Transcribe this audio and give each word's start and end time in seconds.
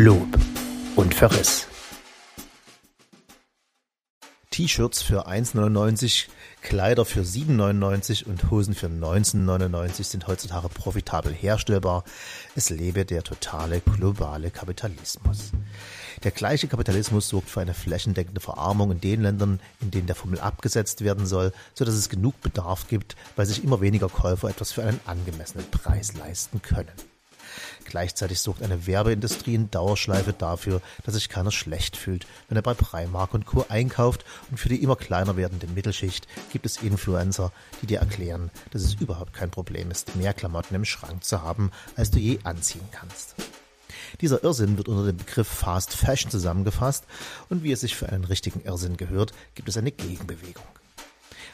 Lob 0.00 0.28
und 0.94 1.12
Verriss. 1.12 1.66
T-Shirts 4.52 5.02
für 5.02 5.26
1,99, 5.26 6.26
Kleider 6.62 7.04
für 7.04 7.22
7,99 7.22 8.24
und 8.26 8.48
Hosen 8.48 8.74
für 8.74 8.86
19,99 8.86 10.04
sind 10.04 10.28
heutzutage 10.28 10.68
profitabel 10.68 11.32
herstellbar. 11.32 12.04
Es 12.54 12.70
lebe 12.70 13.04
der 13.04 13.24
totale 13.24 13.80
globale 13.80 14.52
Kapitalismus. 14.52 15.50
Der 16.22 16.30
gleiche 16.30 16.68
Kapitalismus 16.68 17.28
sorgt 17.28 17.50
für 17.50 17.60
eine 17.60 17.74
flächendeckende 17.74 18.40
Verarmung 18.40 18.92
in 18.92 19.00
den 19.00 19.22
Ländern, 19.22 19.58
in 19.80 19.90
denen 19.90 20.06
der 20.06 20.14
Fummel 20.14 20.38
abgesetzt 20.38 21.02
werden 21.02 21.26
soll, 21.26 21.52
so 21.74 21.84
dass 21.84 21.94
es 21.94 22.08
genug 22.08 22.40
Bedarf 22.40 22.86
gibt, 22.86 23.16
weil 23.34 23.46
sich 23.46 23.64
immer 23.64 23.80
weniger 23.80 24.08
Käufer 24.08 24.48
etwas 24.48 24.70
für 24.70 24.84
einen 24.84 25.00
angemessenen 25.06 25.68
Preis 25.72 26.14
leisten 26.14 26.62
können. 26.62 26.92
Gleichzeitig 27.88 28.40
sorgt 28.40 28.62
eine 28.62 28.86
Werbeindustrie 28.86 29.54
in 29.54 29.70
Dauerschleife 29.70 30.34
dafür, 30.34 30.82
dass 31.04 31.14
sich 31.14 31.30
keiner 31.30 31.50
schlecht 31.50 31.96
fühlt, 31.96 32.26
wenn 32.48 32.56
er 32.56 32.62
bei 32.62 32.74
Primark 32.74 33.32
und 33.32 33.46
Co. 33.46 33.64
einkauft 33.70 34.26
und 34.50 34.58
für 34.58 34.68
die 34.68 34.82
immer 34.82 34.94
kleiner 34.94 35.38
werdende 35.38 35.66
Mittelschicht 35.68 36.28
gibt 36.52 36.66
es 36.66 36.82
Influencer, 36.82 37.50
die 37.80 37.86
dir 37.86 38.00
erklären, 38.00 38.50
dass 38.72 38.82
es 38.82 38.94
überhaupt 38.94 39.32
kein 39.32 39.50
Problem 39.50 39.90
ist, 39.90 40.16
mehr 40.16 40.34
Klamotten 40.34 40.74
im 40.74 40.84
Schrank 40.84 41.24
zu 41.24 41.40
haben, 41.40 41.70
als 41.96 42.10
du 42.10 42.18
je 42.18 42.38
anziehen 42.44 42.86
kannst. 42.92 43.36
Dieser 44.20 44.44
Irrsinn 44.44 44.76
wird 44.76 44.88
unter 44.88 45.06
dem 45.06 45.16
Begriff 45.16 45.48
Fast 45.48 45.94
Fashion 45.94 46.30
zusammengefasst 46.30 47.04
und 47.48 47.62
wie 47.62 47.72
es 47.72 47.80
sich 47.80 47.96
für 47.96 48.10
einen 48.10 48.24
richtigen 48.24 48.60
Irrsinn 48.60 48.98
gehört, 48.98 49.32
gibt 49.54 49.70
es 49.70 49.78
eine 49.78 49.92
Gegenbewegung. 49.92 50.64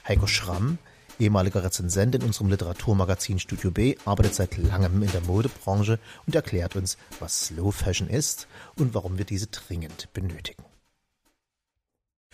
Heiko 0.08 0.26
Schramm 0.26 0.78
ehemaliger 1.18 1.62
Rezensent 1.62 2.14
in 2.14 2.22
unserem 2.22 2.48
Literaturmagazin 2.48 3.38
Studio 3.38 3.70
B, 3.70 3.96
arbeitet 4.04 4.34
seit 4.34 4.56
langem 4.56 5.02
in 5.02 5.12
der 5.12 5.20
Modebranche 5.22 5.98
und 6.26 6.34
erklärt 6.34 6.76
uns, 6.76 6.96
was 7.20 7.46
Slow 7.46 7.72
Fashion 7.72 8.08
ist 8.08 8.48
und 8.76 8.94
warum 8.94 9.18
wir 9.18 9.24
diese 9.24 9.46
dringend 9.46 10.12
benötigen. 10.12 10.64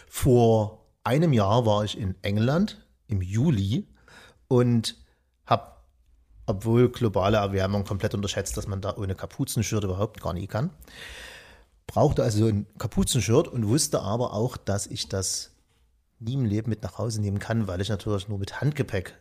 Vor 0.09 0.87
einem 1.05 1.33
Jahr 1.33 1.67
war 1.67 1.85
ich 1.85 1.99
in 1.99 2.15
England 2.23 2.85
im 3.07 3.23
Juli 3.23 3.87
und 4.49 4.97
habe, 5.47 5.73
obwohl 6.47 6.91
globale 6.91 7.39
Erwärmung 7.39 7.85
komplett 7.85 8.15
unterschätzt, 8.15 8.57
dass 8.57 8.67
man 8.67 8.81
da 8.81 8.97
ohne 8.97 9.15
Kapuzenshirt 9.15 9.85
überhaupt 9.85 10.21
gar 10.21 10.33
nie 10.33 10.47
kann, 10.47 10.71
brauchte 11.87 12.23
also 12.23 12.47
ein 12.47 12.67
Kapuzenshirt 12.79 13.49
und 13.49 13.67
wusste 13.67 14.01
aber 14.03 14.33
auch, 14.33 14.57
dass 14.57 14.87
ich 14.87 15.09
das 15.09 15.51
nie 16.21 16.35
im 16.35 16.45
Leben 16.45 16.71
mit 16.71 16.83
nach 16.83 16.99
Hause 16.99 17.21
nehmen 17.21 17.39
kann, 17.39 17.67
weil 17.67 17.81
ich 17.81 17.89
natürlich 17.89 18.29
nur 18.29 18.39
mit 18.39 18.61
Handgepäck 18.61 19.19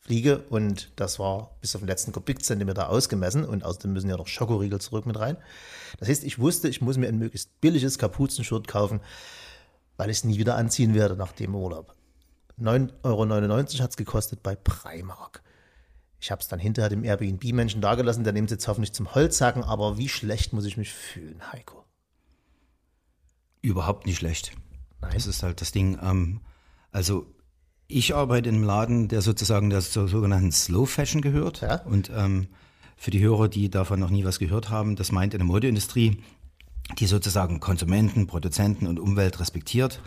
fliege 0.00 0.38
und 0.48 0.90
das 0.96 1.18
war 1.18 1.56
bis 1.60 1.74
auf 1.74 1.82
den 1.82 1.88
letzten 1.88 2.12
Kubikzentimeter 2.12 2.88
ausgemessen 2.88 3.44
und 3.44 3.64
außerdem 3.64 3.92
müssen 3.92 4.08
ja 4.08 4.16
noch 4.16 4.26
Schokoriegel 4.26 4.80
zurück 4.80 5.06
mit 5.06 5.18
rein. 5.18 5.36
Das 5.98 6.08
heißt, 6.08 6.24
ich 6.24 6.38
wusste, 6.38 6.68
ich 6.68 6.80
muss 6.80 6.96
mir 6.96 7.08
ein 7.08 7.18
möglichst 7.18 7.60
billiges 7.60 7.98
Kapuzenshirt 7.98 8.66
kaufen, 8.66 9.00
weil 9.96 10.10
ich 10.10 10.18
es 10.18 10.24
nie 10.24 10.38
wieder 10.38 10.56
anziehen 10.56 10.94
werde 10.94 11.16
nach 11.16 11.32
dem 11.32 11.54
Urlaub. 11.54 11.94
9,99 12.58 13.04
Euro 13.04 13.82
hat 13.82 13.90
es 13.90 13.96
gekostet 13.96 14.42
bei 14.42 14.56
Primark. 14.56 15.42
Ich 16.20 16.30
habe 16.30 16.40
es 16.40 16.48
dann 16.48 16.58
hinterher 16.58 16.88
dem 16.88 17.04
Airbnb-Menschen 17.04 17.80
dagelassen, 17.80 18.24
der 18.24 18.32
nimmt 18.32 18.50
es 18.50 18.56
jetzt 18.56 18.68
hoffentlich 18.68 18.92
zum 18.92 19.14
Holzhacken, 19.14 19.62
aber 19.62 19.98
wie 19.98 20.08
schlecht 20.08 20.52
muss 20.52 20.64
ich 20.64 20.76
mich 20.76 20.92
fühlen, 20.92 21.52
Heiko? 21.52 21.84
Überhaupt 23.60 24.06
nicht 24.06 24.16
schlecht. 24.16 24.52
Nein. 25.00 25.10
Das 25.14 25.26
ist 25.26 25.42
halt 25.42 25.60
das 25.60 25.72
Ding. 25.72 25.98
Ähm, 26.02 26.40
also 26.92 27.26
ich 27.86 28.14
arbeite 28.14 28.48
in 28.48 28.56
einem 28.56 28.64
Laden, 28.64 29.08
der 29.08 29.22
sozusagen 29.22 29.70
der 29.70 29.80
zur 29.80 30.08
sogenannten 30.08 30.52
Slow 30.52 30.86
Fashion 30.86 31.22
gehört. 31.22 31.62
Ja. 31.62 31.82
Und 31.82 32.10
ähm, 32.14 32.48
für 32.96 33.10
die 33.10 33.20
Hörer, 33.20 33.48
die 33.48 33.70
davon 33.70 34.00
noch 34.00 34.10
nie 34.10 34.24
was 34.24 34.38
gehört 34.38 34.70
haben, 34.70 34.96
das 34.96 35.12
meint 35.12 35.34
eine 35.34 35.44
Modeindustrie, 35.44 36.22
die 36.98 37.06
sozusagen 37.06 37.60
Konsumenten, 37.60 38.26
Produzenten 38.26 38.86
und 38.86 38.98
Umwelt 38.98 39.40
respektiert 39.40 40.00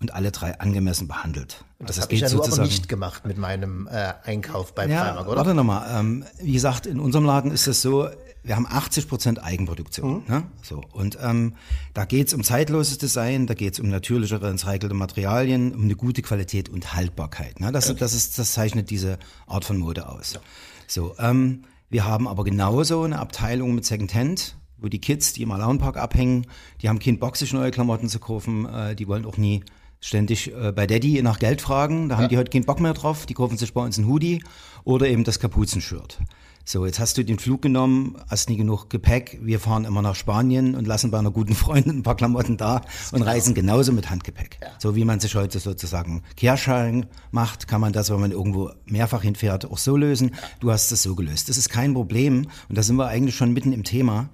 und 0.00 0.12
alle 0.14 0.32
drei 0.32 0.58
angemessen 0.58 1.06
behandelt. 1.06 1.64
Das, 1.78 1.96
das 1.96 2.04
habe 2.04 2.14
ich 2.14 2.20
ja 2.20 2.30
nur 2.30 2.44
aber 2.44 2.62
nicht 2.62 2.88
gemacht 2.88 3.24
mit 3.24 3.38
meinem 3.38 3.86
äh, 3.86 4.12
Einkauf 4.24 4.74
bei 4.74 4.86
ja, 4.86 5.04
Primark, 5.04 5.28
oder? 5.28 5.36
Warte 5.36 5.54
nochmal. 5.54 6.00
Ähm, 6.00 6.24
wie 6.40 6.52
gesagt, 6.52 6.86
in 6.86 6.98
unserem 6.98 7.24
Laden 7.24 7.52
ist 7.52 7.68
es 7.68 7.80
so, 7.80 8.08
wir 8.42 8.56
haben 8.56 8.66
80 8.66 9.08
Prozent 9.08 9.42
Eigenproduktion. 9.42 10.24
Mhm. 10.26 10.34
Ne? 10.34 10.42
So, 10.62 10.82
und 10.92 11.18
ähm, 11.22 11.54
da 11.94 12.04
geht 12.04 12.28
es 12.28 12.34
um 12.34 12.42
zeitloses 12.42 12.98
Design, 12.98 13.46
da 13.46 13.54
geht 13.54 13.74
es 13.74 13.80
um 13.80 13.88
natürlichere, 13.88 14.52
recycelte 14.52 14.94
Materialien, 14.94 15.74
um 15.74 15.82
eine 15.84 15.94
gute 15.94 16.22
Qualität 16.22 16.68
und 16.68 16.94
Haltbarkeit. 16.94 17.60
Ne? 17.60 17.70
Das, 17.72 17.88
okay. 17.88 17.98
das, 18.00 18.14
ist, 18.14 18.38
das 18.38 18.52
zeichnet 18.52 18.90
diese 18.90 19.18
Art 19.46 19.64
von 19.64 19.78
Mode 19.78 20.08
aus. 20.08 20.34
Ja. 20.34 20.40
So, 20.86 21.14
ähm, 21.18 21.62
wir 21.88 22.04
haben 22.04 22.26
aber 22.26 22.44
genauso 22.44 23.02
eine 23.02 23.18
Abteilung 23.18 23.74
mit 23.74 23.84
Secondhand, 23.84 24.56
wo 24.78 24.88
die 24.88 25.00
Kids, 25.00 25.32
die 25.32 25.42
im 25.42 25.52
Alaunpark 25.52 25.96
abhängen, 25.96 26.46
die 26.80 26.88
haben 26.88 26.98
keinen 26.98 27.18
Bock, 27.18 27.36
sich 27.36 27.52
neue 27.52 27.70
Klamotten 27.70 28.08
zu 28.08 28.18
kaufen, 28.18 28.66
äh, 28.66 28.96
die 28.96 29.06
wollen 29.06 29.24
auch 29.24 29.36
nie 29.36 29.62
ständig 30.00 30.52
äh, 30.52 30.72
bei 30.72 30.86
Daddy 30.88 31.22
nach 31.22 31.38
Geld 31.38 31.60
fragen, 31.60 32.08
da 32.08 32.16
ja. 32.16 32.22
haben 32.22 32.28
die 32.28 32.36
heute 32.36 32.50
keinen 32.50 32.64
Bock 32.64 32.80
mehr 32.80 32.92
drauf, 32.92 33.24
die 33.24 33.34
kaufen 33.34 33.56
sich 33.56 33.72
bei 33.72 33.82
uns 33.82 33.98
ein 33.98 34.08
Hoodie 34.08 34.42
oder 34.82 35.06
eben 35.06 35.22
das 35.22 35.38
Kapuzenshirt. 35.38 36.18
So, 36.64 36.86
jetzt 36.86 37.00
hast 37.00 37.18
du 37.18 37.24
den 37.24 37.40
Flug 37.40 37.60
genommen, 37.60 38.16
hast 38.28 38.48
nie 38.48 38.56
genug 38.56 38.88
Gepäck. 38.88 39.38
Wir 39.42 39.58
fahren 39.58 39.84
immer 39.84 40.00
nach 40.00 40.14
Spanien 40.14 40.76
und 40.76 40.86
lassen 40.86 41.10
bei 41.10 41.18
einer 41.18 41.32
guten 41.32 41.54
Freundin 41.54 41.98
ein 41.98 42.02
paar 42.04 42.16
Klamotten 42.16 42.56
da 42.56 42.76
und 42.76 43.18
genau. 43.18 43.24
reisen 43.24 43.54
genauso 43.54 43.92
mit 43.92 44.10
Handgepäck. 44.10 44.58
Ja. 44.60 44.68
So 44.78 44.94
wie 44.94 45.04
man 45.04 45.18
sich 45.18 45.34
heute 45.34 45.58
sozusagen 45.58 46.22
Kehrschein 46.36 47.06
macht, 47.32 47.66
kann 47.66 47.80
man 47.80 47.92
das, 47.92 48.10
wenn 48.10 48.20
man 48.20 48.30
irgendwo 48.30 48.70
mehrfach 48.86 49.22
hinfährt, 49.22 49.64
auch 49.64 49.78
so 49.78 49.96
lösen. 49.96 50.30
Ja. 50.30 50.48
Du 50.60 50.70
hast 50.70 50.92
das 50.92 51.02
so 51.02 51.16
gelöst. 51.16 51.48
Das 51.48 51.56
ist 51.56 51.68
kein 51.68 51.94
Problem 51.94 52.46
und 52.68 52.78
da 52.78 52.82
sind 52.84 52.96
wir 52.96 53.08
eigentlich 53.08 53.34
schon 53.34 53.52
mitten 53.52 53.72
im 53.72 53.82
Thema. 53.82 54.28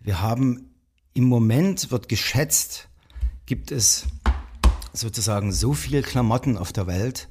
Wir 0.00 0.20
haben 0.20 0.74
im 1.14 1.24
Moment 1.24 1.90
wird 1.90 2.08
geschätzt, 2.08 2.88
gibt 3.46 3.72
es 3.72 4.06
sozusagen 4.92 5.52
so 5.52 5.72
viel 5.72 6.02
Klamotten 6.02 6.58
auf 6.58 6.72
der 6.72 6.86
Welt, 6.86 7.28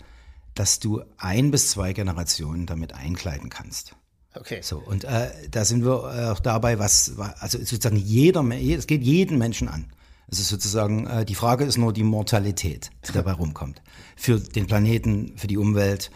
dass 0.56 0.80
du 0.80 1.04
ein 1.18 1.52
bis 1.52 1.70
zwei 1.70 1.94
Generationen 1.94 2.66
damit 2.66 2.94
einkleiden 2.94 3.50
kannst. 3.50 3.96
Okay. 4.34 4.62
So, 4.62 4.78
und 4.78 5.04
äh, 5.04 5.30
da 5.50 5.66
sind 5.66 5.84
wir 5.84 6.14
äh, 6.14 6.30
auch 6.30 6.40
dabei, 6.40 6.80
was, 6.80 7.18
also 7.40 7.58
sozusagen 7.58 7.98
jeder, 7.98 8.44
es 8.50 8.88
geht 8.88 9.04
jeden 9.04 9.38
Menschen 9.38 9.68
an. 9.68 9.92
Es 10.30 10.40
ist 10.40 10.48
sozusagen, 10.48 11.06
äh, 11.08 11.26
die 11.26 11.36
Frage 11.36 11.66
ist 11.66 11.78
nur 11.78 11.92
die 11.92 12.04
Mortalität, 12.04 12.92
die 13.08 13.12
dabei 13.12 13.32
rumkommt. 13.40 13.82
Für 14.16 14.40
den 14.40 14.68
Planeten, 14.68 15.34
für 15.38 15.48
die 15.48 15.58
Umwelt. 15.58 16.12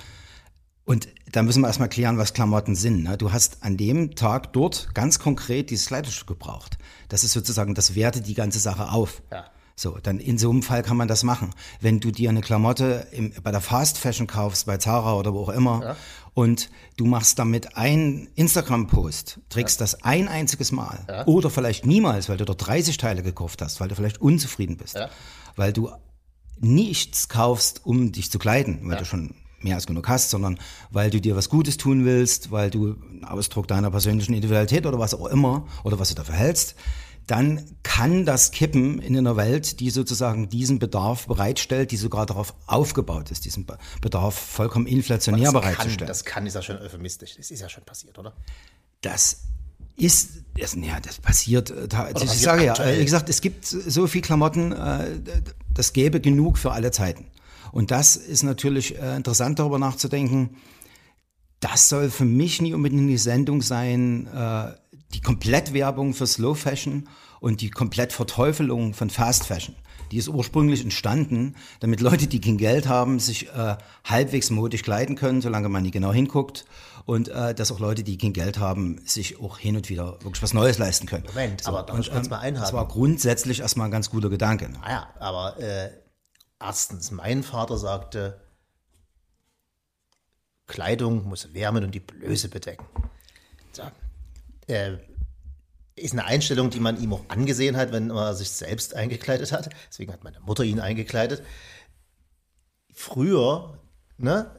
Und 0.85 1.09
da 1.31 1.43
müssen 1.43 1.61
wir 1.61 1.67
erstmal 1.67 1.89
klären, 1.89 2.17
was 2.17 2.33
Klamotten 2.33 2.75
sind. 2.75 3.03
Ne? 3.03 3.17
Du 3.17 3.33
hast 3.33 3.63
an 3.63 3.75
dem 3.75 4.15
Tag 4.15 4.53
dort 4.53 4.93
ganz 4.93 5.19
konkret 5.19 5.69
dieses 5.69 5.87
Kleidungsstück 5.87 6.27
gebraucht. 6.27 6.77
Das 7.09 7.23
ist 7.23 7.33
sozusagen, 7.33 7.75
das 7.75 7.95
wertet 7.95 8.27
die 8.27 8.35
ganze 8.35 8.59
Sache 8.59 8.91
auf. 8.91 9.21
Ja. 9.31 9.45
So, 9.77 9.97
dann 10.01 10.19
in 10.19 10.37
so 10.37 10.49
einem 10.49 10.63
Fall 10.63 10.83
kann 10.83 10.95
man 10.95 11.09
das 11.09 11.23
machen. 11.23 11.53
Wenn 11.81 11.99
du 11.99 12.11
dir 12.11 12.29
eine 12.29 12.39
Klamotte 12.39 13.07
im, 13.11 13.33
bei 13.43 13.51
der 13.51 13.59
Fast 13.59 13.97
Fashion 13.97 14.25
kaufst, 14.25 14.67
bei 14.67 14.77
Zara 14.77 15.15
oder 15.15 15.33
wo 15.33 15.41
auch 15.41 15.49
immer, 15.49 15.81
ja. 15.83 15.95
Und 16.35 16.69
du 16.97 17.05
machst 17.05 17.39
damit 17.39 17.75
einen 17.77 18.27
Instagram-Post, 18.35 19.39
trägst 19.49 19.79
ja. 19.79 19.83
das 19.85 20.03
ein 20.03 20.27
einziges 20.27 20.71
Mal. 20.71 20.99
Ja. 21.07 21.25
oder 21.25 21.49
vielleicht 21.49 21.85
niemals, 21.87 22.29
weil 22.29 22.37
du 22.37 22.45
dort 22.45 22.67
30 22.67 22.97
Teile 22.97 23.23
gekauft 23.23 23.61
hast, 23.63 23.79
weil 23.79 23.87
du 23.87 23.95
vielleicht 23.95 24.21
unzufrieden 24.21 24.77
bist, 24.77 24.99
weil 25.55 25.73
du 25.73 25.89
nichts 26.59 27.29
kaufst, 27.29 27.85
um 27.85 28.11
dich 28.11 28.29
zu 28.29 28.37
kleiden, 28.37 28.79
weil 28.83 28.97
du 28.97 29.05
schon 29.05 29.33
mehr 29.61 29.75
als 29.75 29.87
genug 29.87 30.07
hast, 30.07 30.29
sondern 30.29 30.59
weil 30.91 31.09
du 31.09 31.19
dir 31.19 31.35
was 31.35 31.49
Gutes 31.49 31.77
tun 31.77 32.05
willst, 32.05 32.51
weil 32.51 32.69
du 32.69 32.95
einen 33.09 33.23
Ausdruck 33.23 33.67
deiner 33.67 33.89
persönlichen 33.89 34.33
Individualität 34.33 34.85
oder 34.85 34.99
was 34.99 35.13
auch 35.13 35.25
immer 35.27 35.65
oder 35.83 35.99
was 35.99 36.09
du 36.09 36.15
dafür 36.15 36.35
hältst, 36.35 36.75
dann 37.27 37.63
kann 37.81 38.25
das 38.25 38.51
kippen 38.51 38.99
in 38.99 39.17
einer 39.17 39.35
Welt, 39.35 39.79
die 39.79 39.89
sozusagen 39.89 40.49
diesen 40.49 40.77
Bedarf 40.79 41.27
bereitstellt, 41.27 41.91
die 41.91 41.97
sogar 41.97 42.25
darauf 42.25 42.53
aufgebaut 42.67 43.31
ist, 43.31 43.45
diesen 43.45 43.65
Bedarf 44.01 44.35
vollkommen 44.35 44.85
inflationär 44.85 45.51
das 45.51 45.53
bereitzustellen. 45.53 45.97
Kann, 45.97 46.07
das 46.07 46.25
kann, 46.25 46.45
ist 46.45 46.53
ja 46.53 46.61
schon 46.61 46.77
euphemistisch. 46.77 47.35
Das 47.37 47.49
ist 47.49 47.61
ja 47.61 47.69
schon 47.69 47.83
passiert, 47.83 48.19
oder? 48.19 48.33
Das 49.01 49.41
ist, 49.97 50.43
das, 50.57 50.75
ja, 50.75 50.99
das 50.99 51.19
passiert, 51.19 51.71
äh, 51.71 51.87
da, 51.87 52.09
ich 52.09 52.29
sage 52.29 52.65
ja, 52.65 52.77
wie 52.97 53.03
gesagt, 53.03 53.29
es 53.29 53.41
gibt 53.41 53.65
so 53.65 54.07
viel 54.07 54.21
Klamotten, 54.21 54.71
äh, 54.71 55.21
das 55.73 55.93
gäbe 55.93 56.19
genug 56.19 56.57
für 56.57 56.73
alle 56.73 56.91
Zeiten. 56.91 57.27
Und 57.71 57.91
das 57.91 58.15
ist 58.17 58.43
natürlich 58.43 58.99
äh, 58.99 59.15
interessant 59.15 59.59
darüber 59.59 59.79
nachzudenken. 59.79 60.57
Das 61.59 61.89
soll 61.89 62.09
für 62.09 62.25
mich 62.25 62.61
nie 62.61 62.73
unbedingt 62.73 63.09
die 63.09 63.17
Sendung 63.17 63.61
sein, 63.61 64.27
die 65.15 65.21
Komplettwerbung 65.21 66.13
für 66.13 66.27
Slow 66.27 66.55
Fashion 66.55 67.07
und 67.39 67.61
die 67.61 67.69
Komplettverteufelung 67.69 68.93
von 68.93 69.09
Fast 69.09 69.45
Fashion. 69.45 69.75
Die 70.11 70.17
ist 70.17 70.27
ursprünglich 70.27 70.81
entstanden, 70.81 71.55
damit 71.79 72.01
Leute, 72.01 72.27
die 72.27 72.41
kein 72.41 72.57
Geld 72.57 72.87
haben, 72.87 73.19
sich 73.19 73.47
äh, 73.49 73.77
halbwegs 74.03 74.49
modisch 74.49 74.83
kleiden 74.83 75.15
können, 75.15 75.41
solange 75.41 75.69
man 75.69 75.83
nie 75.83 75.91
genau 75.91 76.11
hinguckt. 76.11 76.65
Und 77.05 77.29
äh, 77.29 77.55
dass 77.55 77.71
auch 77.71 77.79
Leute, 77.79 78.03
die 78.03 78.17
kein 78.17 78.33
Geld 78.33 78.59
haben, 78.59 78.99
sich 79.05 79.39
auch 79.39 79.57
hin 79.57 79.77
und 79.77 79.89
wieder 79.89 80.19
wirklich 80.21 80.43
was 80.43 80.53
Neues 80.53 80.77
leisten 80.77 81.07
können. 81.07 81.23
Moment, 81.27 81.61
so, 81.61 81.69
aber 81.69 81.83
darf 81.83 81.99
ich 81.99 82.11
kurz 82.11 82.25
ähm, 82.25 82.29
mal 82.31 82.39
einhaken? 82.39 82.61
Das 82.61 82.73
war 82.73 82.87
grundsätzlich 82.87 83.61
erstmal 83.61 83.87
ein 83.87 83.91
ganz 83.91 84.09
guter 84.09 84.29
Gedanke. 84.29 84.69
Naja, 84.69 85.07
ah 85.19 85.25
aber 85.25 85.59
äh, 85.59 85.91
erstens, 86.59 87.11
mein 87.11 87.41
Vater 87.41 87.77
sagte, 87.77 88.41
Kleidung 90.67 91.27
muss 91.27 91.53
wärmen 91.53 91.83
und 91.85 91.91
die 91.91 91.99
Blöße 91.99 92.49
bedecken. 92.49 92.85
Äh, 94.67 94.97
ist 95.95 96.13
eine 96.13 96.25
Einstellung, 96.25 96.69
die 96.69 96.79
man 96.79 97.01
ihm 97.01 97.13
auch 97.13 97.23
angesehen 97.29 97.77
hat, 97.77 97.91
wenn 97.91 98.11
er 98.11 98.35
sich 98.35 98.51
selbst 98.51 98.93
eingekleidet 98.95 99.51
hat. 99.51 99.69
Deswegen 99.89 100.11
hat 100.11 100.23
meine 100.23 100.41
Mutter 100.41 100.63
ihn 100.63 100.81
eingekleidet. 100.81 101.41
Früher, 102.93 103.79
ne, 104.17 104.51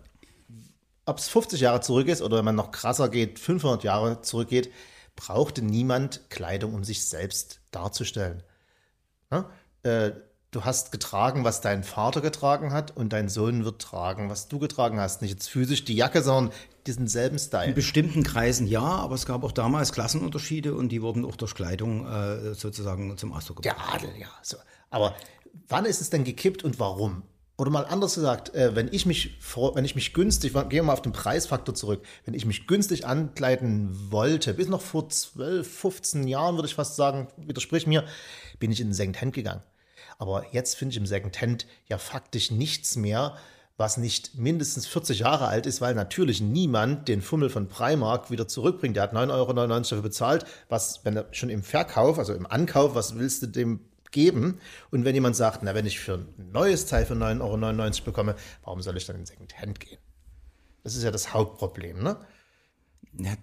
ob 1.05 1.19
es 1.19 1.29
50 1.29 1.61
Jahre 1.61 1.81
zurück 1.81 2.09
ist 2.09 2.23
oder 2.23 2.39
wenn 2.39 2.45
man 2.45 2.55
noch 2.55 2.71
krasser 2.71 3.09
geht, 3.09 3.39
500 3.39 3.85
Jahre 3.85 4.23
zurückgeht, 4.23 4.73
brauchte 5.15 5.63
niemand 5.63 6.29
Kleidung, 6.31 6.75
um 6.75 6.85
sich 6.85 7.07
selbst 7.07 7.61
darzustellen. 7.71 8.43
Ne? 9.31 9.47
Äh, 9.83 10.13
du 10.51 10.65
hast 10.65 10.91
getragen, 10.91 11.45
was 11.45 11.61
dein 11.61 11.85
Vater 11.85 12.21
getragen 12.21 12.73
hat 12.73 12.97
und 12.97 13.13
dein 13.13 13.29
Sohn 13.29 13.65
wird 13.65 13.81
tragen, 13.81 14.31
was 14.31 14.49
du 14.49 14.59
getragen 14.59 14.99
hast. 14.99 15.23
Nicht 15.23 15.33
jetzt 15.33 15.49
physisch 15.49 15.85
die 15.85 15.97
Jacke, 15.97 16.23
sondern 16.23 16.55
diesen 16.87 17.09
selben 17.09 17.39
Style. 17.39 17.69
In 17.69 17.75
bestimmten 17.75 18.23
Kreisen 18.23 18.67
ja, 18.67 18.83
aber 18.83 19.15
es 19.15 19.27
gab 19.27 19.45
auch 19.45 19.53
damals 19.53 19.93
Klassenunterschiede 19.93 20.75
und 20.75 20.91
die 20.91 21.03
wurden 21.03 21.25
auch 21.25 21.37
durch 21.37 21.55
Kleidung 21.55 22.07
äh, 22.07 22.55
sozusagen 22.55 23.17
zum 23.17 23.33
Ausdruck 23.33 23.63
gebracht. 23.63 23.77
Der 23.79 23.95
Adel, 23.95 24.21
ja. 24.21 24.29
So. 24.43 24.57
Aber 24.91 25.15
wann 25.69 25.85
ist 25.85 26.01
es 26.01 26.11
denn 26.11 26.25
gekippt 26.25 26.65
und 26.65 26.79
warum? 26.79 27.23
Oder 27.59 27.71
mal 27.71 27.87
anders 27.87 28.15
gesagt, 28.17 28.55
äh, 28.55 28.77
wenn 28.77 28.89
ich 28.93 29.07
mich 29.07 29.39
wenn 29.75 29.85
ich 29.85 29.95
mich 29.95 30.13
günstig, 30.13 30.53
gehen 30.53 30.71
wir 30.71 30.83
mal 30.83 30.93
auf 30.93 31.03
den 31.03 31.13
Preisfaktor 31.13 31.75
zurück, 31.75 32.05
wenn 32.27 32.35
ich 32.35 32.45
mich 32.45 32.67
günstig 32.67 33.07
ankleiden 33.07 34.11
wollte, 34.11 34.53
bis 34.53 34.69
noch 34.69 34.83
vor 34.83 35.09
12, 35.09 35.67
15 35.67 36.29
Jahren 36.29 36.57
würde 36.57 36.69
ich 36.69 36.75
fast 36.75 36.97
sagen, 36.97 37.29
widersprich 37.39 37.87
mir, 37.87 38.05
bin 38.59 38.71
ich 38.71 38.81
in 38.81 38.89
den 38.89 38.95
Secondhand 38.95 39.35
gegangen. 39.35 39.63
Aber 40.19 40.45
jetzt 40.53 40.77
finde 40.77 40.93
ich 40.93 40.99
im 40.99 41.07
Secondhand 41.07 41.67
ja 41.89 41.97
faktisch 41.99 42.51
nichts 42.51 42.97
mehr, 42.97 43.37
was 43.77 43.99
nicht 43.99 44.37
mindestens 44.37 44.87
40 44.87 45.21
Jahre 45.21 45.49
alt 45.49 45.67
ist, 45.67 45.81
weil 45.81 45.95
natürlich 45.95 46.41
niemand 46.41 47.09
den 47.09 47.21
Fummel 47.21 47.51
von 47.51 47.69
Primark 47.69 48.31
wieder 48.31 48.49
zurückbringt. 48.49 48.97
Der 48.97 49.03
hat 49.03 49.13
9,99 49.13 49.33
Euro 49.33 49.53
dafür 49.53 50.03
bezahlt, 50.03 50.47
was, 50.69 51.05
wenn 51.05 51.17
er 51.17 51.27
schon 51.33 51.51
im 51.51 51.63
Verkauf, 51.63 52.19
also 52.19 52.33
im 52.33 52.47
Ankauf, 52.47 52.95
was 52.95 53.19
willst 53.19 53.43
du 53.43 53.47
dem 53.47 53.81
geben? 54.13 54.61
Und 54.91 55.05
wenn 55.05 55.15
jemand 55.15 55.37
sagt, 55.37 55.63
na, 55.63 55.75
wenn 55.75 55.85
ich 55.85 56.01
für 56.01 56.15
ein 56.15 56.51
neues 56.53 56.87
Teil 56.87 57.05
für 57.05 57.15
9,99 57.15 57.41
Euro 57.43 58.05
bekomme, 58.05 58.35
warum 58.65 58.81
soll 58.81 58.97
ich 58.97 59.05
dann 59.05 59.17
in 59.17 59.27
Secondhand 59.27 59.79
gehen? 59.79 59.99
Das 60.83 60.97
ist 60.97 61.03
ja 61.03 61.11
das 61.11 61.35
Hauptproblem, 61.35 62.03
ne? 62.03 62.17
Ja, 63.19 63.35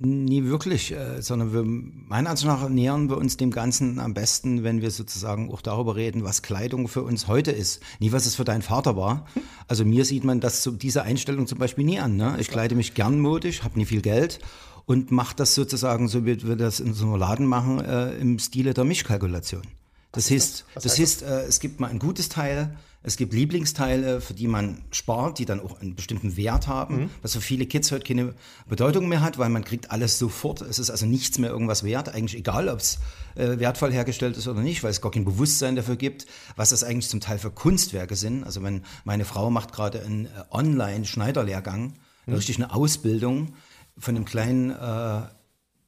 Nie 0.00 0.44
wirklich, 0.44 0.92
äh, 0.92 1.22
sondern 1.22 1.52
wir, 1.52 1.62
meiner 1.64 2.30
Ansicht 2.30 2.48
nach 2.48 2.68
nähern 2.68 3.08
wir 3.08 3.16
uns 3.16 3.36
dem 3.36 3.52
Ganzen 3.52 4.00
am 4.00 4.12
besten, 4.12 4.64
wenn 4.64 4.82
wir 4.82 4.90
sozusagen 4.90 5.52
auch 5.52 5.60
darüber 5.60 5.94
reden, 5.94 6.24
was 6.24 6.42
Kleidung 6.42 6.88
für 6.88 7.02
uns 7.02 7.28
heute 7.28 7.52
ist. 7.52 7.80
Nie, 8.00 8.10
was 8.10 8.26
es 8.26 8.34
für 8.34 8.44
deinen 8.44 8.62
Vater 8.62 8.96
war. 8.96 9.26
Also 9.68 9.84
mir 9.84 10.04
sieht 10.04 10.24
man 10.24 10.40
das 10.40 10.62
zu 10.62 10.72
dieser 10.72 11.04
Einstellung 11.04 11.46
zum 11.46 11.58
Beispiel 11.58 11.84
nie 11.84 12.00
an. 12.00 12.16
Ne? 12.16 12.36
Ich 12.40 12.48
kleide 12.48 12.74
mich 12.74 12.94
gern 12.94 13.20
modisch, 13.20 13.62
habe 13.62 13.78
nie 13.78 13.84
viel 13.84 14.02
Geld 14.02 14.40
und 14.84 15.12
mache 15.12 15.36
das 15.36 15.54
sozusagen, 15.54 16.08
so 16.08 16.26
wie 16.26 16.42
wir 16.42 16.56
das 16.56 16.80
in 16.80 16.92
so 16.92 17.06
einem 17.06 17.16
Laden 17.16 17.46
machen, 17.46 17.80
äh, 17.80 18.16
im 18.16 18.40
Stile 18.40 18.74
der 18.74 18.84
Mischkalkulation. 18.84 19.62
Das 20.10 20.30
heißt, 20.30 20.64
das, 20.74 20.84
das 20.84 20.98
heißt, 20.98 21.22
äh, 21.22 21.42
es 21.42 21.60
gibt 21.60 21.78
mal 21.78 21.88
ein 21.88 22.00
gutes 22.00 22.28
Teil, 22.28 22.76
es 23.02 23.16
gibt 23.16 23.32
Lieblingsteile, 23.32 24.20
für 24.20 24.34
die 24.34 24.48
man 24.48 24.82
spart, 24.90 25.38
die 25.38 25.44
dann 25.44 25.60
auch 25.60 25.80
einen 25.80 25.94
bestimmten 25.94 26.36
Wert 26.36 26.66
haben, 26.66 27.02
mhm. 27.02 27.10
was 27.22 27.34
für 27.34 27.40
viele 27.40 27.64
Kids 27.64 27.92
heute 27.92 28.04
keine 28.04 28.34
Bedeutung 28.68 29.08
mehr 29.08 29.20
hat, 29.20 29.38
weil 29.38 29.48
man 29.50 29.64
kriegt 29.64 29.92
alles 29.92 30.18
sofort. 30.18 30.62
Es 30.62 30.80
ist 30.80 30.90
also 30.90 31.06
nichts 31.06 31.38
mehr 31.38 31.50
irgendwas 31.50 31.84
wert, 31.84 32.08
eigentlich 32.08 32.36
egal, 32.36 32.68
ob 32.68 32.80
es 32.80 32.98
äh, 33.36 33.58
wertvoll 33.60 33.92
hergestellt 33.92 34.36
ist 34.36 34.48
oder 34.48 34.62
nicht, 34.62 34.82
weil 34.82 34.90
es 34.90 35.00
gar 35.00 35.12
kein 35.12 35.24
Bewusstsein 35.24 35.76
dafür 35.76 35.94
gibt, 35.94 36.26
was 36.56 36.70
das 36.70 36.82
eigentlich 36.82 37.08
zum 37.08 37.20
Teil 37.20 37.38
für 37.38 37.52
Kunstwerke 37.52 38.16
sind. 38.16 38.42
Also 38.42 38.64
wenn 38.64 38.82
meine 39.04 39.24
Frau 39.24 39.48
macht 39.48 39.72
gerade 39.72 40.02
einen 40.02 40.26
äh, 40.26 40.30
Online-Schneiderlehrgang, 40.50 41.94
mhm. 42.26 42.34
richtig 42.34 42.56
eine 42.56 42.74
Ausbildung 42.74 43.54
von 43.96 44.16
einem 44.16 44.24
kleinen 44.24 44.70
äh, 44.70 45.22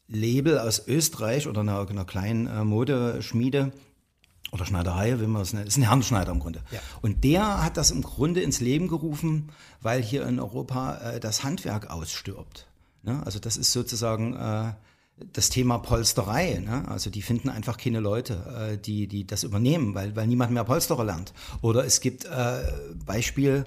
Label 0.06 0.58
aus 0.60 0.86
Österreich 0.86 1.48
oder 1.48 1.60
einer, 1.60 1.88
einer 1.88 2.04
kleinen 2.04 2.46
äh, 2.46 2.64
Modeschmiede 2.64 3.72
oder 4.52 4.66
Schneiderei, 4.66 5.20
wie 5.20 5.26
man 5.26 5.42
es 5.42 5.52
nennt, 5.52 5.68
ist 5.68 5.76
ein 5.76 5.82
Herrenschneider 5.82 6.32
im 6.32 6.40
Grunde. 6.40 6.60
Ja. 6.70 6.80
Und 7.02 7.24
der 7.24 7.62
hat 7.62 7.76
das 7.76 7.90
im 7.90 8.02
Grunde 8.02 8.40
ins 8.40 8.60
Leben 8.60 8.88
gerufen, 8.88 9.50
weil 9.80 10.02
hier 10.02 10.26
in 10.26 10.40
Europa 10.40 10.96
äh, 10.96 11.20
das 11.20 11.44
Handwerk 11.44 11.90
ausstirbt. 11.90 12.66
Ne? 13.02 13.22
Also 13.24 13.38
das 13.38 13.56
ist 13.56 13.72
sozusagen 13.72 14.34
äh, 14.34 14.72
das 15.32 15.50
Thema 15.50 15.78
Polsterei. 15.78 16.58
Ne? 16.58 16.86
Also 16.88 17.10
die 17.10 17.22
finden 17.22 17.48
einfach 17.48 17.76
keine 17.76 18.00
Leute, 18.00 18.72
äh, 18.72 18.78
die, 18.78 19.06
die 19.06 19.26
das 19.26 19.44
übernehmen, 19.44 19.94
weil, 19.94 20.16
weil 20.16 20.26
niemand 20.26 20.52
mehr 20.52 20.64
Polsterer 20.64 21.04
lernt. 21.04 21.32
Oder 21.62 21.84
es 21.84 22.00
gibt 22.00 22.24
äh, 22.24 22.62
Beispiel, 23.04 23.64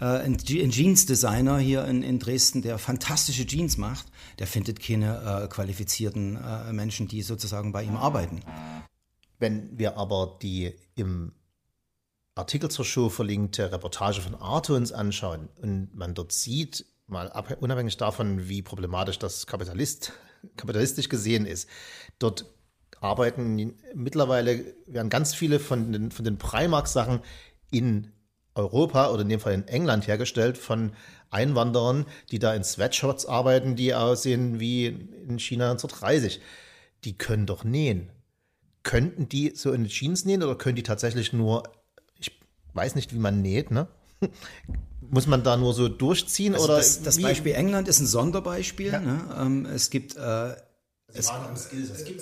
äh, 0.00 0.04
ein, 0.04 0.36
Jeans-Designer 0.38 1.58
hier 1.58 1.84
in, 1.84 2.02
in 2.02 2.18
Dresden, 2.18 2.62
der 2.62 2.78
fantastische 2.78 3.46
Jeans 3.46 3.76
macht, 3.76 4.06
der 4.40 4.48
findet 4.48 4.80
keine 4.80 5.44
äh, 5.44 5.48
qualifizierten 5.48 6.38
Menschen, 6.72 7.06
die 7.06 7.22
sozusagen 7.22 7.70
bei 7.70 7.84
ihm 7.84 7.96
arbeiten. 7.96 8.40
Wenn 9.38 9.78
wir 9.78 9.96
aber 9.96 10.38
die 10.42 10.74
im 10.94 11.32
Artikel 12.34 12.70
zur 12.70 12.84
Show 12.84 13.08
verlinkte 13.08 13.70
Reportage 13.70 14.20
von 14.20 14.34
Arthur 14.34 14.76
uns 14.76 14.92
anschauen 14.92 15.48
und 15.60 15.94
man 15.94 16.14
dort 16.14 16.32
sieht, 16.32 16.84
mal 17.06 17.30
unabhängig 17.60 17.96
davon, 17.96 18.48
wie 18.48 18.62
problematisch 18.62 19.18
das 19.18 19.46
Kapitalist, 19.46 20.12
kapitalistisch 20.56 21.08
gesehen 21.08 21.46
ist, 21.46 21.68
dort 22.18 22.46
arbeiten 23.00 23.74
mittlerweile, 23.94 24.74
werden 24.86 25.10
ganz 25.10 25.34
viele 25.34 25.60
von 25.60 25.92
den, 25.92 26.10
von 26.10 26.24
den 26.24 26.38
Primark-Sachen 26.38 27.20
in 27.70 28.12
Europa 28.54 29.10
oder 29.10 29.22
in 29.22 29.28
dem 29.28 29.40
Fall 29.40 29.52
in 29.54 29.68
England 29.68 30.06
hergestellt 30.06 30.56
von 30.56 30.92
Einwanderern, 31.30 32.06
die 32.30 32.38
da 32.38 32.54
in 32.54 32.64
Sweatshots 32.64 33.26
arbeiten, 33.26 33.76
die 33.76 33.94
aussehen 33.94 34.60
wie 34.60 34.86
in 34.86 35.38
China 35.38 35.72
1930. 35.72 36.40
Die 37.04 37.18
können 37.18 37.46
doch 37.46 37.64
nähen 37.64 38.10
könnten 38.84 39.28
die 39.28 39.52
so 39.56 39.72
in 39.72 39.86
Jeans 39.88 40.24
nähen 40.24 40.42
oder 40.42 40.54
können 40.54 40.76
die 40.76 40.82
tatsächlich 40.84 41.32
nur, 41.32 41.64
ich 42.18 42.38
weiß 42.74 42.94
nicht, 42.94 43.12
wie 43.12 43.18
man 43.18 43.42
näht, 43.42 43.70
ne? 43.70 43.88
Muss 45.10 45.26
man 45.26 45.42
da 45.42 45.56
nur 45.56 45.74
so 45.74 45.88
durchziehen 45.88 46.54
also 46.54 46.66
oder? 46.66 46.76
Das, 46.76 47.02
das 47.02 47.20
Beispiel 47.20 47.52
England 47.52 47.88
ist 47.88 48.00
ein 48.00 48.06
Sonderbeispiel. 48.06 48.92
Ja. 48.92 49.00
Ne? 49.00 49.20
Ähm, 49.38 49.66
es 49.66 49.90
gibt 49.90 50.16
äh, 50.16 50.54
es, 51.16 51.30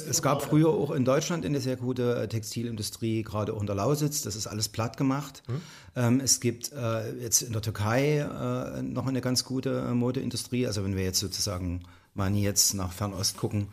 es, 0.06 0.20
gab 0.20 0.42
früher 0.42 0.68
auch 0.68 0.90
in 0.90 1.06
Deutschland 1.06 1.46
eine 1.46 1.60
sehr 1.60 1.76
gute 1.76 2.16
äh, 2.16 2.28
Textilindustrie, 2.28 3.22
gerade 3.22 3.54
auch 3.54 3.60
in 3.60 3.66
der 3.66 3.76
Lausitz. 3.76 4.20
Das 4.20 4.36
ist 4.36 4.46
alles 4.46 4.68
platt 4.68 4.98
gemacht. 4.98 5.42
Hm. 5.46 5.60
Ähm, 5.96 6.20
es 6.20 6.40
gibt 6.40 6.72
äh, 6.72 7.12
jetzt 7.14 7.40
in 7.40 7.52
der 7.52 7.62
Türkei 7.62 8.18
äh, 8.18 8.82
noch 8.82 9.06
eine 9.06 9.22
ganz 9.22 9.44
gute 9.44 9.94
Modeindustrie. 9.94 10.66
Also 10.66 10.84
wenn 10.84 10.94
wir 10.94 11.04
jetzt 11.04 11.20
sozusagen 11.20 11.84
mal 12.12 12.34
jetzt 12.34 12.74
nach 12.74 12.92
Fernost 12.92 13.38
gucken, 13.38 13.68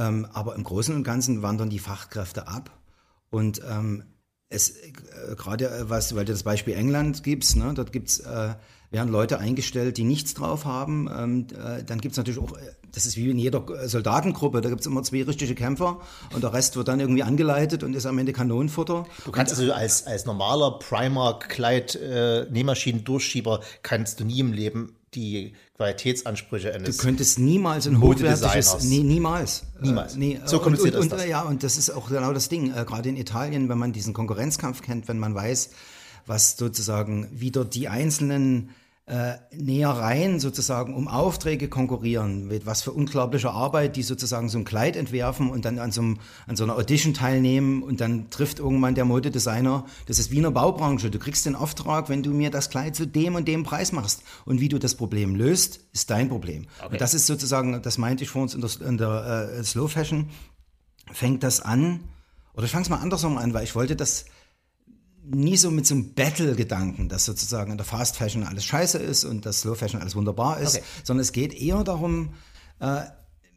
ähm, 0.00 0.26
aber 0.32 0.54
im 0.54 0.64
Großen 0.64 0.94
und 0.94 1.04
Ganzen 1.04 1.42
wandern 1.42 1.70
die 1.70 1.78
Fachkräfte 1.78 2.48
ab. 2.48 2.70
Und 3.30 3.60
ähm, 3.68 4.04
es 4.48 4.70
äh, 4.70 4.92
gerade 5.36 5.70
äh, 5.70 5.90
was, 5.90 6.14
weil 6.14 6.24
du 6.24 6.32
das 6.32 6.42
Beispiel 6.42 6.74
England 6.74 7.22
gibst, 7.22 7.56
ne, 7.56 7.72
dort 7.74 7.92
gibt's 7.92 8.20
äh, 8.20 8.54
werden 8.90 9.08
Leute 9.08 9.38
eingestellt, 9.38 9.98
die 9.98 10.04
nichts 10.04 10.34
drauf 10.34 10.64
haben. 10.64 11.08
Ähm, 11.16 11.46
äh, 11.52 11.84
dann 11.84 12.00
gibt's 12.00 12.16
natürlich 12.16 12.40
auch, 12.40 12.56
äh, 12.56 12.72
das 12.92 13.06
ist 13.06 13.16
wie 13.16 13.30
in 13.30 13.38
jeder 13.38 13.64
Soldatengruppe, 13.86 14.60
da 14.62 14.68
gibt's 14.68 14.86
immer 14.86 15.04
zwei 15.04 15.22
richtige 15.22 15.54
Kämpfer 15.54 16.00
und 16.34 16.42
der 16.42 16.52
Rest 16.52 16.74
wird 16.74 16.88
dann 16.88 16.98
irgendwie 16.98 17.22
angeleitet 17.22 17.84
und 17.84 17.94
ist 17.94 18.06
am 18.06 18.18
Ende 18.18 18.32
Kanonenfutter. 18.32 19.06
Du 19.24 19.30
kannst 19.30 19.56
also 19.56 19.72
als, 19.72 20.08
als 20.08 20.24
normaler 20.24 20.78
Primark-Kleid, 20.80 21.94
äh, 21.94 22.46
Nähmaschinen-Durchschieber 22.50 23.60
kannst 23.82 24.18
du 24.18 24.24
nie 24.24 24.40
im 24.40 24.52
Leben 24.52 24.96
die 25.14 25.54
Qualitätsansprüche 25.76 26.72
eines 26.72 26.96
Du 26.96 27.02
könntest 27.02 27.38
niemals 27.38 27.86
ein 27.86 28.00
hochwertiges, 28.00 28.84
nee, 28.84 29.02
niemals. 29.02 29.64
Niemals. 29.80 30.14
Äh, 30.14 30.18
nee. 30.18 30.40
So 30.44 30.60
kompliziert 30.60 30.94
und, 30.94 31.00
und, 31.00 31.06
ist 31.06 31.12
das. 31.12 31.26
Ja, 31.26 31.42
und 31.42 31.62
das 31.62 31.76
ist 31.76 31.90
auch 31.90 32.08
genau 32.08 32.32
das 32.32 32.48
Ding. 32.48 32.72
Äh, 32.72 32.84
gerade 32.84 33.08
in 33.08 33.16
Italien, 33.16 33.68
wenn 33.68 33.78
man 33.78 33.92
diesen 33.92 34.14
Konkurrenzkampf 34.14 34.82
kennt, 34.82 35.08
wenn 35.08 35.18
man 35.18 35.34
weiß, 35.34 35.70
was 36.26 36.56
sozusagen 36.56 37.28
wieder 37.32 37.64
die 37.64 37.88
einzelnen 37.88 38.70
äh, 39.10 39.38
Nähereien 39.52 40.38
sozusagen 40.38 40.94
um 40.94 41.08
Aufträge 41.08 41.68
konkurrieren, 41.68 42.46
mit 42.46 42.64
was 42.64 42.82
für 42.82 42.92
unglaubliche 42.92 43.50
Arbeit, 43.50 43.96
die 43.96 44.04
sozusagen 44.04 44.48
so 44.48 44.58
ein 44.58 44.64
Kleid 44.64 44.94
entwerfen 44.94 45.50
und 45.50 45.64
dann 45.64 45.80
an 45.80 45.90
so, 45.90 46.00
einem, 46.00 46.18
an 46.46 46.54
so 46.54 46.62
einer 46.62 46.76
Audition 46.76 47.12
teilnehmen 47.12 47.82
und 47.82 48.00
dann 48.00 48.30
trifft 48.30 48.60
irgendwann 48.60 48.94
der 48.94 49.04
Modedesigner, 49.04 49.84
das 50.06 50.20
ist 50.20 50.30
wie 50.30 50.36
in 50.36 50.44
der 50.44 50.52
Baubranche, 50.52 51.10
du 51.10 51.18
kriegst 51.18 51.44
den 51.44 51.56
Auftrag, 51.56 52.08
wenn 52.08 52.22
du 52.22 52.30
mir 52.30 52.50
das 52.50 52.70
Kleid 52.70 52.94
zu 52.94 53.04
dem 53.04 53.34
und 53.34 53.48
dem 53.48 53.64
Preis 53.64 53.90
machst 53.90 54.22
und 54.44 54.60
wie 54.60 54.68
du 54.68 54.78
das 54.78 54.94
Problem 54.94 55.34
löst, 55.34 55.80
ist 55.92 56.08
dein 56.10 56.28
Problem. 56.28 56.68
Okay. 56.78 56.92
Und 56.92 57.00
das 57.00 57.12
ist 57.12 57.26
sozusagen, 57.26 57.82
das 57.82 57.98
meinte 57.98 58.22
ich 58.22 58.30
vor 58.30 58.42
uns 58.42 58.54
in 58.54 58.60
der, 58.60 58.70
in 58.86 58.96
der 58.96 59.50
äh, 59.58 59.64
Slow 59.64 59.88
Fashion, 59.88 60.28
fängt 61.10 61.42
das 61.42 61.60
an, 61.60 62.04
oder 62.54 62.64
ich 62.64 62.70
fange 62.70 62.82
es 62.82 62.90
mal 62.90 62.98
andersrum 62.98 63.38
an, 63.38 63.54
weil 63.54 63.64
ich 63.64 63.74
wollte 63.74 63.96
das 63.96 64.26
nie 65.24 65.56
so 65.56 65.70
mit 65.70 65.86
so 65.86 65.94
einem 65.94 66.14
Battle-Gedanken, 66.14 67.08
dass 67.08 67.24
sozusagen 67.24 67.72
in 67.72 67.76
der 67.76 67.86
Fast 67.86 68.16
Fashion 68.16 68.42
alles 68.42 68.64
scheiße 68.64 68.98
ist 68.98 69.24
und 69.24 69.46
das 69.46 69.60
Slow 69.60 69.76
Fashion 69.76 70.00
alles 70.00 70.16
wunderbar 70.16 70.60
ist, 70.60 70.76
okay. 70.76 70.84
sondern 71.04 71.22
es 71.22 71.32
geht 71.32 71.54
eher 71.54 71.84
darum, 71.84 72.34
äh, 72.80 73.02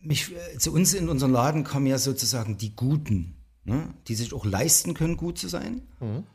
mich, 0.02 0.32
äh, 0.32 0.58
zu 0.58 0.74
uns 0.74 0.94
in 0.94 1.10
unseren 1.10 1.32
Laden 1.32 1.64
kommen 1.64 1.88
ja 1.88 1.98
sozusagen 1.98 2.58
die 2.58 2.76
Guten, 2.76 3.36
ne? 3.64 3.94
die 4.08 4.16
sich 4.16 4.34
auch 4.34 4.46
leisten 4.46 4.94
können, 4.94 5.18
gut 5.18 5.38
zu 5.38 5.48
sein. 5.48 5.84
Mhm. 6.00 6.26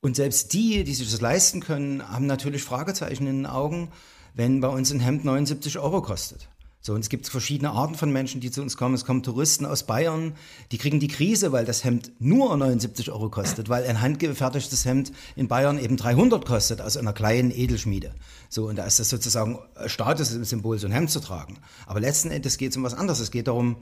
Und 0.00 0.16
selbst 0.16 0.52
die, 0.52 0.84
die 0.84 0.94
sich 0.94 1.10
das 1.10 1.20
leisten 1.20 1.60
können, 1.60 2.06
haben 2.06 2.26
natürlich 2.26 2.62
Fragezeichen 2.62 3.26
in 3.26 3.36
den 3.36 3.46
Augen, 3.46 3.90
wenn 4.34 4.60
bei 4.60 4.68
uns 4.68 4.92
ein 4.92 5.00
Hemd 5.00 5.24
79 5.24 5.78
Euro 5.78 6.02
kostet. 6.02 6.50
So, 6.86 6.92
und 6.92 7.00
es 7.00 7.08
gibt 7.08 7.26
verschiedene 7.26 7.70
Arten 7.70 7.94
von 7.94 8.12
Menschen, 8.12 8.42
die 8.42 8.50
zu 8.50 8.60
uns 8.60 8.76
kommen. 8.76 8.94
Es 8.94 9.06
kommen 9.06 9.22
Touristen 9.22 9.64
aus 9.64 9.84
Bayern, 9.84 10.34
die 10.70 10.76
kriegen 10.76 11.00
die 11.00 11.08
Krise, 11.08 11.50
weil 11.50 11.64
das 11.64 11.82
Hemd 11.82 12.12
nur 12.18 12.54
79 12.54 13.10
Euro 13.10 13.30
kostet, 13.30 13.70
weil 13.70 13.86
ein 13.86 14.02
handgefertigtes 14.02 14.84
Hemd 14.84 15.10
in 15.34 15.48
Bayern 15.48 15.78
eben 15.78 15.96
300 15.96 16.44
kostet, 16.44 16.82
aus 16.82 16.98
einer 16.98 17.14
kleinen 17.14 17.50
Edelschmiede. 17.50 18.14
So, 18.50 18.68
und 18.68 18.76
da 18.76 18.84
ist 18.84 19.00
das 19.00 19.08
sozusagen 19.08 19.58
Statussymbol, 19.86 20.78
so 20.78 20.86
ein 20.86 20.92
Hemd 20.92 21.10
zu 21.10 21.20
tragen. 21.20 21.56
Aber 21.86 22.00
letzten 22.00 22.30
Endes 22.30 22.58
geht 22.58 22.72
es 22.72 22.76
um 22.76 22.82
was 22.82 22.92
anderes. 22.92 23.18
Es 23.18 23.30
geht 23.30 23.48
darum, 23.48 23.76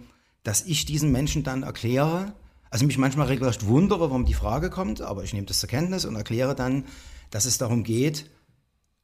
dass 0.45 0.63
ich 0.63 0.85
diesen 0.85 1.11
Menschen 1.11 1.43
dann 1.43 1.65
erkläre, 1.65 2.35
also 2.71 2.87
mich 2.87 2.99
manchmal 2.99 3.27
regelrecht 3.27 3.67
wundere, 3.67 4.11
warum 4.11 4.27
die 4.27 4.35
Frage 4.35 4.71
kommt, 4.71 5.01
aber 5.01 5.25
ich 5.25 5.33
nehme 5.33 5.47
das 5.47 5.59
zur 5.59 5.69
Kenntnis 5.69 6.05
und 6.05 6.15
erkläre 6.15 6.55
dann, 6.55 6.85
dass 7.31 7.47
es 7.47 7.59
darum 7.59 7.83
geht, 7.83 8.31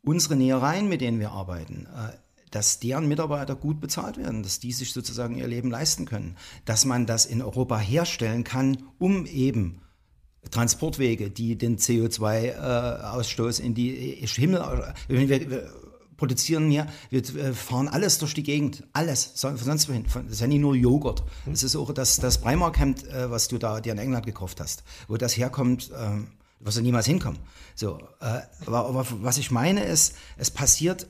unsere 0.02 0.37
Nähereien, 0.37 0.88
mit 0.88 1.00
denen 1.00 1.19
wir 1.19 1.33
arbeiten, 1.33 1.87
äh, 1.87 2.12
dass 2.50 2.81
deren 2.81 3.09
Mitarbeiter 3.09 3.57
gut 3.57 3.81
bezahlt 3.81 4.17
werden, 4.17 4.43
dass 4.43 4.61
die 4.61 4.73
sich 4.73 4.93
sozusagen 4.93 5.37
ihr 5.37 5.49
Leben 5.49 5.71
leisten 5.71 6.05
können, 6.07 6.37
dass 6.64 6.85
man 6.85 7.07
das 7.07 7.26
in 7.26 7.43
Europa 7.43 7.78
herstellen 7.78 8.45
kann, 8.45 8.85
um 8.99 9.26
eben 9.26 9.83
Transportwege, 10.50 11.31
die 11.31 11.57
den 11.57 11.78
CO2-Ausstoß 11.78 13.61
in 13.61 13.75
die 13.75 13.90
Himmel, 14.26 14.95
wir, 15.09 15.71
produzieren 16.17 16.71
hier, 16.71 16.87
wir 17.11 17.55
fahren 17.55 17.88
alles 17.88 18.19
durch 18.19 18.35
die 18.35 18.43
Gegend, 18.43 18.85
alles, 18.93 19.33
sonst 19.35 19.88
wohin. 19.88 20.05
Das 20.05 20.33
ist 20.33 20.40
ja 20.40 20.47
nicht 20.47 20.61
nur 20.61 20.75
Joghurt. 20.75 21.23
Es 21.50 21.62
ist 21.62 21.76
auch 21.76 21.93
das, 21.93 22.17
das 22.17 22.38
Primark-Hemd, 22.40 23.07
äh, 23.07 23.31
was 23.31 23.49
du 23.49 23.59
da 23.59 23.81
dir 23.81 23.93
in 23.93 23.99
England 23.99 24.26
gekauft 24.26 24.61
hast, 24.61 24.83
wo 25.07 25.17
das 25.17 25.37
herkommt, 25.37 25.90
ähm, 25.97 26.28
wirst 26.61 26.78
du 26.78 26.83
niemals 26.83 27.07
hinkommen. 27.07 27.38
So, 27.75 27.99
äh, 28.21 28.40
aber 28.67 29.07
was 29.23 29.38
ich 29.38 29.50
meine 29.50 29.85
ist, 29.85 30.17
es 30.37 30.50
passiert 30.50 31.09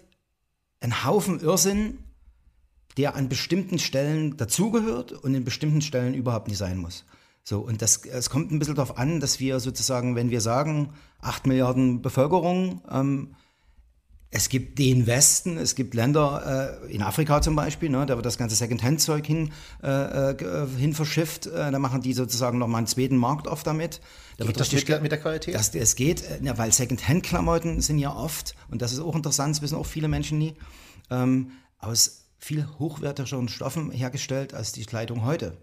ein 0.81 1.05
Haufen 1.05 1.41
Irrsinn, 1.41 1.99
der 2.97 3.15
an 3.15 3.29
bestimmten 3.29 3.79
Stellen 3.79 4.37
dazugehört 4.37 5.13
und 5.13 5.35
in 5.35 5.45
bestimmten 5.45 5.83
Stellen 5.83 6.15
überhaupt 6.15 6.49
nicht 6.49 6.59
sein 6.59 6.79
muss. 6.79 7.05
So, 7.45 7.61
und 7.61 7.81
das, 7.81 8.05
es 8.05 8.29
kommt 8.29 8.51
ein 8.51 8.59
bisschen 8.59 8.75
darauf 8.75 8.99
an, 8.99 9.21
dass 9.21 9.41
wir 9.41 9.61
sozusagen, 9.61 10.17
wenn 10.17 10.31
wir 10.31 10.41
sagen, 10.41 10.93
8 11.21 11.47
Milliarden 11.47 12.03
Bevölkerung, 12.03 12.83
ähm, 12.91 13.35
es 14.31 14.49
gibt 14.51 14.79
den 14.79 15.07
Westen, 15.07 15.57
es 15.57 15.75
gibt 15.75 15.95
Länder, 15.95 16.81
äh, 16.85 16.93
in 16.93 17.03
Afrika 17.03 17.41
zum 17.41 17.57
Beispiel, 17.57 17.89
ne, 17.89 18.05
da 18.05 18.17
wird 18.17 18.27
das 18.27 18.37
ganze 18.37 18.57
Second-Hand-Zeug 18.57 19.25
hin, 19.27 19.53
äh, 19.83 20.33
äh, 20.33 20.67
hin 20.77 20.93
verschifft, 20.93 21.47
äh, 21.47 21.71
da 21.71 21.79
machen 21.79 22.03
die 22.03 22.13
sozusagen 22.13 22.59
nochmal 22.59 22.79
einen 22.79 22.87
zweiten 22.87 23.17
Markt 23.17 23.49
auf 23.49 23.63
damit. 23.63 24.01
Da 24.37 24.45
geht 24.45 24.61
das 24.61 24.71
mit, 24.71 25.03
mit 25.03 25.13
der 25.13 25.21
Qualität? 25.21 25.55
Das, 25.55 25.75
es 25.75 25.97
geht, 25.97 26.23
äh, 26.23 26.41
ja, 26.43 26.59
weil 26.59 26.73
Second-Hand-Klamotten 26.73 27.81
sind 27.81 27.99
ja 27.99 28.15
oft, 28.15 28.55
und 28.71 28.83
das 28.83 28.93
ist 28.93 29.01
auch 29.01 29.17
interessant, 29.17 29.57
das 29.57 29.63
wissen 29.63 29.77
auch 29.77 29.87
viele 29.87 30.09
Menschen 30.09 30.39
nie, 30.39 30.55
ähm, 31.11 31.53
aus 31.79 32.27
viel 32.39 32.67
hochwertigeren 32.79 33.49
Stoffen 33.49 33.91
hergestellt 33.91 34.53
als 34.53 34.73
die 34.73 34.85
Kleidung 34.85 35.25
heute. 35.25 35.57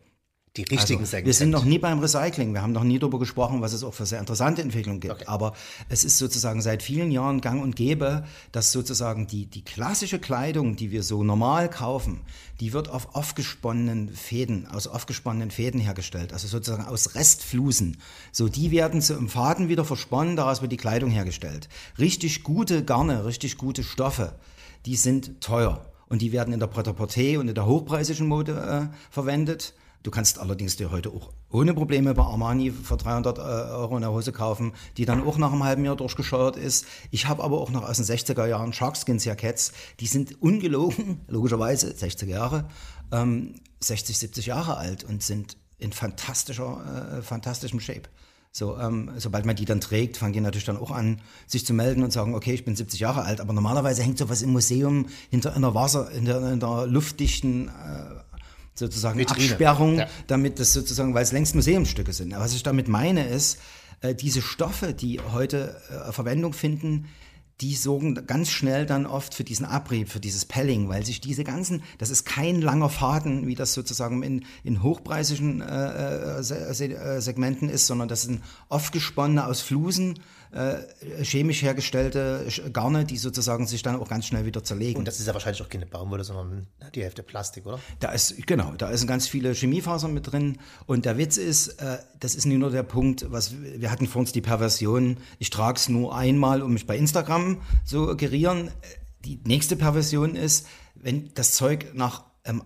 Die 0.58 0.64
richtigen 0.64 1.02
also, 1.02 1.12
Segmente. 1.12 1.26
Wir 1.26 1.34
sind 1.34 1.50
noch 1.50 1.66
nie 1.66 1.80
beim 1.80 2.00
Recycling. 2.00 2.54
Wir 2.54 2.62
haben 2.62 2.72
noch 2.72 2.86
nie 2.86 2.98
darüber 2.98 3.20
gesprochen, 3.20 3.62
was 3.62 3.74
es 3.74 3.84
auch 3.84 3.94
für 3.94 4.06
sehr 4.06 4.22
interessante 4.22 4.62
Entwicklungen 4.62 5.02
gibt. 5.02 5.14
Okay. 5.16 5.26
Aber 5.28 5.54
es 5.90 6.06
ist 6.06 6.18
sozusagen 6.18 6.62
seit 6.62 6.82
vielen 6.82 7.12
Jahren 7.12 7.42
gang 7.42 7.62
und 7.62 7.76
gäbe, 7.76 8.24
dass 8.54 8.72
sozusagen 8.72 9.28
die, 9.28 9.48
die 9.48 9.66
klassische 9.66 10.18
Kleidung, 10.18 10.78
die 10.78 10.92
wir 10.92 11.04
so 11.04 11.24
normal 11.24 11.70
kaufen, 11.70 12.22
die 12.62 12.72
wird 12.72 12.90
auf 12.90 13.16
aufgesponnenen 13.16 14.08
Fäden, 14.08 14.66
aus 14.68 14.88
aufgesponnenen 14.88 15.52
Fäden 15.52 15.82
hergestellt. 15.82 16.32
Also 16.32 16.48
sozusagen 16.48 16.86
aus 16.86 17.16
Restflusen. 17.16 17.98
So, 18.32 18.48
die 18.48 18.72
werden 18.72 19.02
zu 19.02 19.14
im 19.16 19.28
Faden 19.28 19.68
wieder 19.68 19.84
versponnen, 19.84 20.38
daraus 20.38 20.62
wird 20.62 20.72
die 20.72 20.78
Kleidung 20.78 21.10
hergestellt. 21.10 21.68
Richtig 22.00 22.44
gute 22.44 22.86
Garne, 22.86 23.26
richtig 23.26 23.58
gute 23.58 23.84
Stoffe, 23.84 24.36
die 24.86 24.96
sind 24.96 25.42
teuer. 25.42 25.86
Und 26.08 26.22
die 26.22 26.32
werden 26.32 26.54
in 26.54 26.60
der 26.60 26.68
Pret-à-Porter 26.68 27.40
und 27.40 27.48
in 27.48 27.56
der 27.56 27.66
hochpreisigen 27.66 28.28
Mode 28.28 28.90
äh, 28.92 28.96
verwendet. 29.10 29.74
Du 30.06 30.12
kannst 30.12 30.38
allerdings 30.38 30.76
dir 30.76 30.92
heute 30.92 31.10
auch 31.10 31.32
ohne 31.50 31.74
Probleme 31.74 32.14
bei 32.14 32.22
Armani 32.22 32.70
für 32.70 32.96
300 32.96 33.40
äh, 33.40 33.42
Euro 33.42 33.96
eine 33.96 34.12
Hose 34.12 34.32
kaufen, 34.32 34.74
die 34.98 35.06
dann 35.06 35.26
auch 35.26 35.40
nach 35.40 35.52
einem 35.52 35.64
halben 35.64 35.84
Jahr 35.84 35.96
durchgescheuert 35.96 36.58
ist. 36.58 36.86
Ich 37.10 37.28
habe 37.28 37.44
aber 37.44 37.60
auch 37.60 37.72
noch 37.72 37.82
aus 37.82 37.98
den 37.98 38.06
60er 38.06 38.46
Jahren 38.46 38.72
Sharkskins 38.72 39.26
Jackets, 39.26 39.72
die 40.00 40.06
sind 40.06 40.40
ungelogen, 40.44 41.22
logischerweise 41.28 41.90
60er 41.90 42.28
Jahre, 42.28 42.68
ähm, 43.12 43.56
60, 43.80 44.16
70 44.20 44.46
Jahre 44.46 44.78
alt 44.78 45.04
und 45.06 45.24
sind 45.24 45.58
in 45.80 45.92
fantastischer, 45.92 47.18
äh, 47.18 47.22
fantastischem 47.24 47.80
Shape. 47.80 48.04
So, 48.52 48.78
ähm, 48.78 49.12
sobald 49.18 49.46
man 49.46 49.58
die 49.58 49.66
dann 49.66 49.82
trägt, 49.82 50.16
fangen 50.16 50.32
die 50.32 50.40
natürlich 50.40 50.64
dann 50.64 50.78
auch 50.78 50.92
an, 50.92 51.20
sich 51.46 51.66
zu 51.66 51.74
melden 51.74 52.04
und 52.04 52.14
sagen, 52.14 52.36
okay, 52.36 52.54
ich 52.54 52.64
bin 52.64 52.74
70 52.74 53.02
Jahre 53.02 53.24
alt, 53.24 53.42
aber 53.42 53.52
normalerweise 53.52 54.02
hängt 54.02 54.18
sowas 54.18 54.42
im 54.44 54.52
Museum 54.52 55.08
hinter 55.30 55.56
einer 55.56 55.76
Wasser, 55.76 56.10
in 56.12 56.24
der, 56.24 56.86
luftdichten 56.86 57.68
äh, 57.68 57.72
sozusagen 58.76 59.18
Vitrine. 59.18 59.52
Absperrung, 59.52 60.00
ja. 60.00 60.08
damit 60.28 60.60
das 60.60 60.74
sozusagen, 60.74 61.14
weil 61.14 61.24
es 61.24 61.32
längst 61.32 61.56
Museumsstücke 61.56 62.14
sind. 62.14 62.34
Was 62.38 62.54
ich 62.54 62.64
damit 62.64 62.88
meine 62.88 63.28
ist, 63.28 63.60
äh, 64.02 64.14
diese 64.14 64.42
Stoffe, 64.42 64.94
die 64.94 65.20
heute 65.32 65.82
äh, 65.90 66.12
Verwendung 66.12 66.54
finden, 66.54 67.08
die 67.62 67.76
sorgen 67.76 68.16
ganz 68.28 68.50
schnell 68.50 68.86
dann 68.86 69.06
oft 69.06 69.34
für 69.34 69.44
diesen 69.44 69.66
Abrieb, 69.66 70.10
für 70.10 70.20
dieses 70.20 70.46
Pelling, 70.46 70.90
weil 70.90 71.06
sich 71.06 71.22
diese 71.22 71.44
ganzen, 71.44 71.84
das 71.98 72.10
ist 72.10 72.26
kein 72.26 72.62
langer 72.62 72.90
Faden, 72.90 73.48
wie 73.48 73.56
das 73.56 73.74
sozusagen 73.74 74.24
in, 74.24 74.46
in 74.64 74.84
hochpreisigen 74.84 75.62
äh, 75.62 76.40
äh, 76.40 77.22
Segmenten 77.22 77.70
ist, 77.70 77.88
sondern 77.88 78.08
das 78.08 78.24
sind 78.24 78.44
oft 78.68 78.92
gesponnene 78.92 79.46
aus 79.46 79.62
Flusen 79.62 80.20
äh, 80.56 81.24
chemisch 81.24 81.62
hergestellte 81.64 82.48
Garne, 82.72 83.04
die 83.04 83.18
sozusagen 83.18 83.68
sich 83.68 83.84
dann 83.84 83.98
auch 83.98 84.08
ganz 84.08 84.26
schnell 84.26 84.46
wieder 84.46 84.64
zerlegen. 84.64 85.00
Und 85.00 85.08
das 85.08 85.20
ist 85.20 85.28
ja 85.28 85.34
wahrscheinlich 85.34 85.62
auch 85.62 85.70
keine 85.70 85.86
Baumwolle, 85.86 86.24
sondern 86.24 86.68
die 86.94 87.04
Hälfte 87.04 87.24
Plastik, 87.24 87.66
oder? 87.66 87.80
Da 88.00 88.12
ist, 88.12 88.48
genau, 88.48 88.74
da 88.78 88.96
sind 88.96 89.08
ganz 89.08 89.28
viele 89.28 89.54
Chemiefasern 89.54 90.14
mit 90.14 90.32
drin. 90.32 90.58
Und 90.86 91.04
der 91.04 91.18
Witz 91.18 91.36
ist, 91.36 91.82
äh, 91.82 91.98
das 92.22 92.36
ist 92.36 92.46
nicht 92.46 92.58
nur 92.58 92.72
der 92.72 92.84
Punkt, 92.84 93.26
was 93.32 93.54
wir 93.62 93.92
hatten 93.92 94.08
vor 94.08 94.22
uns 94.22 94.32
die 94.32 94.42
Perversion, 94.42 95.18
ich 95.40 95.50
trage 95.50 95.78
es 95.78 95.90
nur 95.90 96.16
einmal, 96.16 96.62
um 96.62 96.72
mich 96.72 96.88
bei 96.88 96.98
Instagram 96.98 97.45
zu 97.86 98.16
gerieren. 98.18 98.72
Die 99.24 99.40
nächste 99.46 99.76
Perversion 99.76 100.36
ist, 100.36 100.68
wenn 100.96 101.32
das 101.34 101.54
Zeug 101.54 101.94
nach 101.94 102.24
ähm, 102.44 102.62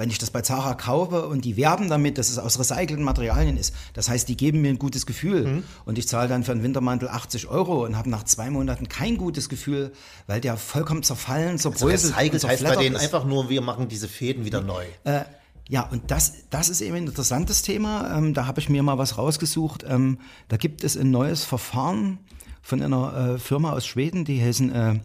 wenn 0.00 0.08
ich 0.08 0.18
das 0.18 0.30
bei 0.30 0.40
Zara 0.40 0.74
kaufe 0.74 1.26
und 1.26 1.44
die 1.44 1.58
werben 1.58 1.90
damit, 1.90 2.16
dass 2.16 2.30
es 2.30 2.38
aus 2.38 2.58
recycelten 2.58 3.02
Materialien 3.02 3.58
ist, 3.58 3.74
das 3.92 4.08
heißt, 4.08 4.28
die 4.28 4.36
geben 4.36 4.62
mir 4.62 4.70
ein 4.70 4.78
gutes 4.78 5.04
Gefühl 5.04 5.46
mhm. 5.46 5.64
und 5.84 5.98
ich 5.98 6.08
zahle 6.08 6.26
dann 6.26 6.42
für 6.42 6.52
einen 6.52 6.62
Wintermantel 6.62 7.08
80 7.08 7.48
Euro 7.48 7.84
und 7.84 7.98
habe 7.98 8.08
nach 8.08 8.22
zwei 8.24 8.48
Monaten 8.48 8.88
kein 8.88 9.18
gutes 9.18 9.50
Gefühl, 9.50 9.92
weil 10.26 10.40
der 10.40 10.56
vollkommen 10.56 11.02
zerfallen, 11.02 11.58
zerbröselt 11.58 12.14
also 12.16 12.18
recycelt 12.18 12.44
heißt 12.44 12.64
bei 12.64 12.76
denen 12.76 12.96
ist. 12.96 13.02
einfach 13.02 13.24
nur, 13.24 13.50
wir 13.50 13.60
machen 13.60 13.88
diese 13.88 14.08
Fäden 14.08 14.46
wieder 14.46 14.62
neu. 14.62 14.84
Äh, 15.04 15.24
ja, 15.68 15.82
und 15.82 16.10
das, 16.10 16.32
das 16.48 16.70
ist 16.70 16.80
eben 16.80 16.96
ein 16.96 17.06
interessantes 17.06 17.62
Thema. 17.62 18.16
Ähm, 18.16 18.32
da 18.32 18.46
habe 18.46 18.58
ich 18.58 18.68
mir 18.68 18.82
mal 18.82 18.96
was 18.96 19.18
rausgesucht. 19.18 19.84
Ähm, 19.86 20.18
da 20.48 20.56
gibt 20.56 20.82
es 20.82 20.96
ein 20.96 21.10
neues 21.10 21.44
Verfahren 21.44 22.18
von 22.62 22.82
einer 22.82 23.34
äh, 23.34 23.38
Firma 23.38 23.72
aus 23.72 23.86
Schweden, 23.86 24.24
die 24.24 24.42
heißen 24.42 24.72
äh, 24.72 25.00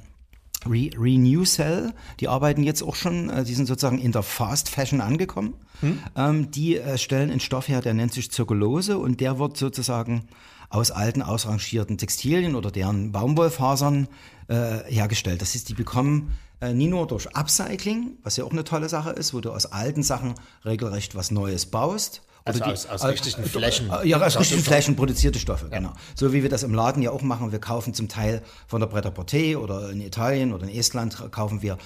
Re 0.68 0.90
Renewcell, 0.98 1.94
die 2.20 2.28
arbeiten 2.28 2.64
jetzt 2.64 2.82
auch 2.82 2.96
schon, 2.96 3.30
äh, 3.30 3.44
die 3.44 3.54
sind 3.54 3.68
sozusagen 3.68 4.00
in 4.00 4.12
der 4.12 4.24
Fast 4.24 4.70
Fashion 4.70 5.02
angekommen. 5.02 5.56
Hm? 5.82 6.00
Ähm, 6.16 6.52
die 6.52 6.78
äh, 6.78 6.98
stellen 6.98 7.30
einen 7.30 7.40
Stoff 7.40 7.68
her, 7.68 7.82
der 7.82 7.94
nennt 7.94 8.14
sich 8.14 8.32
Zirkulose 8.32 8.98
und 8.98 9.22
der 9.22 9.40
wird 9.40 9.58
sozusagen 9.58 10.28
aus 10.70 10.92
alten, 10.92 11.22
ausrangierten 11.22 11.98
Textilien 11.98 12.56
oder 12.56 12.72
deren 12.72 13.12
Baumwollfasern 13.12 14.08
äh, 14.48 14.80
hergestellt. 14.88 15.42
Das 15.42 15.54
heißt, 15.54 15.70
die 15.70 15.74
bekommen 15.74 16.34
äh, 16.62 16.74
nie 16.74 16.88
nur 16.88 17.08
durch 17.08 17.36
Upcycling, 17.36 18.18
was 18.24 18.38
ja 18.38 18.44
auch 18.44 18.52
eine 18.52 18.64
tolle 18.64 18.90
Sache 18.90 19.12
ist, 19.12 19.34
wo 19.34 19.42
du 19.42 19.52
aus 19.52 19.68
alten 19.68 20.04
Sachen 20.04 20.36
regelrecht 20.64 21.16
was 21.16 21.32
Neues 21.32 21.66
baust, 21.68 22.22
also 22.46 22.64
die, 22.64 22.72
aus, 22.72 22.86
aus 22.86 23.04
richtigen 23.06 23.44
äh, 23.44 23.48
Flächen. 23.48 23.92
Ja, 24.04 24.22
aus 24.22 24.40
richtigen 24.40 24.62
Flächen 24.62 24.96
produzierte 24.96 25.40
Stoffe, 25.40 25.68
ja. 25.72 25.80
genau. 25.80 25.94
So 26.14 26.32
wie 26.32 26.44
wir 26.44 26.50
das 26.50 26.64
im 26.64 26.74
Laden 26.74 27.02
ja 27.02 27.12
auch 27.12 27.24
machen. 27.24 27.52
Wir 27.52 27.60
kaufen 27.60 27.94
zum 27.94 28.08
Teil 28.08 28.42
von 28.68 28.80
der 28.80 28.88
Bretter 28.88 29.12
Porter 29.12 29.60
oder 29.60 29.90
in 29.90 30.00
Italien 30.00 30.54
oder 30.54 30.68
in 30.68 30.70
Estland 30.70 31.32
kaufen 31.32 31.64
wir 31.64 31.78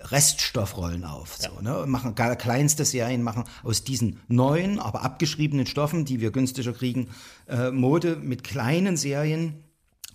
Reststoffrollen 0.00 1.04
auf. 1.04 1.36
So, 1.36 1.48
ja. 1.56 1.80
ne? 1.80 1.86
Machen 1.86 2.14
kleinste 2.14 2.84
Serien, 2.84 3.22
machen 3.22 3.44
aus 3.64 3.82
diesen 3.82 4.20
neuen, 4.28 4.78
aber 4.78 5.02
abgeschriebenen 5.02 5.66
Stoffen, 5.66 6.04
die 6.04 6.20
wir 6.20 6.30
günstiger 6.30 6.72
kriegen, 6.72 7.08
äh, 7.48 7.72
Mode 7.72 8.16
mit 8.16 8.44
kleinen 8.44 8.96
Serien 8.96 9.64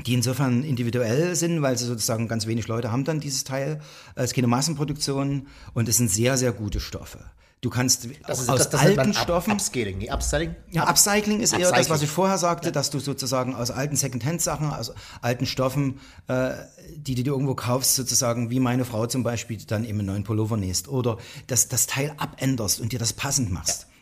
die 0.07 0.15
insofern 0.15 0.63
individuell 0.63 1.35
sind, 1.35 1.61
weil 1.61 1.77
sie 1.77 1.85
sozusagen 1.85 2.27
ganz 2.27 2.47
wenig 2.47 2.67
Leute 2.67 2.91
haben 2.91 3.03
dann 3.03 3.19
dieses 3.19 3.43
Teil. 3.43 3.79
Es 4.15 4.25
ist 4.25 4.33
keine 4.33 4.47
Massenproduktion 4.47 5.47
und 5.75 5.87
es 5.87 5.97
sind 5.97 6.09
sehr, 6.09 6.35
sehr 6.35 6.51
gute 6.51 6.79
Stoffe. 6.79 7.19
Du 7.63 7.69
kannst 7.69 8.09
das 8.27 8.41
ist, 8.41 8.49
aus 8.49 8.57
das, 8.59 8.69
das 8.71 8.81
alten 8.81 9.13
Stoffen. 9.13 9.53
Upscaling, 9.53 9.97
die 9.97 10.11
Upstyling? 10.11 10.53
Ja, 10.71 10.83
Upcycling 10.83 11.39
ist 11.39 11.53
Upcycling. 11.53 11.73
eher 11.73 11.79
das, 11.79 11.89
was 11.89 12.01
ich 12.01 12.09
vorher 12.09 12.37
sagte, 12.37 12.67
ja. 12.67 12.71
dass 12.73 12.89
du 12.89 12.99
sozusagen 12.99 13.55
aus 13.55 13.71
alten 13.71 13.95
Secondhand-Sachen, 13.95 14.69
aus 14.69 14.91
alten 15.21 15.45
Stoffen, 15.45 16.01
äh, 16.27 16.51
die 16.97 17.15
du 17.15 17.23
dir 17.23 17.31
irgendwo 17.31 17.55
kaufst, 17.55 17.95
sozusagen, 17.95 18.49
wie 18.49 18.59
meine 18.59 18.83
Frau 18.83 19.05
zum 19.05 19.23
Beispiel, 19.23 19.59
dann 19.65 19.85
eben 19.85 19.99
einen 19.99 20.07
neuen 20.07 20.23
Pullover 20.25 20.57
nähst. 20.57 20.89
Oder 20.89 21.17
das, 21.47 21.69
das 21.69 21.87
Teil 21.87 22.13
abänderst 22.17 22.81
und 22.81 22.91
dir 22.91 22.99
das 22.99 23.13
passend 23.13 23.49
machst. 23.49 23.83
Ja. 23.83 23.92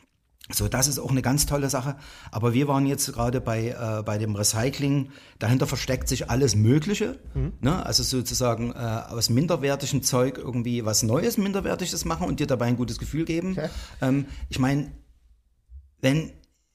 So, 0.50 0.68
das 0.68 0.88
ist 0.88 1.00
auch 1.00 1.12
eine 1.12 1.22
ganz 1.22 1.46
tolle 1.46 1.70
Sache. 1.70 1.96
Aber 2.32 2.54
wir 2.54 2.68
waren 2.68 2.86
jetzt 2.86 3.12
gerade 3.14 3.42
bei, 3.42 3.70
äh, 3.70 4.04
bei 4.04 4.18
dem 4.18 4.36
Recycling. 4.36 5.12
Dahinter 5.40 5.68
versteckt 5.68 6.08
sich 6.08 6.30
alles 6.30 6.56
Mögliche. 6.56 7.20
Mhm. 7.34 7.54
Ne? 7.62 7.86
Also 7.86 8.04
sozusagen 8.04 8.72
äh, 8.72 8.76
aus 8.76 9.30
minderwertigem 9.30 10.04
Zeug 10.04 10.38
irgendwie 10.38 10.84
was 10.86 11.04
Neues, 11.04 11.38
Minderwertiges 11.38 12.06
machen 12.06 12.28
und 12.28 12.40
dir 12.40 12.48
dabei 12.48 12.66
ein 12.66 12.78
gutes 12.78 13.00
Gefühl 13.00 13.26
geben. 13.26 13.52
Okay. 13.52 13.70
Ähm, 14.02 14.26
ich 14.50 14.60
meine, 14.60 14.92
wenn, 16.02 16.32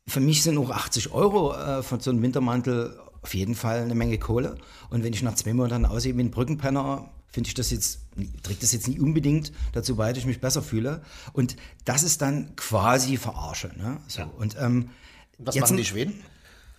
für 0.07 0.21
mich 0.21 0.43
sind 0.43 0.57
auch 0.59 0.71
80 0.71 1.13
Euro 1.13 1.55
äh, 1.55 1.83
von 1.83 2.01
so 2.01 2.11
einem 2.11 2.23
Wintermantel 2.23 2.99
auf 3.23 3.35
jeden 3.35 3.57
Fall 3.57 3.81
eine 3.81 3.95
Menge 3.97 4.19
Kohle. 4.19 4.57
Und 4.89 5.03
wenn 5.03 5.13
ich 5.13 5.23
nach 5.23 5.35
zwei 5.35 5.53
Monaten 5.53 5.85
aussehe 5.85 6.17
wie 6.17 6.23
ein 6.23 6.31
Brückenpenner, 6.31 7.11
finde 7.37 7.49
ich 7.49 7.55
das 7.55 7.71
jetzt, 7.71 7.99
trägt 8.43 8.63
das 8.63 8.73
jetzt 8.73 8.89
nicht 8.89 8.99
unbedingt 8.99 9.53
dazu 9.73 9.97
bei, 9.97 10.11
dass 10.11 10.21
ich 10.21 10.27
mich 10.27 10.41
besser 10.41 10.63
fühle. 10.63 11.03
Und 11.35 11.57
das 11.85 12.03
ist 12.03 12.23
dann 12.23 12.57
quasi 12.57 13.19
Verarsche. 13.19 13.73
Ne? 13.77 13.99
So. 14.09 14.21
Ja. 14.21 14.31
Und, 14.39 14.57
ähm, 14.59 14.89
Was 15.37 15.55
machen 15.55 15.77
die 15.77 15.85
Schweden? 15.85 16.15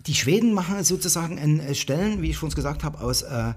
Die 0.08 0.16
Schweden 0.16 0.54
machen 0.56 0.84
sozusagen 0.84 1.38
in 1.38 1.60
äh, 1.60 1.76
Stellen, 1.76 2.24
wie 2.24 2.32
ich 2.32 2.38
schon 2.38 2.50
gesagt 2.50 2.84
habe, 2.84 3.02
aus 3.02 3.22
äh, 3.22 3.54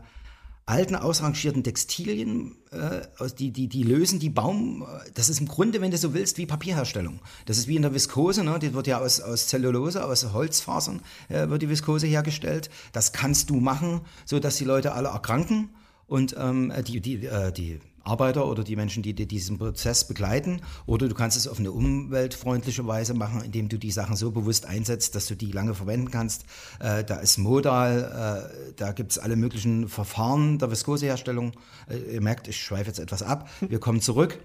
alten, 0.66 0.94
ausrangierten 0.94 1.64
Textilien, 1.64 2.58
äh, 2.70 3.00
aus 3.16 3.34
die, 3.34 3.50
die, 3.50 3.66
die 3.68 3.82
lösen 3.82 4.18
die 4.18 4.28
Baum, 4.28 4.82
äh, 4.82 5.10
das 5.14 5.30
ist 5.30 5.40
im 5.40 5.48
Grunde, 5.48 5.80
wenn 5.80 5.90
du 5.90 5.96
so 5.96 6.12
willst, 6.12 6.36
wie 6.36 6.44
Papierherstellung. 6.44 7.20
Das 7.46 7.56
ist 7.56 7.66
wie 7.66 7.76
in 7.76 7.82
der 7.82 7.94
Viskose, 7.94 8.44
ne? 8.44 8.58
die 8.58 8.74
wird 8.74 8.88
ja 8.88 8.98
aus, 8.98 9.22
aus 9.22 9.46
Zellulose, 9.46 10.04
aus 10.04 10.34
Holzfasern 10.34 11.00
äh, 11.30 11.48
wird 11.48 11.62
die 11.62 11.70
Viskose 11.70 12.06
hergestellt. 12.06 12.68
Das 12.92 13.14
kannst 13.14 13.48
du 13.48 13.56
machen, 13.56 14.02
so 14.26 14.38
dass 14.38 14.58
die 14.58 14.64
Leute 14.64 14.92
alle 14.92 15.08
erkranken 15.08 15.70
und 16.10 16.34
ähm, 16.36 16.72
die, 16.86 17.00
die, 17.00 17.24
äh, 17.26 17.52
die 17.52 17.78
Arbeiter 18.02 18.48
oder 18.48 18.64
die 18.64 18.74
Menschen, 18.74 19.02
die, 19.02 19.14
die 19.14 19.26
diesen 19.26 19.58
Prozess 19.58 20.06
begleiten. 20.08 20.62
Oder 20.86 21.08
du 21.08 21.14
kannst 21.14 21.36
es 21.36 21.46
auf 21.46 21.60
eine 21.60 21.70
umweltfreundliche 21.70 22.84
Weise 22.86 23.14
machen, 23.14 23.42
indem 23.44 23.68
du 23.68 23.78
die 23.78 23.92
Sachen 23.92 24.16
so 24.16 24.32
bewusst 24.32 24.66
einsetzt, 24.66 25.14
dass 25.14 25.26
du 25.26 25.36
die 25.36 25.52
lange 25.52 25.74
verwenden 25.74 26.10
kannst. 26.10 26.44
Äh, 26.80 27.04
da 27.04 27.16
ist 27.16 27.38
Modal, 27.38 28.50
äh, 28.50 28.72
da 28.76 28.90
gibt 28.92 29.12
es 29.12 29.18
alle 29.18 29.36
möglichen 29.36 29.88
Verfahren 29.88 30.58
der 30.58 30.72
Viskoseherstellung. 30.72 31.52
Äh, 31.88 32.14
ihr 32.14 32.20
merkt, 32.20 32.48
ich 32.48 32.60
schweife 32.60 32.88
jetzt 32.88 32.98
etwas 32.98 33.22
ab. 33.22 33.48
Wir 33.60 33.78
kommen 33.78 34.00
zurück 34.00 34.40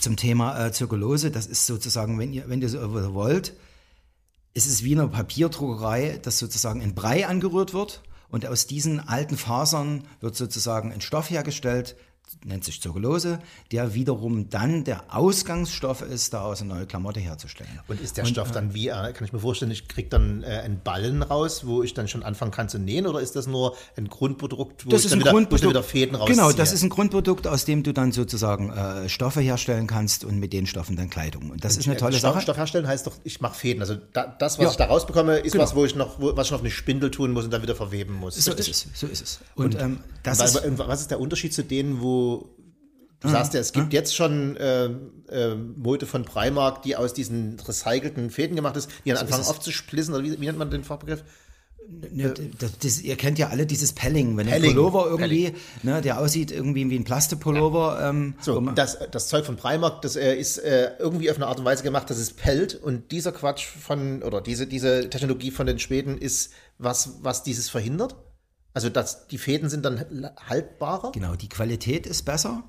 zum 0.00 0.16
Thema 0.16 0.66
äh, 0.66 0.72
Zirkulose. 0.72 1.30
Das 1.30 1.46
ist 1.46 1.66
sozusagen, 1.66 2.18
wenn 2.18 2.32
ihr, 2.32 2.48
wenn 2.48 2.62
ihr 2.62 2.68
so 2.70 3.12
wollt, 3.12 3.54
ist 4.54 4.66
es 4.66 4.82
wie 4.84 4.94
eine 4.94 5.08
Papierdruckerei, 5.08 6.18
dass 6.22 6.38
sozusagen 6.38 6.80
ein 6.80 6.94
Brei 6.94 7.26
angerührt 7.26 7.74
wird 7.74 8.02
und 8.30 8.46
aus 8.46 8.66
diesen 8.66 9.00
alten 9.00 9.36
Fasern 9.36 10.04
wird 10.20 10.36
sozusagen 10.36 10.92
ein 10.92 11.00
Stoff 11.00 11.30
hergestellt, 11.30 11.96
nennt 12.44 12.64
sich 12.64 12.80
Zirkulose, 12.80 13.38
der 13.72 13.94
wiederum 13.94 14.48
dann 14.50 14.84
der 14.84 15.14
Ausgangsstoff 15.14 16.02
ist, 16.02 16.34
daraus 16.34 16.60
eine 16.60 16.74
neue 16.74 16.86
Klamotte 16.86 17.20
herzustellen. 17.20 17.70
Und 17.88 18.00
ist 18.00 18.16
der 18.16 18.24
und, 18.24 18.30
Stoff 18.30 18.50
dann 18.50 18.74
wie, 18.74 18.88
äh, 18.88 19.12
kann 19.12 19.24
ich 19.24 19.32
mir 19.32 19.38
vorstellen, 19.38 19.70
ich 19.70 19.88
kriege 19.88 20.08
dann 20.08 20.42
äh, 20.42 20.46
einen 20.46 20.80
Ballen 20.80 21.22
raus, 21.22 21.66
wo 21.66 21.82
ich 21.82 21.94
dann 21.94 22.08
schon 22.08 22.22
anfangen 22.22 22.50
kann 22.50 22.68
zu 22.68 22.78
nähen 22.78 23.06
oder 23.06 23.20
ist 23.20 23.36
das 23.36 23.46
nur 23.46 23.76
ein 23.96 24.08
Grundprodukt, 24.08 24.86
wo, 24.86 24.90
das 24.90 25.04
ich, 25.04 25.10
dann 25.10 25.20
wieder, 25.20 25.32
wo 25.32 25.38
ich 25.38 25.60
dann 25.60 25.70
wieder 25.70 25.82
Fäden 25.82 26.14
rausziehe? 26.14 26.36
Genau, 26.36 26.52
das 26.52 26.72
ist 26.72 26.82
ein 26.82 26.90
Grundprodukt, 26.90 27.46
aus 27.46 27.64
dem 27.64 27.82
du 27.82 27.92
dann 27.92 28.12
sozusagen 28.12 28.70
äh, 28.70 29.08
Stoffe 29.08 29.40
herstellen 29.40 29.86
kannst 29.86 30.24
und 30.24 30.38
mit 30.38 30.52
den 30.52 30.66
Stoffen 30.66 30.96
dann 30.96 31.10
Kleidung. 31.10 31.50
Und 31.50 31.64
das 31.64 31.74
und 31.74 31.80
ist 31.80 31.86
eine 31.86 31.96
äh, 31.96 31.98
tolle 31.98 32.18
Stoff, 32.18 32.34
Sache. 32.34 32.42
Stoff 32.42 32.56
herstellen 32.56 32.86
heißt 32.86 33.06
doch, 33.06 33.14
ich 33.24 33.40
mache 33.40 33.54
Fäden. 33.54 33.80
Also 33.80 33.96
da, 34.12 34.26
das, 34.26 34.58
was 34.58 34.64
ja. 34.64 34.70
ich 34.70 34.76
da 34.76 34.84
rausbekomme, 34.86 35.38
ist 35.38 35.52
genau. 35.52 35.64
was, 35.64 35.74
wo 35.74 35.84
ich 35.84 35.94
noch, 35.94 36.20
wo, 36.20 36.36
was 36.36 36.46
ich 36.46 36.50
noch 36.52 36.58
auf 36.58 36.64
eine 36.64 36.70
Spindel 36.70 37.10
tun 37.10 37.32
muss 37.32 37.44
und 37.44 37.52
dann 37.52 37.62
wieder 37.62 37.74
verweben 37.74 38.14
muss. 38.14 38.36
So 38.36 38.52
ist 38.52 38.68
es. 38.68 38.86
So 38.94 39.06
ist 39.06 39.22
es. 39.22 39.40
Und, 39.54 39.74
und 39.74 39.82
ähm, 39.82 40.00
das 40.22 40.40
ist, 40.40 40.62
was 40.78 41.00
ist 41.00 41.10
der 41.10 41.20
Unterschied 41.20 41.54
zu 41.54 41.62
denen, 41.62 42.00
wo 42.00 42.17
Du 43.20 43.28
sagst 43.28 43.52
ja, 43.52 43.60
es 43.60 43.72
gibt 43.72 43.92
jetzt 43.92 44.14
schon 44.14 44.56
äh, 44.56 44.84
äh, 44.84 45.54
Mode 45.56 46.06
von 46.06 46.24
Primark, 46.24 46.82
die 46.82 46.94
aus 46.94 47.14
diesen 47.14 47.58
recycelten 47.58 48.30
Fäden 48.30 48.54
gemacht 48.54 48.76
ist, 48.76 48.90
die 49.04 49.10
dann 49.10 49.18
anfangen 49.18 49.44
aufzusplissen, 49.44 50.14
oder 50.14 50.22
wie, 50.22 50.40
wie, 50.40 50.46
nennt 50.46 50.58
man 50.58 50.70
den 50.70 50.84
Fachbegriff? 50.84 51.24
Ne, 51.88 52.34
das, 52.58 52.78
das, 52.78 53.00
ihr 53.00 53.16
kennt 53.16 53.38
ja 53.38 53.48
alle 53.48 53.66
dieses 53.66 53.92
Pelling, 53.92 54.36
wenn 54.36 54.46
Pelling. 54.46 54.70
ein 54.70 54.76
Pullover 54.76 55.06
irgendwie, 55.06 55.54
ne, 55.82 56.02
der 56.02 56.20
aussieht 56.20 56.52
irgendwie 56.52 56.88
wie 56.90 56.96
ein 56.96 57.04
Plastikpullover. 57.04 57.98
Ja. 57.98 58.10
Ähm, 58.10 58.34
so, 58.40 58.60
das, 58.60 58.98
das 59.10 59.26
Zeug 59.26 59.46
von 59.46 59.56
Primark, 59.56 60.02
das 60.02 60.14
äh, 60.14 60.34
ist 60.34 60.58
äh, 60.58 60.92
irgendwie 60.98 61.30
auf 61.30 61.36
eine 61.36 61.46
Art 61.46 61.58
und 61.58 61.64
Weise 61.64 61.82
gemacht, 61.82 62.10
dass 62.10 62.18
es 62.18 62.34
pellt 62.34 62.74
und 62.74 63.10
dieser 63.10 63.32
Quatsch 63.32 63.66
von, 63.66 64.22
oder 64.22 64.42
diese, 64.42 64.66
diese 64.66 65.08
Technologie 65.08 65.50
von 65.50 65.66
den 65.66 65.78
Schweden 65.78 66.18
ist 66.18 66.52
was, 66.76 67.14
was 67.22 67.42
dieses 67.42 67.70
verhindert? 67.70 68.14
Also 68.78 68.90
dass 68.90 69.26
die 69.26 69.38
Fäden 69.38 69.68
sind 69.68 69.84
dann 69.84 70.04
haltbarer? 70.48 71.10
Genau, 71.10 71.34
die 71.34 71.48
Qualität 71.48 72.06
ist 72.06 72.24
besser. 72.24 72.62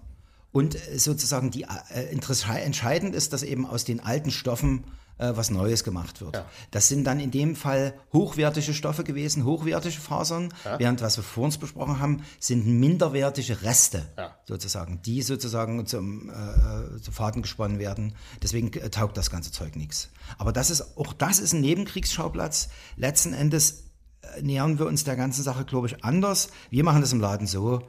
Und 0.51 0.75
sozusagen 0.97 1.51
die, 1.51 1.67
äh, 1.93 2.05
entscheidend 2.09 3.13
ist, 3.13 3.31
dass 3.31 3.43
eben 3.43 3.67
aus 3.67 3.83
den 3.83 3.99
alten 3.99 4.31
Stoffen 4.31 4.85
äh, 5.19 5.33
was 5.35 5.51
Neues 5.51 5.83
gemacht 5.83 6.19
wird. 6.19 6.37
Ja. 6.37 6.45
Das 6.71 6.87
sind 6.87 7.03
dann 7.03 7.19
in 7.19 7.29
dem 7.29 7.55
Fall 7.55 7.93
hochwertige 8.11 8.73
Stoffe 8.73 9.03
gewesen, 9.03 9.45
hochwertige 9.45 9.99
Fasern, 10.01 10.51
ja. 10.65 10.79
während 10.79 11.03
was 11.03 11.15
wir 11.17 11.23
vor 11.23 11.43
uns 11.43 11.59
besprochen 11.59 11.99
haben, 11.99 12.23
sind 12.39 12.65
minderwertige 12.65 13.61
Reste 13.61 14.07
ja. 14.17 14.35
sozusagen, 14.45 15.03
die 15.03 15.21
sozusagen 15.21 15.85
zum, 15.85 16.31
äh, 16.31 16.99
zu 17.01 17.11
Faden 17.11 17.43
gesponnen 17.43 17.77
werden. 17.77 18.15
Deswegen 18.41 18.73
äh, 18.73 18.89
taugt 18.89 19.15
das 19.15 19.29
ganze 19.29 19.51
Zeug 19.51 19.75
nichts. 19.75 20.09
Aber 20.39 20.51
das 20.51 20.71
ist, 20.71 20.97
auch 20.97 21.13
das 21.13 21.37
ist 21.37 21.53
ein 21.53 21.61
Nebenkriegsschauplatz. 21.61 22.69
Letzten 22.95 23.33
Endes 23.33 23.71
äh, 23.71 23.88
nähern 24.41 24.79
wir 24.79 24.85
uns 24.85 25.03
der 25.03 25.15
ganzen 25.15 25.43
Sache, 25.43 25.65
glaube 25.65 25.87
ich, 25.87 26.03
anders. 26.03 26.49
Wir 26.69 26.83
machen 26.83 27.01
das 27.01 27.13
im 27.13 27.19
Laden 27.19 27.47
so, 27.47 27.81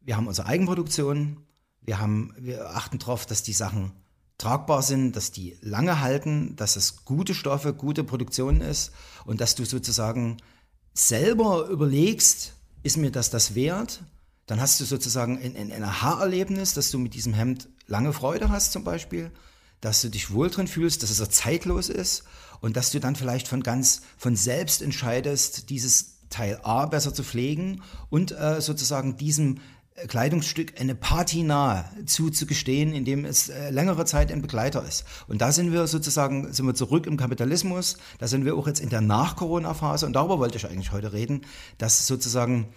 wir 0.00 0.16
haben 0.16 0.26
unsere 0.26 0.48
Eigenproduktion, 0.48 1.38
wir, 1.82 2.00
haben, 2.00 2.34
wir 2.38 2.70
achten 2.70 2.98
darauf, 2.98 3.26
dass 3.26 3.42
die 3.42 3.52
Sachen 3.52 3.92
tragbar 4.38 4.82
sind, 4.82 5.16
dass 5.16 5.32
die 5.32 5.56
lange 5.60 6.00
halten, 6.00 6.56
dass 6.56 6.76
es 6.76 7.04
gute 7.04 7.34
Stoffe, 7.34 7.74
gute 7.74 8.04
Produktion 8.04 8.60
ist 8.60 8.92
und 9.26 9.40
dass 9.40 9.54
du 9.54 9.64
sozusagen 9.64 10.38
selber 10.94 11.68
überlegst, 11.68 12.54
ist 12.82 12.96
mir 12.96 13.10
das 13.10 13.30
das 13.30 13.54
wert? 13.54 14.02
Dann 14.46 14.60
hast 14.60 14.80
du 14.80 14.84
sozusagen 14.84 15.38
ein, 15.38 15.56
ein, 15.56 15.70
ein 15.70 15.84
Aha-Erlebnis, 15.84 16.74
dass 16.74 16.90
du 16.90 16.98
mit 16.98 17.14
diesem 17.14 17.34
Hemd 17.34 17.68
lange 17.86 18.12
Freude 18.12 18.48
hast 18.48 18.72
zum 18.72 18.82
Beispiel, 18.82 19.30
dass 19.80 20.02
du 20.02 20.08
dich 20.08 20.32
wohl 20.32 20.50
drin 20.50 20.68
fühlst, 20.68 21.02
dass 21.02 21.10
es 21.10 21.30
zeitlos 21.30 21.88
ist 21.88 22.24
und 22.60 22.76
dass 22.76 22.90
du 22.90 23.00
dann 23.00 23.16
vielleicht 23.16 23.48
von 23.48 23.62
ganz 23.62 24.02
von 24.18 24.36
selbst 24.36 24.82
entscheidest, 24.82 25.70
dieses 25.70 26.18
Teil 26.28 26.60
A 26.62 26.86
besser 26.86 27.12
zu 27.12 27.24
pflegen 27.24 27.82
und 28.08 28.32
äh, 28.32 28.60
sozusagen 28.60 29.16
diesem 29.16 29.60
Kleidungsstück 30.06 30.80
eine 30.80 30.94
Patina 30.94 31.90
zuzugestehen, 32.06 32.92
indem 32.92 33.24
es 33.24 33.48
äh, 33.48 33.70
längere 33.70 34.04
Zeit 34.04 34.32
ein 34.32 34.42
Begleiter 34.42 34.86
ist. 34.86 35.04
Und 35.28 35.40
da 35.40 35.52
sind 35.52 35.72
wir 35.72 35.86
sozusagen, 35.86 36.52
sind 36.52 36.66
wir 36.66 36.74
zurück 36.74 37.06
im 37.06 37.16
Kapitalismus, 37.16 37.98
da 38.18 38.26
sind 38.26 38.44
wir 38.44 38.56
auch 38.56 38.66
jetzt 38.66 38.80
in 38.80 38.88
der 38.88 39.00
Nach-Corona-Phase 39.00 40.06
und 40.06 40.14
darüber 40.14 40.38
wollte 40.38 40.56
ich 40.56 40.66
eigentlich 40.66 40.92
heute 40.92 41.12
reden, 41.12 41.42
dass 41.78 42.06
sozusagen 42.06 42.68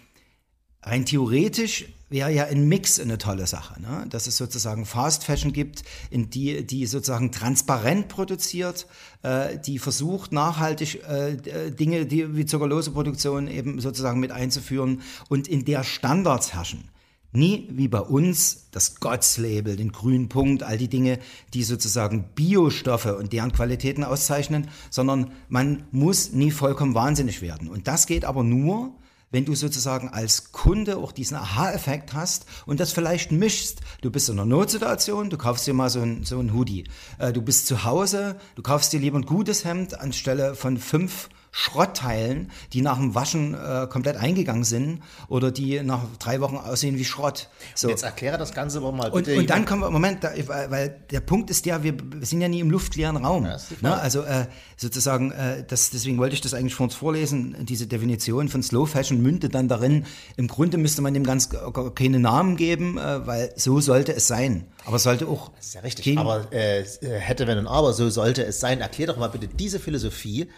rein 0.84 1.04
theoretisch 1.04 1.86
wäre 2.10 2.30
ja 2.30 2.44
ein 2.44 2.68
Mix 2.68 3.00
eine 3.00 3.18
tolle 3.18 3.46
Sache, 3.46 3.80
ne? 3.80 4.06
dass 4.08 4.26
es 4.26 4.36
sozusagen 4.36 4.86
Fast 4.86 5.24
Fashion 5.24 5.52
gibt, 5.52 5.82
in 6.10 6.30
die, 6.30 6.64
die 6.64 6.86
sozusagen 6.86 7.32
transparent 7.32 8.08
produziert, 8.08 8.86
äh, 9.22 9.58
die 9.58 9.78
versucht 9.78 10.32
nachhaltig 10.32 11.02
äh, 11.08 11.70
Dinge 11.70 12.06
die, 12.06 12.36
wie 12.36 12.46
zuckerlose 12.46 12.92
Produktion 12.92 13.48
eben 13.48 13.80
sozusagen 13.80 14.20
mit 14.20 14.30
einzuführen 14.30 15.02
und 15.28 15.48
in 15.48 15.64
der 15.64 15.82
Standards 15.82 16.54
herrschen. 16.54 16.88
Nie 17.32 17.66
wie 17.72 17.88
bei 17.88 17.98
uns 17.98 18.68
das 18.70 19.00
GOTS-Label, 19.00 19.74
den 19.74 19.90
grünen 19.90 20.28
Punkt, 20.28 20.62
all 20.62 20.78
die 20.78 20.86
Dinge, 20.86 21.18
die 21.52 21.64
sozusagen 21.64 22.28
Biostoffe 22.36 23.16
und 23.16 23.32
deren 23.32 23.50
Qualitäten 23.50 24.04
auszeichnen, 24.04 24.68
sondern 24.88 25.32
man 25.48 25.82
muss 25.90 26.32
nie 26.32 26.52
vollkommen 26.52 26.94
wahnsinnig 26.94 27.42
werden. 27.42 27.68
Und 27.68 27.88
das 27.88 28.06
geht 28.06 28.24
aber 28.24 28.44
nur, 28.44 28.94
wenn 29.34 29.44
du 29.44 29.56
sozusagen 29.56 30.10
als 30.10 30.52
Kunde 30.52 30.96
auch 30.96 31.10
diesen 31.10 31.36
Aha-Effekt 31.36 32.12
hast 32.12 32.46
und 32.66 32.78
das 32.78 32.92
vielleicht 32.92 33.32
mischst. 33.32 33.80
Du 34.00 34.12
bist 34.12 34.28
in 34.28 34.38
einer 34.38 34.46
Notsituation, 34.46 35.28
du 35.28 35.36
kaufst 35.36 35.66
dir 35.66 35.74
mal 35.74 35.90
so 35.90 36.02
ein, 36.02 36.22
so 36.22 36.38
ein 36.38 36.54
Hoodie. 36.54 36.84
Äh, 37.18 37.32
du 37.32 37.42
bist 37.42 37.66
zu 37.66 37.82
Hause, 37.82 38.36
du 38.54 38.62
kaufst 38.62 38.92
dir 38.92 39.00
lieber 39.00 39.18
ein 39.18 39.26
gutes 39.26 39.64
Hemd 39.64 39.98
anstelle 39.98 40.54
von 40.54 40.78
fünf 40.78 41.30
Schrottteilen, 41.56 42.50
die 42.72 42.82
nach 42.82 42.98
dem 42.98 43.14
Waschen 43.14 43.54
äh, 43.54 43.86
komplett 43.88 44.16
eingegangen 44.16 44.64
sind 44.64 45.04
oder 45.28 45.52
die 45.52 45.84
nach 45.84 46.00
drei 46.18 46.40
Wochen 46.40 46.56
aussehen 46.56 46.98
wie 46.98 47.04
Schrott. 47.04 47.48
So. 47.76 47.88
Jetzt 47.88 48.02
erkläre 48.02 48.38
das 48.38 48.52
Ganze 48.54 48.78
aber 48.78 48.90
mal 48.90 49.12
bitte. 49.12 49.34
Und, 49.34 49.38
und 49.38 49.50
dann 49.50 49.64
kommen 49.64 49.82
wir, 49.82 49.90
Moment, 49.90 50.24
da, 50.24 50.32
weil, 50.48 51.02
der 51.12 51.20
Punkt 51.20 51.50
ist 51.50 51.64
der, 51.64 51.84
wir, 51.84 51.94
wir 51.96 52.26
sind 52.26 52.40
ja 52.40 52.48
nie 52.48 52.58
im 52.58 52.72
luftleeren 52.72 53.18
Raum. 53.18 53.44
Ja, 53.44 53.56
ne? 53.82 53.96
Also 53.96 54.22
äh, 54.22 54.46
sozusagen, 54.76 55.30
äh, 55.30 55.62
das, 55.64 55.90
deswegen 55.90 56.18
wollte 56.18 56.34
ich 56.34 56.40
das 56.40 56.54
eigentlich 56.54 56.74
vor 56.74 56.84
uns 56.84 56.96
vorlesen, 56.96 57.54
diese 57.60 57.86
Definition 57.86 58.48
von 58.48 58.60
Slow 58.60 58.90
Fashion 58.90 59.22
mündet 59.22 59.54
dann 59.54 59.68
darin, 59.68 60.06
im 60.36 60.48
Grunde 60.48 60.76
müsste 60.76 61.02
man 61.02 61.14
dem 61.14 61.22
ganz 61.22 61.50
keine 61.94 62.18
Namen 62.18 62.56
geben, 62.56 62.98
äh, 62.98 63.24
weil 63.28 63.52
so 63.54 63.78
sollte 63.78 64.12
es 64.12 64.26
sein. 64.26 64.66
Aber 64.86 64.96
es 64.96 65.04
sollte 65.04 65.28
auch. 65.28 65.52
Das 65.54 65.66
ist 65.66 65.74
ja 65.74 65.82
richtig. 65.82 66.18
Aber 66.18 66.52
äh, 66.52 66.84
hätte, 67.00 67.46
wenn 67.46 67.58
und 67.58 67.68
aber, 67.68 67.92
so 67.92 68.10
sollte 68.10 68.44
es 68.44 68.58
sein. 68.58 68.80
Erklär 68.80 69.06
doch 69.06 69.18
mal 69.18 69.28
bitte 69.28 69.46
diese 69.46 69.78
Philosophie 69.78 70.48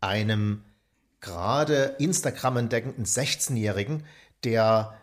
einem 0.00 0.64
gerade 1.20 1.96
Instagram 1.98 2.58
entdeckenden 2.58 3.04
16-Jährigen, 3.04 4.04
der 4.44 4.94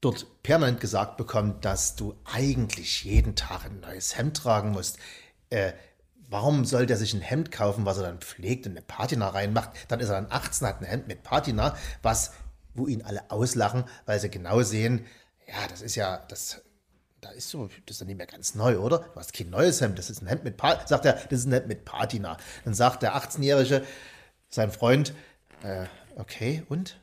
dort 0.00 0.42
permanent 0.42 0.80
gesagt 0.80 1.16
bekommt, 1.16 1.64
dass 1.64 1.96
du 1.96 2.14
eigentlich 2.24 3.04
jeden 3.04 3.34
Tag 3.34 3.64
ein 3.64 3.80
neues 3.80 4.16
Hemd 4.16 4.36
tragen 4.36 4.70
musst. 4.70 4.98
Äh, 5.50 5.72
warum 6.28 6.64
soll 6.64 6.86
der 6.86 6.96
sich 6.96 7.14
ein 7.14 7.20
Hemd 7.20 7.50
kaufen, 7.50 7.86
was 7.86 7.98
er 7.98 8.04
dann 8.04 8.20
pflegt 8.20 8.66
und 8.66 8.72
eine 8.72 8.82
Patina 8.82 9.28
reinmacht? 9.28 9.70
Dann 9.88 10.00
ist 10.00 10.08
er 10.08 10.20
dann 10.20 10.30
18, 10.30 10.66
hat 10.66 10.80
ein 10.80 10.86
Hemd 10.86 11.08
mit 11.08 11.22
Patina, 11.22 11.76
was, 12.02 12.32
wo 12.74 12.86
ihn 12.86 13.02
alle 13.02 13.30
auslachen, 13.30 13.84
weil 14.04 14.20
sie 14.20 14.30
genau 14.30 14.62
sehen, 14.62 15.04
ja, 15.46 15.68
das 15.68 15.82
ist 15.82 15.94
ja, 15.94 16.24
das, 16.28 16.62
da 17.26 17.32
ist 17.32 17.48
so, 17.50 17.68
das 17.86 17.94
ist 17.94 18.00
dann 18.00 18.08
nicht 18.08 18.16
mehr 18.18 18.26
ganz 18.26 18.54
neu, 18.54 18.78
oder? 18.78 18.98
Du 18.98 19.16
hast 19.20 19.32
kein 19.32 19.50
neues 19.50 19.80
Hemd, 19.80 19.98
das 19.98 20.10
ist 20.10 20.22
ein 20.22 20.26
Hemd 20.28 20.44
mit 20.44 20.56
Patina. 20.56 20.86
Sagt 20.86 21.04
er, 21.06 21.14
das 21.14 21.40
ist 21.40 21.46
ein 21.46 21.52
Hemd 21.52 21.66
mit 21.66 21.84
Patina. 21.84 22.36
Dann 22.64 22.74
sagt 22.74 23.02
der 23.02 23.16
18-Jährige, 23.16 23.82
sein 24.48 24.70
Freund, 24.70 25.12
äh, 25.62 25.86
okay, 26.16 26.62
und? 26.68 26.98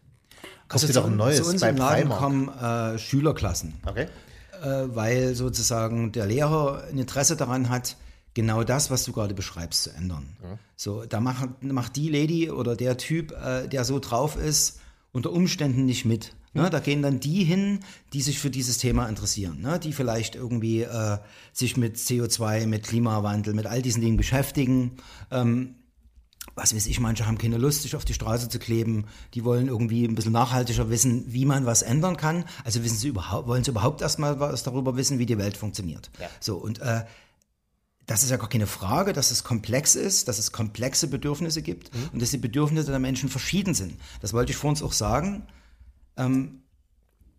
Also 0.69 0.87
Kauf 0.87 0.93
dir 0.93 1.01
doch 1.01 1.07
ein 1.07 1.17
neues 1.17 1.37
zu 1.43 1.49
uns 1.49 1.61
bei 1.61 1.69
im 1.69 1.77
Laden 1.77 2.01
Primark. 2.09 2.19
kommen 2.19 2.49
äh, 2.49 2.97
Schülerklassen, 2.97 3.73
Okay. 3.85 4.07
äh, 4.61 4.65
weil 4.95 5.35
sozusagen 5.35 6.11
der 6.13 6.25
Lehrer 6.25 6.85
ein 6.89 6.97
Interesse 6.97 7.35
daran 7.35 7.69
hat, 7.69 7.97
genau 8.33 8.63
das, 8.63 8.89
was 8.89 9.03
du 9.03 9.11
gerade 9.11 9.33
beschreibst, 9.33 9.83
zu 9.83 9.89
ändern. 9.91 10.37
So, 10.75 11.05
da 11.05 11.19
macht, 11.19 11.63
macht 11.63 11.95
die 11.97 12.09
Lady 12.09 12.49
oder 12.49 12.75
der 12.75 12.97
Typ, 12.97 13.31
äh, 13.33 13.67
der 13.67 13.83
so 13.83 13.99
drauf 13.99 14.35
ist, 14.37 14.79
unter 15.11 15.31
Umständen 15.31 15.85
nicht 15.85 16.05
mit. 16.05 16.33
Ne? 16.53 16.69
Da 16.69 16.79
gehen 16.79 17.01
dann 17.01 17.19
die 17.19 17.43
hin, 17.43 17.79
die 18.13 18.21
sich 18.21 18.39
für 18.39 18.49
dieses 18.49 18.77
Thema 18.77 19.07
interessieren, 19.07 19.61
ne? 19.61 19.79
die 19.79 19.93
vielleicht 19.93 20.35
irgendwie 20.35 20.81
äh, 20.81 21.17
sich 21.51 21.77
mit 21.77 21.97
CO2, 21.97 22.67
mit 22.67 22.83
Klimawandel, 22.83 23.53
mit 23.53 23.65
all 23.65 23.81
diesen 23.81 24.01
Dingen 24.01 24.17
beschäftigen. 24.17 24.97
Ähm, 25.31 25.75
was 26.55 26.75
weiß 26.75 26.85
ich, 26.85 26.99
manche 26.99 27.25
haben 27.25 27.37
keine 27.37 27.57
Lust, 27.57 27.81
sich 27.81 27.95
auf 27.95 28.05
die 28.05 28.13
Straße 28.13 28.49
zu 28.49 28.59
kleben. 28.59 29.05
Die 29.33 29.43
wollen 29.43 29.67
irgendwie 29.67 30.05
ein 30.05 30.13
bisschen 30.13 30.33
nachhaltiger 30.33 30.89
wissen, 30.89 31.23
wie 31.27 31.45
man 31.45 31.65
was 31.65 31.81
ändern 31.81 32.17
kann. 32.17 32.45
Also 32.63 32.83
wissen 32.83 32.97
sie 32.97 33.07
überhaupt, 33.07 33.47
wollen 33.47 33.63
sie 33.63 33.71
überhaupt 33.71 34.01
erstmal 34.01 34.39
was 34.39 34.63
darüber 34.63 34.95
wissen, 34.95 35.17
wie 35.17 35.25
die 35.25 35.37
Welt 35.39 35.57
funktioniert. 35.57 36.11
Ja. 36.19 36.29
So, 36.39 36.57
und 36.57 36.79
äh, 36.79 37.05
das 38.05 38.23
ist 38.23 38.29
ja 38.29 38.37
gar 38.37 38.49
keine 38.49 38.67
Frage, 38.67 39.13
dass 39.13 39.31
es 39.31 39.43
komplex 39.43 39.95
ist, 39.95 40.27
dass 40.27 40.37
es 40.37 40.51
komplexe 40.51 41.07
Bedürfnisse 41.07 41.61
gibt 41.61 41.89
und 42.11 42.21
dass 42.21 42.31
die 42.31 42.37
Bedürfnisse 42.37 42.91
der 42.91 42.99
Menschen 42.99 43.29
verschieden 43.29 43.73
sind. 43.73 43.97
Das 44.21 44.33
wollte 44.33 44.51
ich 44.51 44.57
vor 44.57 44.69
uns 44.69 44.83
auch 44.83 44.91
sagen. 44.91 45.47
Ähm, 46.17 46.63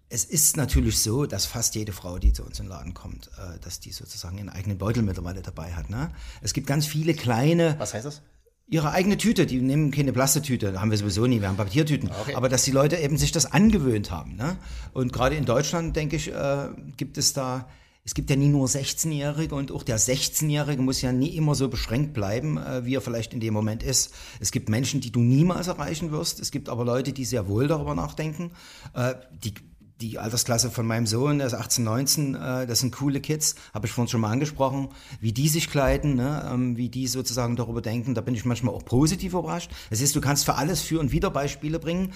es 0.08 0.24
ist 0.24 0.56
natürlich 0.56 0.98
so, 0.98 1.26
dass 1.26 1.46
fast 1.46 1.74
jede 1.74 1.92
Frau, 1.92 2.18
die 2.18 2.32
zu 2.32 2.44
uns 2.44 2.58
in 2.58 2.66
den 2.66 2.70
Laden 2.70 2.94
kommt, 2.94 3.30
äh, 3.38 3.58
dass 3.60 3.80
die 3.80 3.90
sozusagen 3.90 4.38
ihren 4.38 4.48
eigenen 4.48 4.78
Beutel 4.78 5.02
mittlerweile 5.02 5.42
dabei 5.42 5.72
hat. 5.74 5.90
Ne? 5.90 6.12
Es 6.40 6.52
gibt 6.52 6.66
ganz 6.66 6.86
viele 6.86 7.14
kleine 7.14 7.76
Was 7.78 7.94
heißt 7.94 8.06
das? 8.06 8.22
ihre 8.66 8.92
eigene 8.92 9.18
Tüte, 9.18 9.46
die 9.46 9.60
nehmen 9.60 9.90
keine 9.90 10.12
Plastetüte, 10.12 10.80
haben 10.80 10.90
wir 10.90 10.98
sowieso 10.98 11.26
nie, 11.26 11.40
wir 11.40 11.48
haben 11.48 11.56
Papiertüten. 11.56 12.10
Okay. 12.10 12.34
Aber 12.34 12.48
dass 12.48 12.64
die 12.64 12.70
Leute 12.70 12.96
eben 12.96 13.18
sich 13.18 13.32
das 13.32 13.46
angewöhnt 13.46 14.10
haben. 14.10 14.36
Ne? 14.36 14.56
Und 14.92 15.12
gerade 15.12 15.36
in 15.36 15.44
Deutschland, 15.44 15.96
denke 15.96 16.16
ich, 16.16 16.32
äh, 16.32 16.68
gibt 16.96 17.18
es 17.18 17.32
da, 17.32 17.68
es 18.04 18.12
gibt 18.12 18.28
ja 18.28 18.36
nie 18.36 18.48
nur 18.48 18.68
16-Jährige 18.68 19.54
und 19.54 19.72
auch 19.72 19.82
der 19.82 19.98
16-Jährige 19.98 20.82
muss 20.82 21.00
ja 21.00 21.10
nie 21.10 21.36
immer 21.36 21.54
so 21.54 21.68
beschränkt 21.68 22.12
bleiben, 22.12 22.58
äh, 22.58 22.84
wie 22.84 22.94
er 22.94 23.00
vielleicht 23.00 23.32
in 23.32 23.40
dem 23.40 23.54
Moment 23.54 23.82
ist. 23.82 24.12
Es 24.40 24.52
gibt 24.52 24.68
Menschen, 24.68 25.00
die 25.00 25.10
du 25.10 25.20
niemals 25.20 25.68
erreichen 25.68 26.12
wirst. 26.12 26.38
Es 26.38 26.50
gibt 26.50 26.68
aber 26.68 26.84
Leute, 26.84 27.14
die 27.14 27.24
sehr 27.24 27.48
wohl 27.48 27.66
darüber 27.66 27.94
nachdenken. 27.94 28.52
Äh, 28.92 29.14
die 29.42 29.54
die 30.00 30.18
Altersklasse 30.18 30.70
von 30.70 30.86
meinem 30.86 31.06
Sohn, 31.06 31.38
der 31.38 31.46
ist 31.46 31.54
18, 31.54 31.84
19, 31.84 32.34
äh, 32.34 32.66
das 32.66 32.80
sind 32.80 32.94
coole 32.94 33.20
Kids, 33.20 33.54
habe 33.72 33.86
ich 33.86 33.92
vorhin 33.92 34.10
schon 34.10 34.20
mal 34.20 34.32
angesprochen, 34.32 34.88
wie 35.20 35.32
die 35.32 35.48
sich 35.48 35.70
kleiden, 35.70 36.16
ne, 36.16 36.50
ähm, 36.52 36.76
wie 36.76 36.88
die 36.88 37.06
sozusagen 37.06 37.54
darüber 37.54 37.80
denken, 37.80 38.14
da 38.14 38.20
bin 38.20 38.34
ich 38.34 38.44
manchmal 38.44 38.74
auch 38.74 38.84
positiv 38.84 39.32
überrascht. 39.32 39.70
Das 39.90 40.02
heißt, 40.02 40.14
du 40.16 40.20
kannst 40.20 40.44
für 40.44 40.56
alles 40.56 40.82
für 40.82 40.98
und 40.98 41.12
wieder 41.12 41.30
Beispiele 41.30 41.78
bringen. 41.78 42.12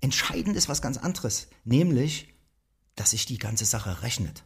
Entscheidend 0.00 0.56
ist 0.56 0.68
was 0.68 0.80
ganz 0.80 0.96
anderes, 0.96 1.48
nämlich, 1.64 2.28
dass 2.94 3.10
sich 3.10 3.26
die 3.26 3.38
ganze 3.38 3.64
Sache 3.64 4.02
rechnet. 4.02 4.44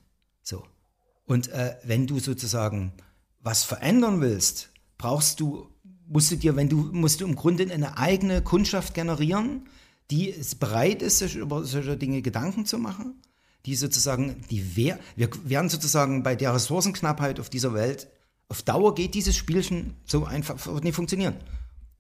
Und 1.27 1.49
äh, 1.49 1.77
wenn 1.85 2.07
du 2.07 2.19
sozusagen 2.19 2.93
was 3.41 3.65
verändern 3.65 4.21
willst, 4.21 4.71
brauchst 4.99 5.41
du, 5.41 5.69
musst 6.09 6.31
du 6.31 6.37
dir, 6.37 6.57
wenn 6.57 6.69
du, 6.69 6.77
musst 6.93 7.21
du 7.21 7.27
im 7.27 7.37
Grunde 7.37 7.71
eine 7.73 7.99
eigene 7.99 8.43
Kundschaft 8.43 8.95
generieren, 8.95 9.69
die 10.11 10.35
bereit 10.59 11.03
ist, 11.03 11.19
sich 11.19 11.37
über 11.37 11.65
solche 11.65 11.97
Dinge 11.97 12.23
Gedanken 12.23 12.65
zu 12.65 12.79
machen, 12.79 13.21
die 13.67 13.75
sozusagen, 13.75 14.45
die 14.51 14.77
wer, 14.77 14.99
wir 15.17 15.29
werden 15.45 15.69
sozusagen 15.69 16.23
bei 16.23 16.37
der 16.37 16.55
Ressourcenknappheit 16.55 17.41
auf 17.41 17.51
dieser 17.51 17.75
Welt, 17.75 18.09
auf 18.49 18.63
Dauer 18.63 18.95
geht 18.95 19.15
dieses 19.15 19.37
Spielchen 19.37 19.95
so 20.05 20.25
einfach, 20.25 20.81
nicht 20.83 20.95
funktionieren. 20.95 21.35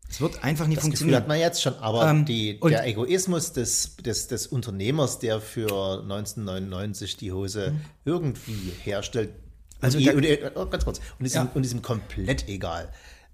Es 0.08 0.20
wird 0.20 0.42
einfach 0.44 0.66
nicht 0.66 0.76
Das 0.78 0.84
Gefühl 0.84 0.90
funktionieren. 1.12 1.20
hat 1.22 1.28
man 1.28 1.38
jetzt 1.40 1.62
schon, 1.62 1.74
aber 1.74 2.08
Ähm, 2.08 2.24
die, 2.24 2.58
der 2.60 2.86
Egoismus 2.86 3.52
des, 3.52 3.96
des, 3.96 4.28
des 4.28 4.46
Unternehmers, 4.46 5.18
der 5.18 5.40
für 5.40 6.00
1999 6.02 7.16
die 7.16 7.32
Hose 7.32 7.74
irgendwie 8.04 8.72
herstellt, 8.84 9.30
Mhm. 9.30 9.84
Also 9.84 9.98
und, 9.98 10.22
der- 10.22 10.56
und, 10.56 10.56
oh, 10.56 10.66
ganz 10.70 10.84
kurz, 10.84 11.00
und 11.18 11.26
ist, 11.26 11.34
Ja. 11.34 11.42
ihm, 11.42 11.50
und 11.52 11.64
ist 11.66 11.72
ihm 11.74 11.82
komplett 11.82 12.48
egal, 12.48 12.90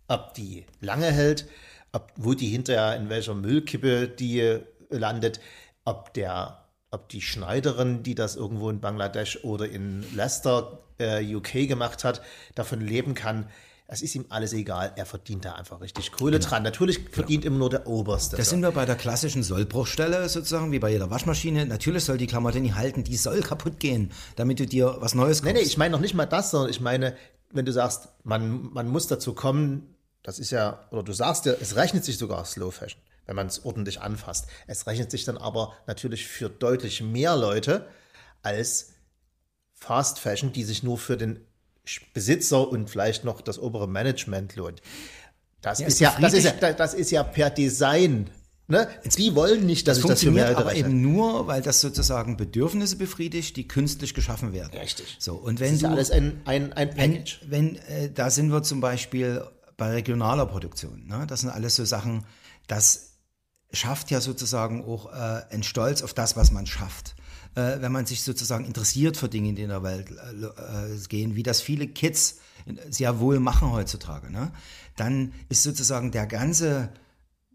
ob 0.08 0.34
die 0.34 0.64
lange 0.80 1.06
hält, 1.12 1.46
ob, 1.92 2.10
wo 2.16 2.34
die 2.34 2.48
hinterher, 2.48 2.96
in 2.96 3.08
welcher 3.08 3.34
Müllkippe 3.36 4.08
die 4.08 4.58
landet, 4.90 5.38
ob 5.84 6.12
der 6.14 6.58
ob 6.90 7.08
die 7.08 7.22
Schneiderin, 7.22 8.02
die 8.02 8.14
das 8.14 8.34
irgendwo 8.36 8.68
in 8.70 8.80
Bangladesch 8.80 9.44
oder 9.44 9.66
in 9.68 10.04
Leicester, 10.14 10.80
äh, 10.98 11.24
UK 11.34 11.66
gemacht 11.68 12.02
hat, 12.04 12.20
davon 12.56 12.80
leben 12.82 13.14
kann, 13.14 13.46
das 13.92 14.00
ist 14.00 14.14
ihm 14.14 14.24
alles 14.30 14.54
egal. 14.54 14.94
Er 14.96 15.04
verdient 15.04 15.44
da 15.44 15.52
einfach 15.52 15.82
richtig 15.82 16.12
Kohle 16.12 16.38
dran. 16.38 16.62
Natürlich 16.62 17.00
verdient 17.10 17.44
immer 17.44 17.58
nur 17.58 17.68
der 17.68 17.86
Oberste. 17.86 18.38
Das 18.38 18.46
so. 18.46 18.52
sind 18.52 18.62
wir 18.62 18.70
bei 18.70 18.86
der 18.86 18.96
klassischen 18.96 19.42
Sollbruchstelle 19.42 20.30
sozusagen, 20.30 20.72
wie 20.72 20.78
bei 20.78 20.88
jeder 20.88 21.10
Waschmaschine. 21.10 21.66
Natürlich 21.66 22.04
soll 22.04 22.16
die 22.16 22.26
Klamotte 22.26 22.58
nicht 22.60 22.74
halten, 22.74 23.04
die 23.04 23.18
soll 23.18 23.42
kaputt 23.42 23.78
gehen, 23.80 24.10
damit 24.36 24.60
du 24.60 24.66
dir 24.66 24.96
was 25.00 25.14
Neues 25.14 25.42
kaufst. 25.42 25.54
Nee, 25.54 25.60
nee, 25.60 25.66
ich 25.66 25.76
meine 25.76 25.92
noch 25.92 26.00
nicht 26.00 26.14
mal 26.14 26.24
das, 26.24 26.52
sondern 26.52 26.70
ich 26.70 26.80
meine, 26.80 27.14
wenn 27.50 27.66
du 27.66 27.72
sagst, 27.72 28.08
man, 28.24 28.72
man 28.72 28.88
muss 28.88 29.08
dazu 29.08 29.34
kommen, 29.34 29.94
das 30.22 30.38
ist 30.38 30.52
ja, 30.52 30.88
oder 30.90 31.02
du 31.02 31.12
sagst 31.12 31.44
ja, 31.44 31.52
es 31.60 31.76
rechnet 31.76 32.02
sich 32.02 32.16
sogar 32.16 32.46
Slow 32.46 32.70
Fashion, 32.70 33.02
wenn 33.26 33.36
man 33.36 33.48
es 33.48 33.62
ordentlich 33.66 34.00
anfasst. 34.00 34.46
Es 34.66 34.86
rechnet 34.86 35.10
sich 35.10 35.24
dann 35.24 35.36
aber 35.36 35.74
natürlich 35.86 36.26
für 36.26 36.48
deutlich 36.48 37.02
mehr 37.02 37.36
Leute 37.36 37.86
als 38.40 38.94
Fast 39.74 40.18
Fashion, 40.18 40.50
die 40.50 40.64
sich 40.64 40.82
nur 40.82 40.96
für 40.96 41.18
den 41.18 41.44
Besitzer 42.14 42.68
und 42.68 42.88
vielleicht 42.90 43.24
noch 43.24 43.40
das 43.40 43.58
obere 43.58 43.88
Management 43.88 44.56
lohnt. 44.56 44.80
Das, 45.60 45.78
Ja, 45.80 45.86
ist, 45.86 46.00
ja, 46.00 46.16
das, 46.20 46.32
ist 46.34 46.44
ja, 46.44 46.72
das 46.72 46.94
ist 46.94 47.10
ja 47.10 47.22
per 47.22 47.50
Design. 47.50 48.30
Ne? 48.68 48.88
Die 49.18 49.34
wollen 49.34 49.66
nicht, 49.66 49.86
dass 49.88 49.96
Das 49.98 50.04
ich 50.04 50.08
das 50.10 50.20
für 50.22 50.30
mehr 50.30 50.46
funktioniert 50.46 50.48
Leute 50.48 50.60
aber 50.60 50.70
rechne. 50.70 50.88
eben 50.88 51.02
nur, 51.02 51.46
weil 51.46 51.62
das 51.62 51.80
sozusagen 51.80 52.36
Bedürfnisse 52.36 52.96
befriedigt, 52.96 53.56
die 53.56 53.66
künstlich 53.68 54.14
geschaffen 54.14 54.52
werden. 54.52 54.76
Richtig. 54.78 55.16
So, 55.18 55.34
und 55.34 55.60
Das 55.60 55.68
wenn 55.68 55.74
ist 55.74 55.82
ja 55.82 55.88
du, 55.88 55.94
alles 55.94 56.10
ein, 56.10 56.40
ein, 56.44 56.72
ein 56.72 56.96
wenn, 56.96 57.12
Package. 57.14 57.40
wenn 57.48 57.76
äh, 57.76 58.10
da 58.10 58.30
sind 58.30 58.50
wir 58.52 58.62
zum 58.62 58.80
Beispiel 58.80 59.44
bei 59.76 59.90
regionaler 59.90 60.46
Produktion. 60.46 61.06
Ne? 61.06 61.26
Das 61.28 61.40
sind 61.40 61.50
alles 61.50 61.76
so 61.76 61.84
Sachen, 61.84 62.24
das 62.68 63.10
schafft 63.72 64.10
ja 64.10 64.20
sozusagen 64.20 64.84
auch 64.84 65.12
äh, 65.12 65.42
einen 65.52 65.62
Stolz 65.64 66.02
auf 66.02 66.14
das, 66.14 66.36
was 66.36 66.50
man 66.52 66.66
schafft. 66.66 67.14
Äh, 67.54 67.80
wenn 67.80 67.92
man 67.92 68.06
sich 68.06 68.22
sozusagen 68.22 68.64
interessiert 68.64 69.16
für 69.16 69.28
Dinge, 69.28 69.52
die 69.52 69.62
in 69.62 69.68
der 69.68 69.82
Welt 69.82 70.10
äh, 70.10 70.94
äh, 70.94 70.98
gehen, 71.08 71.36
wie 71.36 71.42
das 71.42 71.60
viele 71.60 71.86
Kids 71.86 72.38
sehr 72.88 73.18
wohl 73.20 73.40
machen 73.40 73.72
heutzutage, 73.72 74.30
ne? 74.30 74.52
dann 74.96 75.32
ist 75.48 75.62
sozusagen 75.62 76.12
der 76.12 76.26
ganze 76.26 76.90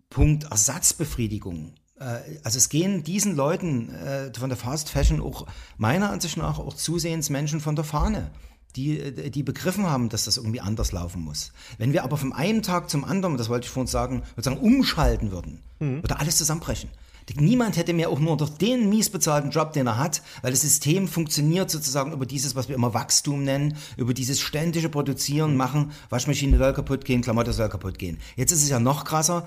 Punkt 0.10 0.46
Ersatzbefriedigung. 0.52 1.74
Äh, 2.00 2.20
Also 2.44 2.58
es 2.58 2.70
gehen 2.70 3.04
diesen 3.04 3.36
Leuten 3.36 3.90
äh, 3.90 4.32
von 4.38 4.50
der 4.50 4.58
Fast 4.58 4.90
Fashion 4.90 5.22
auch 5.22 5.48
meiner 5.78 6.12
Ansicht 6.12 6.38
nach 6.38 6.60
auch 6.60 6.76
zusehends 6.76 7.30
Menschen 7.30 7.60
von 7.60 7.76
der 7.76 7.86
Fahne, 7.86 8.30
die, 8.76 9.32
die 9.32 9.42
begriffen 9.44 9.88
haben, 9.88 10.10
dass 10.10 10.26
das 10.26 10.38
irgendwie 10.38 10.62
anders 10.62 10.92
laufen 10.92 11.24
muss. 11.24 11.52
Wenn 11.80 11.94
wir 11.94 12.04
aber 12.04 12.18
vom 12.18 12.34
einen 12.34 12.62
Tag 12.62 12.90
zum 12.92 13.04
anderen, 13.04 13.38
das 13.38 13.50
wollte 13.50 13.66
ich 13.66 13.72
vorhin 13.72 13.88
sagen, 13.88 14.24
sozusagen 14.36 14.62
umschalten 14.62 15.32
würden, 15.32 15.64
würde 15.80 16.20
alles 16.20 16.38
zusammenbrechen. 16.38 16.90
Niemand 17.36 17.76
hätte 17.76 17.94
mehr 17.94 18.10
auch 18.10 18.20
nur 18.20 18.38
durch 18.38 18.52
den 18.52 18.90
mies 18.90 19.10
bezahlten 19.10 19.52
Job, 19.52 19.74
den 19.74 19.88
er 19.88 19.98
hat, 19.98 20.22
weil 20.42 20.52
das 20.52 20.62
System 20.62 21.08
funktioniert 21.08 21.70
sozusagen 21.70 22.13
über 22.13 22.26
dieses, 22.26 22.56
was 22.56 22.70
wir 22.70 22.76
immer 22.76 22.94
Wachstum 22.94 23.44
nennen, 23.44 23.76
über 23.98 24.13
dieses 24.13 24.40
ständige 24.40 24.90
Produzieren, 24.90 25.58
Machen, 25.58 25.92
Waschmaschine 26.10 26.58
soll 26.58 26.74
kaputt 26.74 27.04
gehen, 27.04 27.22
Klamotte 27.22 27.52
soll 27.52 27.70
kaputt 27.70 28.00
gehen. 28.00 28.18
Jetzt 28.36 28.52
ist 28.52 28.63
es 28.63 28.70
ja 28.70 28.80
noch 28.80 29.04
krasser, 29.04 29.46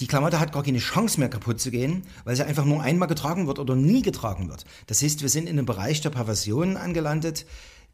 die 0.00 0.06
Klamotte 0.06 0.40
hat 0.40 0.52
gar 0.52 0.64
keine 0.64 0.78
Chance 0.78 1.20
mehr 1.20 1.28
kaputt 1.28 1.60
zu 1.60 1.70
gehen, 1.70 2.02
weil 2.24 2.34
sie 2.34 2.44
einfach 2.44 2.64
nur 2.64 2.82
einmal 2.82 3.08
getragen 3.08 3.46
wird 3.46 3.58
oder 3.58 3.76
nie 3.76 4.02
getragen 4.02 4.48
wird. 4.48 4.64
Das 4.86 5.02
heißt, 5.02 5.22
wir 5.22 5.28
sind 5.28 5.44
in 5.48 5.56
einem 5.56 5.66
Bereich 5.66 6.00
der 6.00 6.10
Perversion 6.10 6.76
angelandet, 6.76 7.46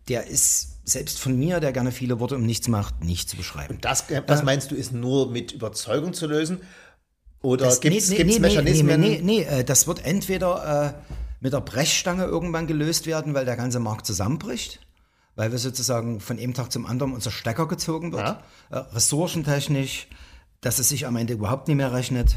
der 0.08 0.26
ist 0.26 0.78
selbst 0.84 1.20
von 1.20 1.38
mir, 1.38 1.60
der 1.60 1.72
gerne 1.72 1.92
viele 1.92 2.18
Worte 2.18 2.36
um 2.36 2.46
nichts 2.46 2.68
macht, 2.68 3.04
nicht 3.04 3.28
zu 3.28 3.36
beschreiben. 3.36 3.78
Das, 3.82 4.06
das 4.26 4.42
meinst 4.42 4.70
du, 4.70 4.74
ist 4.74 4.92
nur 4.92 5.30
mit 5.30 5.52
Überzeugung 5.52 6.14
zu 6.14 6.26
lösen? 6.26 6.62
Oder 7.42 7.74
gibt 7.76 7.96
es 7.96 8.10
nee, 8.10 8.18
nee, 8.18 8.24
nee, 8.24 8.38
Mechanismen? 8.38 9.00
Nee, 9.00 9.20
nee, 9.22 9.42
nee, 9.48 9.60
äh, 9.60 9.64
das 9.64 9.86
wird 9.86 10.04
entweder 10.04 10.94
äh, 11.06 11.12
mit 11.40 11.52
der 11.52 11.60
Brechstange 11.60 12.24
irgendwann 12.24 12.66
gelöst 12.66 13.06
werden, 13.06 13.32
weil 13.34 13.44
der 13.46 13.56
ganze 13.56 13.80
Markt 13.80 14.04
zusammenbricht, 14.06 14.80
weil 15.36 15.50
wir 15.50 15.58
sozusagen 15.58 16.20
von 16.20 16.38
einem 16.38 16.52
Tag 16.52 16.70
zum 16.70 16.84
anderen 16.84 17.12
unser 17.12 17.30
Stecker 17.30 17.66
gezogen 17.66 18.12
wird, 18.12 18.26
Ja. 18.26 18.42
äh, 18.70 18.76
ressourcentechnisch, 18.78 20.06
dass 20.60 20.78
es 20.78 20.90
sich 20.90 21.06
am 21.06 21.16
Ende 21.16 21.32
überhaupt 21.32 21.68
nicht 21.68 21.78
mehr 21.78 21.92
rechnet, 21.94 22.36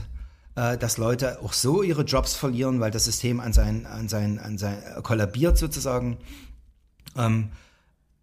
äh, 0.55 0.77
dass 0.77 0.97
Leute 0.97 1.41
auch 1.41 1.51
so 1.51 1.83
ihre 1.83 2.03
Jobs 2.03 2.33
verlieren, 2.35 2.79
weil 2.79 2.91
das 2.91 3.03
System 3.03 3.41
an 3.41 3.51
sein, 3.51 3.85
an 3.85 4.07
sein, 4.07 4.39
an 4.39 4.57
sein 4.57 4.77
äh, 4.97 5.01
kollabiert 5.01 5.57
sozusagen. 5.57 6.17
Ähm, 7.17 7.49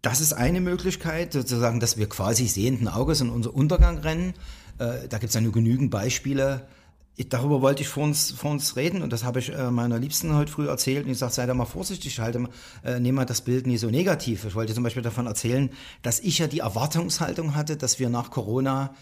Das 0.03 0.19
ist 0.19 0.33
eine 0.33 0.61
Möglichkeit, 0.61 1.31
sozusagen, 1.33 1.79
dass 1.79 1.95
wir 1.95 2.09
quasi 2.09 2.47
sehenden 2.47 2.87
Auges 2.87 3.21
in 3.21 3.29
unser 3.29 3.53
Untergang 3.53 3.99
rennen. 3.99 4.33
Äh, 4.81 5.07
da 5.07 5.19
gibt 5.19 5.29
es 5.29 5.35
ja 5.35 5.41
nur 5.41 5.51
genügend 5.51 5.91
Beispiele. 5.91 6.67
Ich, 7.15 7.29
darüber 7.29 7.61
wollte 7.61 7.83
ich 7.83 7.87
vor 7.87 8.03
uns, 8.03 8.31
vor 8.31 8.49
uns 8.49 8.75
reden 8.75 9.03
und 9.03 9.13
das 9.13 9.23
habe 9.23 9.39
ich 9.39 9.53
äh, 9.53 9.69
meiner 9.69 9.99
Liebsten 9.99 10.33
heute 10.33 10.51
früh 10.51 10.67
erzählt 10.67 11.05
und 11.05 11.11
ich 11.11 11.19
sage, 11.19 11.33
sei 11.33 11.45
da 11.45 11.53
mal 11.53 11.65
vorsichtig, 11.65 12.19
halte, 12.19 12.49
äh, 12.83 12.99
nehme 12.99 13.17
mal 13.17 13.25
das 13.25 13.41
Bild 13.41 13.67
nie 13.67 13.77
so 13.77 13.89
negativ. 13.89 14.45
Ich 14.45 14.55
wollte 14.55 14.73
zum 14.73 14.83
Beispiel 14.83 15.03
davon 15.03 15.27
erzählen, 15.27 15.69
dass 16.01 16.19
ich 16.19 16.39
ja 16.39 16.47
die 16.47 16.59
Erwartungshaltung 16.59 17.53
hatte, 17.53 17.77
dass 17.77 17.99
wir 17.99 18.09
nach 18.09 18.31
Corona 18.31 18.95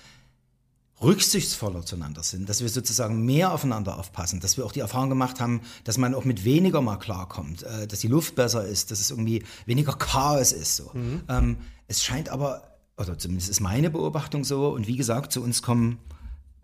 rücksichtsvoller 1.02 1.86
zueinander 1.86 2.24
sind, 2.24 2.50
dass 2.50 2.62
wir 2.62 2.68
sozusagen 2.68 3.24
mehr 3.24 3.54
aufeinander 3.54 3.98
aufpassen, 3.98 4.42
dass 4.42 4.58
wir 4.58 4.66
auch 4.66 4.74
die 4.74 4.82
Erfahrung 4.82 5.08
gemacht 5.08 5.40
haben, 5.40 5.62
dass 5.86 5.98
man 5.98 6.14
auch 6.14 6.26
mit 6.26 6.44
weniger 6.44 6.82
mal 6.82 6.98
klarkommt, 6.98 7.64
äh, 7.64 7.88
dass 7.88 8.00
die 8.00 8.10
Luft 8.10 8.36
besser 8.36 8.66
ist, 8.66 8.92
dass 8.92 9.00
es 9.00 9.12
irgendwie 9.12 9.46
weniger 9.66 9.94
Chaos 9.94 10.52
ist. 10.52 10.76
So. 10.76 10.92
Mhm. 10.94 11.22
Ähm, 11.30 11.58
es 11.88 12.04
scheint 12.04 12.28
aber, 12.28 12.69
oder 13.00 13.18
zumindest 13.18 13.50
ist 13.50 13.62
meine 13.62 13.90
Beobachtung 13.90 14.44
so, 14.44 14.70
und 14.70 14.88
wie 14.88 14.98
gesagt, 14.98 15.32
zu 15.32 15.42
uns 15.42 15.62
kommen 15.62 15.98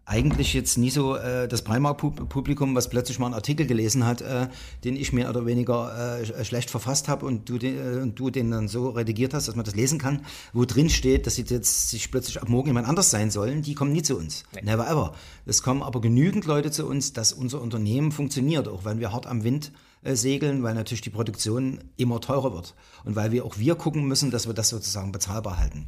eigentlich 0.08 0.54
jetzt 0.54 0.78
nie 0.78 0.92
so 0.92 1.16
äh, 1.16 1.48
das 1.48 1.64
Primark-Publikum, 1.64 2.76
was 2.76 2.90
plötzlich 2.90 3.18
mal 3.18 3.26
einen 3.28 3.34
Artikel 3.34 3.66
gelesen 3.66 4.06
hat, 4.06 4.22
äh, 4.22 4.48
den 4.84 4.96
ich 4.96 5.14
mehr 5.14 5.30
oder 5.30 5.48
weniger 5.48 6.20
äh, 6.22 6.46
schlecht 6.46 6.70
verfasst 6.70 7.08
habe 7.08 7.26
und 7.26 7.50
du, 7.50 7.58
den, 7.58 7.76
äh, 7.76 8.02
und 8.02 8.20
du 8.20 8.30
den 8.30 8.52
dann 8.52 8.68
so 8.68 8.90
redigiert 8.90 9.34
hast, 9.34 9.48
dass 9.48 9.56
man 9.56 9.66
das 9.66 9.76
lesen 9.76 9.98
kann, 9.98 10.24
wo 10.54 10.66
drin 10.66 10.90
steht, 10.90 11.26
dass 11.26 11.36
sie 11.36 11.46
jetzt 11.48 11.90
sich 11.90 12.12
plötzlich 12.12 12.40
ab 12.40 12.50
morgen 12.50 12.68
jemand 12.68 12.88
anders 12.88 13.10
sein 13.10 13.32
sollen, 13.32 13.64
die 13.64 13.74
kommen 13.74 13.94
nie 13.94 14.04
zu 14.04 14.16
uns. 14.16 14.44
Nee. 14.54 14.62
Never 14.62 14.88
ever. 14.88 15.14
Es 15.48 15.64
kommen 15.64 15.82
aber 15.82 16.02
genügend 16.02 16.46
Leute 16.46 16.70
zu 16.70 16.86
uns, 16.86 17.14
dass 17.14 17.34
unser 17.34 17.60
Unternehmen 17.60 18.12
funktioniert, 18.12 18.68
auch 18.68 18.86
wenn 18.86 19.00
wir 19.00 19.12
hart 19.12 19.26
am 19.26 19.44
Wind 19.44 19.72
äh, 20.04 20.16
segeln, 20.16 20.62
weil 20.62 20.76
natürlich 20.76 21.02
die 21.02 21.10
Produktion 21.10 21.80
immer 21.98 22.22
teurer 22.22 22.54
wird 22.54 22.76
und 23.06 23.16
weil 23.16 23.32
wir 23.32 23.44
auch 23.44 23.58
wir 23.58 23.74
gucken 23.74 24.06
müssen, 24.06 24.30
dass 24.30 24.46
wir 24.46 24.54
das 24.54 24.70
sozusagen 24.70 25.12
bezahlbar 25.12 25.58
halten. 25.58 25.88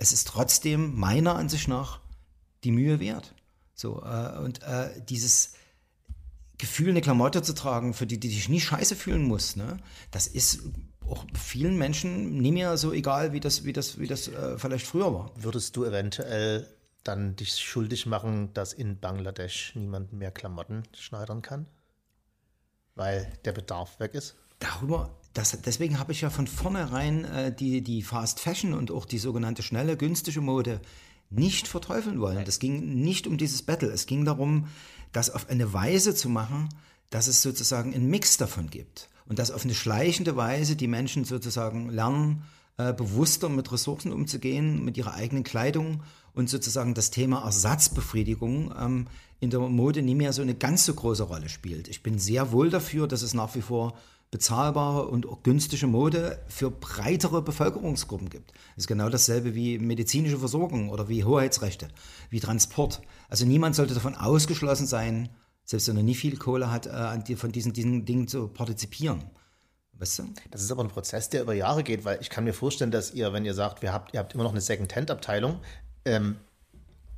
Es 0.00 0.14
ist 0.14 0.26
trotzdem 0.28 0.98
meiner 0.98 1.36
Ansicht 1.36 1.68
nach 1.68 2.00
die 2.64 2.72
Mühe 2.72 3.00
wert. 3.00 3.34
So, 3.74 4.02
äh, 4.02 4.38
und 4.38 4.62
äh, 4.62 4.98
dieses 5.04 5.52
Gefühl, 6.56 6.88
eine 6.88 7.02
Klamotte 7.02 7.42
zu 7.42 7.54
tragen, 7.54 7.92
für 7.92 8.06
die, 8.06 8.18
die 8.18 8.30
dich 8.30 8.48
nie 8.48 8.60
scheiße 8.60 8.96
fühlen 8.96 9.24
muss, 9.24 9.56
ne, 9.56 9.76
das 10.10 10.26
ist 10.26 10.62
auch 11.06 11.26
vielen 11.38 11.76
Menschen 11.76 12.38
nie 12.38 12.50
mehr 12.50 12.78
so 12.78 12.94
egal, 12.94 13.34
wie 13.34 13.40
das, 13.40 13.64
wie 13.64 13.74
das, 13.74 13.98
wie 13.98 14.06
das 14.06 14.28
äh, 14.28 14.58
vielleicht 14.58 14.86
früher 14.86 15.12
war. 15.12 15.32
Würdest 15.36 15.76
du 15.76 15.84
eventuell 15.84 16.66
dann 17.04 17.36
dich 17.36 17.56
schuldig 17.56 18.06
machen, 18.06 18.54
dass 18.54 18.72
in 18.72 19.00
Bangladesch 19.00 19.74
niemand 19.74 20.14
mehr 20.14 20.30
Klamotten 20.30 20.84
schneidern 20.96 21.42
kann? 21.42 21.66
Weil 22.94 23.30
der 23.44 23.52
Bedarf 23.52 24.00
weg 24.00 24.14
ist? 24.14 24.34
Darüber 24.60 25.19
das, 25.32 25.56
deswegen 25.64 25.98
habe 25.98 26.12
ich 26.12 26.22
ja 26.22 26.30
von 26.30 26.46
vornherein 26.46 27.24
äh, 27.24 27.54
die, 27.54 27.82
die 27.82 28.02
Fast 28.02 28.40
Fashion 28.40 28.74
und 28.74 28.90
auch 28.90 29.04
die 29.04 29.18
sogenannte 29.18 29.62
schnelle, 29.62 29.96
günstige 29.96 30.40
Mode 30.40 30.80
nicht 31.30 31.68
verteufeln 31.68 32.20
wollen. 32.20 32.44
Das 32.44 32.58
ging 32.58 33.02
nicht 33.02 33.26
um 33.26 33.38
dieses 33.38 33.62
Battle. 33.62 33.88
Es 33.88 34.06
ging 34.06 34.24
darum, 34.24 34.66
das 35.12 35.30
auf 35.30 35.48
eine 35.48 35.72
Weise 35.72 36.14
zu 36.14 36.28
machen, 36.28 36.68
dass 37.10 37.28
es 37.28 37.42
sozusagen 37.42 37.94
einen 37.94 38.10
Mix 38.10 38.36
davon 38.36 38.70
gibt. 38.70 39.08
Und 39.26 39.38
dass 39.38 39.52
auf 39.52 39.64
eine 39.64 39.74
schleichende 39.74 40.34
Weise 40.34 40.74
die 40.74 40.88
Menschen 40.88 41.24
sozusagen 41.24 41.88
lernen, 41.88 42.42
äh, 42.78 42.92
bewusster 42.92 43.48
mit 43.48 43.70
Ressourcen 43.70 44.12
umzugehen, 44.12 44.84
mit 44.84 44.96
ihrer 44.96 45.14
eigenen 45.14 45.44
Kleidung 45.44 46.02
und 46.34 46.50
sozusagen 46.50 46.94
das 46.94 47.12
Thema 47.12 47.44
Ersatzbefriedigung 47.44 48.74
ähm, 48.76 49.06
in 49.38 49.50
der 49.50 49.60
Mode 49.60 50.02
nie 50.02 50.16
mehr 50.16 50.32
so 50.32 50.42
eine 50.42 50.54
ganz 50.54 50.84
so 50.84 50.94
große 50.94 51.22
Rolle 51.22 51.48
spielt. 51.48 51.86
Ich 51.86 52.02
bin 52.02 52.18
sehr 52.18 52.50
wohl 52.50 52.70
dafür, 52.70 53.06
dass 53.06 53.22
es 53.22 53.34
nach 53.34 53.54
wie 53.54 53.62
vor 53.62 53.96
bezahlbare 54.30 55.08
und 55.08 55.26
günstige 55.42 55.86
Mode 55.86 56.40
für 56.46 56.70
breitere 56.70 57.42
Bevölkerungsgruppen 57.42 58.30
gibt. 58.30 58.52
Das 58.52 58.84
ist 58.84 58.86
genau 58.86 59.08
dasselbe 59.08 59.54
wie 59.54 59.78
medizinische 59.78 60.38
Versorgung 60.38 60.90
oder 60.90 61.08
wie 61.08 61.24
Hoheitsrechte, 61.24 61.88
wie 62.30 62.38
Transport. 62.38 63.02
Also 63.28 63.44
niemand 63.44 63.74
sollte 63.74 63.94
davon 63.94 64.14
ausgeschlossen 64.14 64.86
sein, 64.86 65.30
selbst 65.64 65.88
wenn 65.88 65.96
er 65.96 66.02
nie 66.04 66.14
viel 66.14 66.36
Kohle 66.36 66.70
hat, 66.70 66.86
äh, 66.86 67.36
von 67.36 67.50
diesen, 67.50 67.72
diesen 67.72 68.04
Dingen 68.04 68.28
zu 68.28 68.48
partizipieren. 68.48 69.24
Weißt 69.94 70.20
du? 70.20 70.24
Das 70.50 70.62
ist 70.62 70.70
aber 70.70 70.84
ein 70.84 70.88
Prozess, 70.88 71.28
der 71.28 71.42
über 71.42 71.52
Jahre 71.52 71.82
geht, 71.82 72.04
weil 72.04 72.18
ich 72.20 72.30
kann 72.30 72.44
mir 72.44 72.54
vorstellen, 72.54 72.90
dass 72.90 73.12
ihr, 73.12 73.32
wenn 73.32 73.44
ihr 73.44 73.54
sagt, 73.54 73.82
wir 73.82 73.92
habt, 73.92 74.14
ihr 74.14 74.20
habt 74.20 74.34
immer 74.34 74.44
noch 74.44 74.52
eine 74.52 74.60
Second-Hand-Abteilung, 74.60 75.60
ähm, 76.04 76.36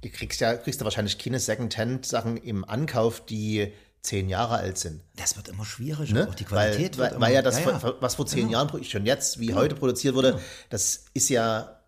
ihr 0.03 0.11
kriegst 0.11 0.40
ja, 0.40 0.55
kriegst 0.55 0.81
ja 0.81 0.85
wahrscheinlich 0.85 1.18
keine 1.18 1.38
Second-Hand-Sachen 1.38 2.38
im 2.38 2.64
Ankauf, 2.64 3.25
die 3.25 3.72
zehn 4.02 4.28
Jahre 4.28 4.56
alt 4.56 4.78
sind. 4.78 5.00
Das 5.16 5.36
wird 5.36 5.48
immer 5.48 5.64
schwieriger, 5.64 6.12
ne? 6.12 6.28
auch 6.28 6.34
die 6.34 6.44
Qualität 6.44 6.98
weil, 6.98 7.04
wird 7.04 7.12
weil, 7.12 7.16
immer, 7.16 7.28
ja 7.28 7.42
das, 7.42 7.60
ja, 7.60 7.70
ja. 7.70 7.94
was 8.00 8.16
vor 8.16 8.26
zehn 8.26 8.48
genau. 8.48 8.64
Jahren 8.64 8.84
schon 8.84 9.06
jetzt, 9.06 9.38
wie 9.38 9.46
genau. 9.46 9.60
heute 9.60 9.76
produziert 9.76 10.14
wurde, 10.14 10.32
genau. 10.32 10.42
das 10.70 11.04
ist 11.14 11.28
ja, 11.28 11.80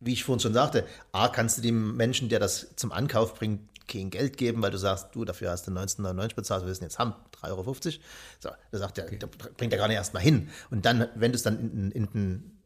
wie 0.00 0.12
ich 0.12 0.24
vorhin 0.24 0.40
schon 0.40 0.52
sagte, 0.52 0.86
A, 1.12 1.28
kannst 1.28 1.58
du 1.58 1.62
dem 1.62 1.96
Menschen, 1.96 2.28
der 2.28 2.40
das 2.40 2.68
zum 2.76 2.92
Ankauf 2.92 3.34
bringt, 3.34 3.60
kein 3.88 4.10
Geld 4.10 4.36
geben, 4.36 4.62
weil 4.62 4.70
du 4.70 4.78
sagst, 4.78 5.08
du, 5.12 5.24
dafür 5.24 5.50
hast 5.50 5.66
du 5.66 5.70
1999 5.70 6.36
bezahlt, 6.36 6.62
wir 6.62 6.70
wissen 6.70 6.84
jetzt 6.84 6.98
haben, 6.98 7.14
3,50 7.42 7.48
Euro. 7.50 7.74
So, 7.74 8.50
da 8.70 8.78
sagt 8.78 8.98
der, 8.98 9.06
okay. 9.06 9.18
der 9.18 9.26
bringt 9.26 9.72
er 9.72 9.78
gar 9.78 9.88
nicht 9.88 9.96
erst 9.96 10.14
mal 10.14 10.20
hin. 10.20 10.50
Und 10.70 10.84
dann, 10.84 11.08
wenn 11.14 11.32
du 11.32 11.36
es 11.36 11.42
dann 11.42 11.58
in, 11.58 11.90
in, 11.90 12.08
in, 12.12 12.62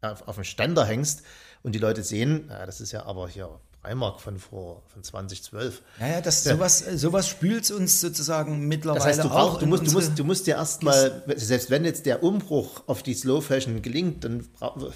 auf, 0.00 0.26
auf 0.28 0.36
den 0.36 0.44
Ständer 0.44 0.84
hängst 0.84 1.22
und 1.62 1.74
die 1.74 1.78
Leute 1.78 2.02
sehen, 2.02 2.46
ja, 2.48 2.66
das 2.66 2.80
ist 2.80 2.92
ja 2.92 3.04
aber 3.04 3.28
hier 3.28 3.60
Freimark 3.82 4.20
von 4.20 4.38
vor 4.38 4.82
von 4.92 5.02
2012. 5.02 5.80
Ja, 6.00 6.08
ja, 6.08 6.20
das, 6.20 6.44
sowas, 6.44 6.84
sowas 6.96 7.28
spült 7.28 7.70
uns 7.70 8.00
sozusagen 8.00 8.68
mittlerweile 8.68 8.98
das 8.98 9.18
heißt, 9.18 9.24
du 9.24 9.30
auch. 9.30 9.58
du, 9.58 9.66
musst, 9.66 9.86
du, 9.86 9.92
musst, 9.92 10.18
du 10.18 10.24
musst 10.24 10.46
ja 10.46 10.56
erstmal, 10.56 11.22
selbst 11.36 11.70
wenn 11.70 11.86
jetzt 11.86 12.04
der 12.04 12.22
Umbruch 12.22 12.82
auf 12.86 13.02
die 13.02 13.14
Slow 13.14 13.40
Fashion 13.40 13.80
gelingt, 13.80 14.24
dann 14.24 14.46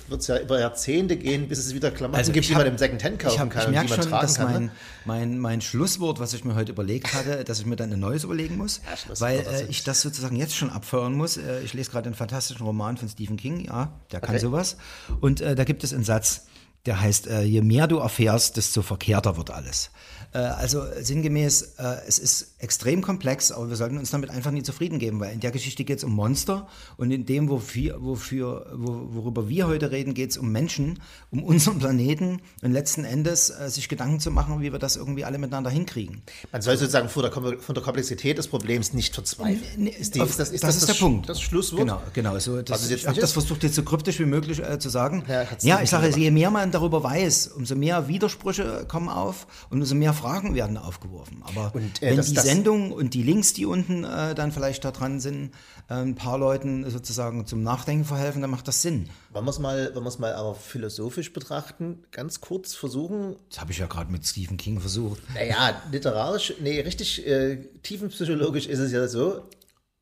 wird 0.09 0.21
es 0.21 0.27
ja 0.27 0.39
über 0.39 0.61
Jahrzehnte 0.61 1.17
gehen, 1.17 1.49
bis 1.49 1.59
es 1.59 1.73
wieder 1.73 1.91
Klamotten 1.91 2.19
also 2.19 2.33
gibt, 2.33 2.47
die 2.47 2.53
man 2.53 2.67
im 2.67 2.77
Secondhand 2.77 3.19
kaufen 3.19 3.35
ich 3.35 3.41
hab, 3.41 3.51
kann. 3.51 3.63
Ich 3.63 3.71
merke 3.71 4.03
schon, 4.03 4.11
dass 4.11 4.35
kann, 4.35 4.53
mein, 4.53 4.65
ne? 4.67 4.71
mein, 5.07 5.39
mein 5.39 5.61
Schlusswort, 5.63 6.21
was 6.21 6.35
ich 6.35 6.45
mir 6.45 6.55
heute 6.55 6.73
überlegt 6.73 7.15
hatte, 7.15 7.43
dass 7.47 7.61
ich 7.61 7.67
mir 7.67 7.77
dann 7.77 7.91
ein 7.91 8.01
neues 8.01 8.25
überlegen 8.25 8.59
muss, 8.59 8.83
ja, 8.85 9.21
weil 9.21 9.39
äh, 9.39 9.65
ich 9.69 9.85
das 9.85 10.03
sozusagen 10.03 10.37
jetzt 10.37 10.55
schon 10.55 10.69
abfeuern 10.69 11.15
muss. 11.15 11.39
Äh, 11.39 11.63
ich 11.63 11.73
lese 11.73 11.91
gerade 11.91 12.07
einen 12.07 12.15
fantastischen 12.15 12.67
Roman 12.67 12.99
von 12.99 13.09
Stephen 13.09 13.39
King, 13.39 13.65
ja, 13.65 13.93
der 14.13 14.21
kann 14.21 14.35
okay. 14.35 14.45
sowas. 14.45 14.77
Und 15.23 15.41
äh, 15.41 15.55
da 15.55 15.65
gibt 15.65 15.85
es 15.85 15.95
einen 15.95 16.05
Satz, 16.05 16.47
der 16.87 17.01
heißt, 17.01 17.27
äh, 17.27 17.43
je 17.43 17.63
mehr 17.63 17.87
du 17.87 17.99
erfährst, 17.99 18.57
desto 18.57 18.83
verkehrter 18.83 19.37
wird 19.37 19.51
alles. 19.51 19.91
Äh, 20.35 20.39
also 20.39 20.83
sinngemäß, 21.01 21.77
äh, 21.79 21.97
es 22.09 22.19
ist 22.19 22.57
extrem 22.59 23.03
komplex, 23.03 23.53
aber 23.53 23.69
wir 23.69 23.77
sollten 23.77 23.99
uns 23.99 24.11
damit 24.11 24.31
einfach 24.31 24.51
nie 24.51 24.65
zufrieden 24.65 24.99
geben, 24.99 25.21
weil 25.21 25.33
in 25.33 25.41
der 25.41 25.53
Geschichte 25.53 25.85
geht 25.85 25.99
es 25.99 26.05
um 26.05 26.13
Monster 26.13 26.67
und 26.97 27.13
in 27.13 27.25
dem, 27.25 27.49
wofür, 27.49 28.03
wofür, 28.03 28.67
worüber 28.73 29.49
wir 29.49 29.69
heute 29.69 29.93
reden, 29.93 30.13
geht 30.13 30.31
es 30.31 30.37
um 30.37 30.51
Menschen, 30.51 30.99
um 31.31 31.43
unseren 31.55 31.79
Planeten 31.79 32.41
und 32.63 32.73
letzten 32.73 33.05
Endes 33.05 33.51
äh, 33.51 33.71
sich 33.71 33.89
Gedanken 33.89 34.19
zu 34.19 34.33
machen, 34.33 34.61
wie 34.61 34.73
wir 34.73 34.81
das 34.81 34.97
irgendwie 34.97 35.25
alle 35.25 35.39
miteinander 35.39 35.71
hinkriegen. 35.71 36.23
Man 36.51 36.63
soll 36.63 36.77
sozusagen 36.77 37.09
von 37.09 37.23
der, 37.23 37.33
von 37.33 37.75
der 37.75 37.85
Komplexität 37.85 38.37
des 38.37 38.49
Problems 38.49 38.93
nicht 38.93 39.15
verzweifeln. 39.15 39.87
Ist, 39.87 40.17
die, 40.17 40.21
ist, 40.21 40.41
das, 40.41 40.51
ist 40.51 40.65
das, 40.65 40.75
das, 40.75 40.77
ist 40.79 40.89
der 40.89 40.95
Punkt. 40.95 41.29
Das 41.29 41.41
Schlusswort? 41.41 41.81
Genau, 41.81 42.03
genau. 42.13 42.39
So, 42.41 42.61
das, 42.61 42.83
also 42.83 42.95
ich 42.95 43.07
habe 43.07 43.21
das 43.21 43.33
versucht 43.33 43.63
jetzt 43.63 43.77
so 43.77 43.85
kryptisch 43.85 44.19
wie 44.19 44.25
möglich 44.25 44.59
äh, 44.59 44.81
zu 44.81 44.89
sagen. 44.89 45.23
Ja, 45.29 45.47
ja 45.61 45.83
ich 45.83 45.91
sage, 45.91 46.09
je 46.09 46.31
mehr 46.33 46.51
man 46.51 46.73
darüber 46.73 47.05
weiß, 47.05 47.49
umso 47.49 47.77
mehr 47.77 48.09
Widersprüche 48.09 48.85
kommen 48.89 49.09
auf 49.09 49.47
und 49.71 49.79
umso 49.79 49.95
mehr 49.95 50.13
Fragen 50.13 50.24
werden 50.25 50.77
aufgeworfen. 50.77 51.43
Aber 51.45 51.73
und, 51.75 52.03
äh, 52.03 52.11
wenn 52.11 52.17
das, 52.17 52.29
die 52.29 52.35
das 52.35 52.45
Sendung 52.45 52.91
und 52.91 53.15
die 53.15 53.23
Links, 53.23 53.53
die 53.53 53.67
unten 53.67 54.05
äh, 54.05 54.35
dann 54.35 54.51
vielleicht 54.51 54.85
da 54.85 54.91
dran 54.91 55.21
sind, 55.21 55.53
äh, 55.89 55.95
ein 55.95 56.15
paar 56.15 56.39
Leuten 56.39 56.89
sozusagen 56.91 57.47
zum 57.47 57.63
Nachdenken 57.63 58.05
verhelfen, 58.05 58.41
dann 58.41 58.51
macht 58.51 58.67
das 58.67 58.83
Sinn. 58.83 59.09
Wollen 59.33 59.45
wir 59.45 59.51
es 59.51 59.59
mal, 59.59 59.93
mal 60.19 60.35
aber 60.35 60.55
philosophisch 60.55 61.33
betrachten, 61.33 62.05
ganz 62.11 62.41
kurz 62.41 62.75
versuchen. 62.75 63.37
Das 63.51 63.61
habe 63.61 63.73
ich 63.73 63.79
ja 63.79 63.87
gerade 63.87 64.11
mit 64.11 64.27
Stephen 64.27 64.57
King 64.57 64.81
versucht. 64.81 65.21
Naja, 65.35 65.83
literarisch, 65.93 66.55
nee, 66.61 66.81
richtig 66.81 67.27
äh, 67.27 67.57
tiefenpsychologisch 67.83 68.67
ist 68.67 68.79
es 68.79 68.93
ja 68.93 69.07
so, 69.07 69.43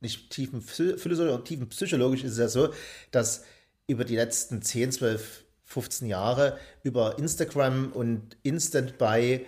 nicht 0.01 0.31
tiefenphilosophisch, 0.31 1.45
tiefenpsychologisch 1.45 2.25
ist 2.25 2.33
es 2.33 2.39
ja 2.39 2.49
so, 2.49 2.73
dass 3.11 3.45
über 3.87 4.05
die 4.05 4.17
letzten 4.17 4.63
10, 4.63 4.93
12, 4.93 5.45
15 5.73 6.09
Jahre 6.09 6.59
über 6.83 7.19
Instagram 7.19 7.93
und 7.93 8.37
Instant 8.43 8.99
Buy 8.99 9.47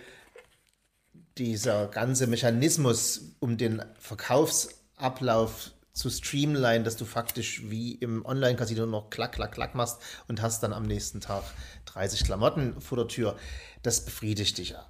dieser 1.37 1.87
ganze 1.87 2.27
Mechanismus, 2.27 3.35
um 3.39 3.57
den 3.57 3.83
Verkaufsablauf 3.99 5.71
zu 5.93 6.09
streamline, 6.09 6.83
dass 6.83 6.97
du 6.97 7.05
faktisch 7.05 7.69
wie 7.69 7.93
im 7.93 8.25
Online-Casino 8.25 8.85
noch 8.85 9.09
klack, 9.09 9.33
klack, 9.33 9.53
klack 9.53 9.75
machst 9.75 10.01
und 10.27 10.41
hast 10.41 10.61
dann 10.61 10.73
am 10.73 10.83
nächsten 10.83 11.21
Tag 11.21 11.43
30 11.85 12.25
Klamotten 12.25 12.81
vor 12.81 12.97
der 12.97 13.07
Tür, 13.07 13.37
das 13.81 14.03
befriedigt 14.03 14.57
dich 14.57 14.69
ja. 14.69 14.85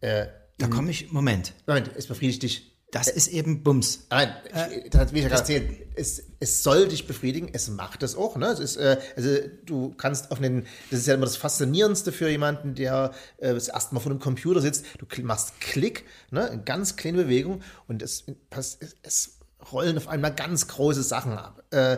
Äh, 0.00 0.28
da 0.58 0.68
komme 0.68 0.90
ich, 0.90 1.10
Moment. 1.10 1.52
Moment, 1.66 1.90
es 1.96 2.06
befriedigt 2.06 2.42
dich 2.44 2.73
das 2.94 3.08
ist 3.08 3.26
eben 3.26 3.64
Bums. 3.64 4.06
Nein, 4.10 4.32
äh, 4.52 4.88
das 4.88 5.10
will 5.10 5.18
ich 5.18 5.24
ja 5.24 5.28
gerade 5.28 5.40
erzählen. 5.40 5.76
Es, 5.96 6.22
es 6.38 6.62
soll 6.62 6.86
dich 6.86 7.08
befriedigen, 7.08 7.48
es 7.52 7.68
macht 7.68 8.04
es 8.04 8.14
auch. 8.14 8.36
Ne? 8.36 8.46
Es 8.46 8.60
ist, 8.60 8.76
äh, 8.76 9.00
also 9.16 9.36
du 9.64 9.92
kannst 9.96 10.30
auf 10.30 10.38
einen, 10.38 10.66
das 10.92 11.00
ist 11.00 11.06
ja 11.08 11.14
immer 11.14 11.26
das 11.26 11.36
Faszinierendste 11.36 12.12
für 12.12 12.30
jemanden, 12.30 12.76
der 12.76 13.10
äh, 13.38 13.52
das 13.52 13.66
erste 13.66 13.94
Mal 13.94 14.00
vor 14.00 14.12
einem 14.12 14.20
Computer 14.20 14.60
sitzt. 14.60 14.84
Du 14.98 15.06
machst 15.22 15.60
Klick, 15.60 16.04
ne? 16.30 16.48
eine 16.48 16.62
ganz 16.62 16.94
kleine 16.94 17.24
Bewegung 17.24 17.62
und 17.88 18.00
es, 18.00 18.26
es, 18.50 18.78
es 19.02 19.38
rollen 19.72 19.96
auf 19.96 20.06
einmal 20.06 20.32
ganz 20.32 20.68
große 20.68 21.02
Sachen 21.02 21.32
ab. 21.32 21.64
Äh, 21.70 21.96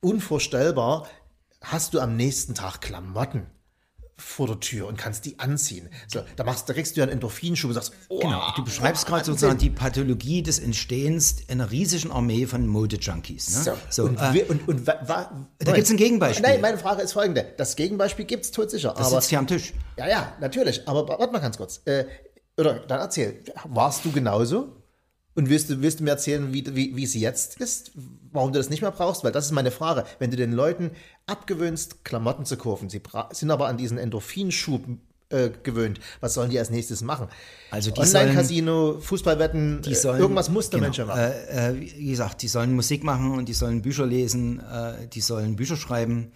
unvorstellbar 0.00 1.08
hast 1.60 1.94
du 1.94 2.00
am 2.00 2.16
nächsten 2.16 2.56
Tag 2.56 2.80
Klamotten 2.80 3.46
vor 4.18 4.46
der 4.46 4.60
Tür 4.60 4.86
und 4.86 4.96
kannst 4.96 5.26
die 5.26 5.38
anziehen. 5.38 5.90
So, 6.08 6.20
da 6.36 6.44
machst, 6.44 6.68
da 6.68 6.72
kriegst 6.72 6.96
du 6.96 7.00
ja 7.00 7.04
einen 7.04 7.12
Endorphinschub 7.12 7.68
und 7.68 7.74
sagst, 7.74 7.92
oh, 8.08 8.18
Genau, 8.18 8.42
du 8.56 8.64
beschreibst 8.64 9.06
gerade 9.06 9.24
sozusagen 9.24 9.58
die 9.58 9.68
Pathologie 9.70 10.42
des 10.42 10.58
Entstehens 10.58 11.36
einer 11.48 11.70
riesigen 11.70 12.10
Armee 12.10 12.46
von 12.46 12.66
Mode-Junkies. 12.66 13.56
Ne? 13.56 13.62
So, 13.62 13.72
So, 13.90 14.04
und, 14.04 14.18
äh, 14.18 14.44
und, 14.48 14.66
und 14.68 14.86
wa, 14.86 14.94
wa, 15.06 15.46
Da 15.58 15.72
gibt's 15.72 15.90
ein 15.90 15.98
Gegenbeispiel. 15.98 16.46
Nein, 16.46 16.60
meine 16.60 16.78
Frage 16.78 17.02
ist 17.02 17.12
folgende. 17.12 17.52
Das 17.58 17.76
Gegenbeispiel 17.76 18.24
gibt's 18.24 18.50
todsicher. 18.50 18.94
das 18.96 19.08
aber 19.08 19.20
sitzt 19.20 19.30
hier 19.30 19.38
am 19.38 19.46
Tisch. 19.46 19.74
Ja, 19.98 20.08
ja, 20.08 20.32
natürlich. 20.40 20.88
Aber 20.88 21.06
warte 21.08 21.32
mal 21.32 21.40
ganz 21.40 21.58
kurz. 21.58 21.82
Äh, 21.84 22.06
oder 22.58 22.80
dann 22.80 23.00
erzähl, 23.00 23.42
warst 23.64 24.04
du 24.04 24.12
genauso? 24.12 24.75
Und 25.36 25.50
willst 25.50 25.68
du, 25.68 25.82
willst 25.82 26.00
du 26.00 26.04
mir 26.04 26.10
erzählen, 26.10 26.52
wie, 26.54 26.64
wie, 26.74 26.96
wie 26.96 27.04
es 27.04 27.14
jetzt 27.14 27.60
ist? 27.60 27.92
Warum 28.32 28.52
du 28.52 28.58
das 28.58 28.70
nicht 28.70 28.80
mehr 28.80 28.90
brauchst? 28.90 29.22
Weil 29.22 29.32
das 29.32 29.44
ist 29.44 29.52
meine 29.52 29.70
Frage. 29.70 30.04
Wenn 30.18 30.30
du 30.30 30.36
den 30.36 30.52
Leuten 30.52 30.90
abgewöhnst, 31.26 32.04
Klamotten 32.04 32.46
zu 32.46 32.56
kaufen, 32.56 32.88
sie 32.88 33.02
sind 33.32 33.50
aber 33.50 33.68
an 33.68 33.76
diesen 33.76 33.98
Endorphinschub 33.98 34.86
äh, 35.28 35.50
gewöhnt, 35.62 36.00
was 36.20 36.34
sollen 36.34 36.48
die 36.48 36.58
als 36.58 36.70
nächstes 36.70 37.02
machen? 37.02 37.28
Also 37.70 37.90
die 37.90 38.00
Online-Casino, 38.00 38.98
Fußballwetten, 38.98 39.82
Die 39.82 39.90
äh, 39.90 39.94
sollen, 39.94 40.20
irgendwas 40.20 40.48
muss 40.48 40.70
der 40.70 40.78
genau, 40.78 40.86
Mensch 40.86 40.98
ja 40.98 41.04
machen. 41.04 41.20
Äh, 41.20 41.70
äh, 41.70 41.80
wie 41.80 42.10
gesagt, 42.10 42.40
die 42.40 42.48
sollen 42.48 42.74
Musik 42.74 43.04
machen 43.04 43.32
und 43.32 43.46
die 43.46 43.52
sollen 43.52 43.82
Bücher 43.82 44.06
lesen, 44.06 44.60
äh, 44.60 45.06
die 45.08 45.20
sollen 45.20 45.56
Bücher 45.56 45.76
schreiben 45.76 46.30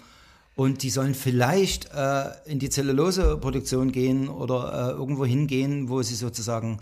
und 0.56 0.82
die 0.82 0.90
sollen 0.90 1.14
vielleicht 1.14 1.88
äh, 1.94 2.24
in 2.44 2.58
die 2.58 2.68
Zelluloseproduktion 2.68 3.92
gehen 3.92 4.28
oder 4.28 4.90
irgendwo 4.90 5.24
hingehen, 5.24 5.88
wo 5.88 6.02
sie 6.02 6.16
sozusagen 6.16 6.80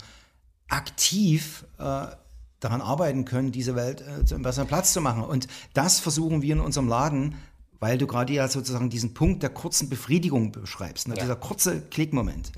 aktiv 0.69 1.65
äh, 1.77 2.07
daran 2.59 2.81
arbeiten 2.81 3.25
können, 3.25 3.51
diese 3.51 3.75
Welt 3.75 4.01
äh, 4.01 4.25
zu 4.25 4.35
einem 4.35 4.43
besseren 4.43 4.67
Platz 4.67 4.93
zu 4.93 5.01
machen. 5.01 5.23
Und 5.23 5.47
das 5.73 5.99
versuchen 5.99 6.41
wir 6.41 6.53
in 6.53 6.59
unserem 6.59 6.87
Laden, 6.87 7.35
weil 7.79 7.97
du 7.97 8.07
gerade 8.07 8.33
ja 8.33 8.47
sozusagen 8.47 8.89
diesen 8.89 9.13
Punkt 9.13 9.41
der 9.43 9.49
kurzen 9.49 9.89
Befriedigung 9.89 10.51
beschreibst, 10.51 11.07
ne? 11.07 11.15
dieser 11.15 11.35
kurze 11.35 11.81
Klickmoment. 11.81 12.51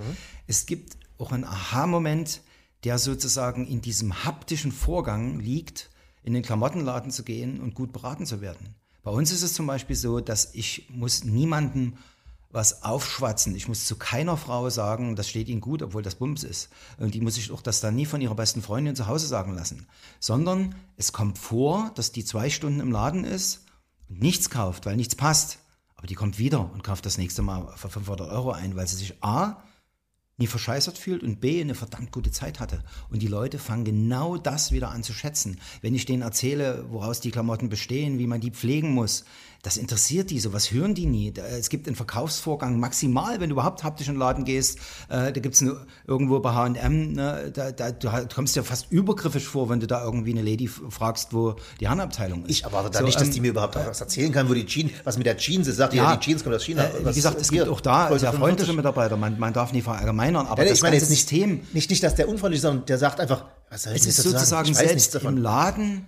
Es 0.47 0.65
gibt 0.65 0.97
auch 1.19 1.31
einen 1.31 1.43
Aha-Moment, 1.43 2.41
der 2.83 2.97
sozusagen 2.97 3.67
in 3.67 3.81
diesem 3.81 4.25
haptischen 4.25 4.71
Vorgang 4.71 5.39
liegt, 5.39 5.91
in 6.23 6.33
den 6.33 6.41
Klamottenladen 6.41 7.11
zu 7.11 7.23
gehen 7.23 7.59
und 7.61 7.75
gut 7.75 7.93
beraten 7.93 8.25
zu 8.25 8.41
werden. 8.41 8.75
Bei 9.03 9.11
uns 9.11 9.31
ist 9.31 9.41
es 9.41 9.53
zum 9.53 9.67
Beispiel 9.67 9.95
so, 9.95 10.19
dass 10.19 10.53
ich 10.53 10.87
muss 10.89 11.23
niemandem 11.23 11.93
was 12.51 12.83
aufschwatzen. 12.83 13.55
Ich 13.55 13.67
muss 13.67 13.85
zu 13.85 13.95
keiner 13.95 14.37
Frau 14.37 14.69
sagen, 14.69 15.15
das 15.15 15.29
steht 15.29 15.49
ihnen 15.49 15.61
gut, 15.61 15.81
obwohl 15.81 16.01
das 16.01 16.15
Bums 16.15 16.43
ist. 16.43 16.69
Und 16.97 17.13
die 17.13 17.21
muss 17.21 17.37
ich 17.37 17.51
auch 17.51 17.61
das 17.61 17.81
dann 17.81 17.95
nie 17.95 18.05
von 18.05 18.21
ihrer 18.21 18.35
besten 18.35 18.61
Freundin 18.61 18.95
zu 18.95 19.07
Hause 19.07 19.27
sagen 19.27 19.53
lassen. 19.55 19.87
Sondern 20.19 20.75
es 20.97 21.13
kommt 21.13 21.37
vor, 21.37 21.91
dass 21.95 22.11
die 22.11 22.25
zwei 22.25 22.49
Stunden 22.49 22.79
im 22.79 22.91
Laden 22.91 23.23
ist 23.23 23.65
und 24.09 24.21
nichts 24.21 24.49
kauft, 24.49 24.85
weil 24.85 24.95
nichts 24.95 25.15
passt. 25.15 25.59
Aber 25.95 26.07
die 26.07 26.15
kommt 26.15 26.39
wieder 26.39 26.71
und 26.73 26.83
kauft 26.83 27.05
das 27.05 27.17
nächste 27.17 27.41
Mal 27.41 27.67
für 27.75 27.89
500 27.89 28.29
Euro 28.29 28.51
ein, 28.51 28.75
weil 28.75 28.87
sie 28.87 28.95
sich 28.95 29.23
A, 29.23 29.63
nie 30.37 30.47
verscheißert 30.47 30.97
fühlt 30.97 31.21
und 31.23 31.39
B, 31.39 31.61
eine 31.61 31.75
verdammt 31.75 32.11
gute 32.11 32.31
Zeit 32.31 32.59
hatte. 32.59 32.83
Und 33.09 33.21
die 33.21 33.27
Leute 33.27 33.59
fangen 33.59 33.83
genau 33.85 34.37
das 34.37 34.71
wieder 34.71 34.89
an 34.89 35.03
zu 35.03 35.13
schätzen. 35.13 35.59
Wenn 35.81 35.93
ich 35.93 36.05
denen 36.05 36.23
erzähle, 36.23 36.85
woraus 36.89 37.19
die 37.19 37.31
Klamotten 37.31 37.69
bestehen, 37.69 38.17
wie 38.17 38.27
man 38.27 38.41
die 38.41 38.51
pflegen 38.51 38.91
muss, 38.93 39.23
das 39.63 39.77
interessiert 39.77 40.31
die, 40.31 40.39
sowas 40.39 40.71
hören 40.71 40.95
die 40.95 41.05
nie. 41.05 41.31
Es 41.37 41.69
gibt 41.69 41.85
einen 41.85 41.95
Verkaufsvorgang 41.95 42.79
maximal, 42.79 43.39
wenn 43.39 43.49
du 43.49 43.53
überhaupt 43.53 43.83
haptisch 43.83 44.07
in 44.07 44.15
den 44.15 44.19
Laden 44.19 44.43
gehst, 44.43 44.79
äh, 45.09 45.31
da 45.31 45.39
gibt 45.39 45.53
es 45.53 45.63
irgendwo 46.07 46.39
bei 46.39 46.51
H&M, 46.53 47.11
ne, 47.13 47.51
da, 47.53 47.71
da, 47.71 47.91
du 47.91 48.09
kommst 48.33 48.55
dir 48.55 48.63
fast 48.63 48.91
übergriffig 48.91 49.45
vor, 49.45 49.69
wenn 49.69 49.79
du 49.79 49.85
da 49.85 50.03
irgendwie 50.03 50.31
eine 50.31 50.41
Lady 50.41 50.67
fragst, 50.67 51.31
wo 51.35 51.57
die 51.79 51.85
Herrenabteilung 51.85 52.45
ist. 52.45 52.49
Ich 52.49 52.63
erwarte 52.63 52.89
da 52.89 52.99
So, 52.99 53.05
nicht, 53.05 53.19
dass 53.21 53.27
ähm, 53.27 53.33
die 53.35 53.41
mir 53.41 53.51
überhaupt 53.51 53.75
was 53.75 54.01
erzählen 54.01 54.31
kann, 54.31 54.49
wo 54.49 54.55
die 54.55 54.65
Jeans, 54.65 54.93
was 55.03 55.17
mit 55.19 55.27
der 55.27 55.37
Jeans 55.37 55.67
ist. 55.67 55.75
Sagt 55.77 55.93
ja, 55.93 56.05
Ja, 56.05 56.15
die 56.15 56.25
Jeans 56.25 56.41
kommt 56.43 56.55
aus 56.55 56.63
China. 56.65 56.83
Äh, 56.85 57.01
wie 57.01 57.05
Was- 57.05 57.15
gesagt, 57.15 57.39
es 57.39 57.51
gibt 57.51 57.67
auch 57.67 57.81
da 57.81 58.07
sehr 58.17 58.31
45. 58.31 58.39
freundliche 58.39 58.73
Mitarbeiter, 58.73 59.15
man, 59.15 59.37
man 59.37 59.53
darf 59.53 59.73
nie 59.73 59.83
verallgemeinern, 59.83 60.20
aber 60.47 60.63
Ja, 60.63 60.69
das 60.69 60.77
ich 60.77 60.83
meine 60.83 60.97
ganze 60.97 61.05
jetzt 61.05 61.09
nicht, 61.09 61.29
System 61.29 61.61
nicht, 61.73 61.89
nicht, 61.89 62.03
dass 62.03 62.15
der 62.15 62.29
unfreundlich 62.29 62.57
ist, 62.57 62.63
sondern 62.63 62.85
der 62.85 62.97
sagt 62.97 63.19
einfach, 63.19 63.45
was 63.69 63.83
soll 63.83 63.93
ich 63.93 64.01
Es 64.01 64.07
ist 64.07 64.23
sozusagen 64.23 64.73
selbst 64.73 65.15
im 65.15 65.37
Laden 65.37 66.05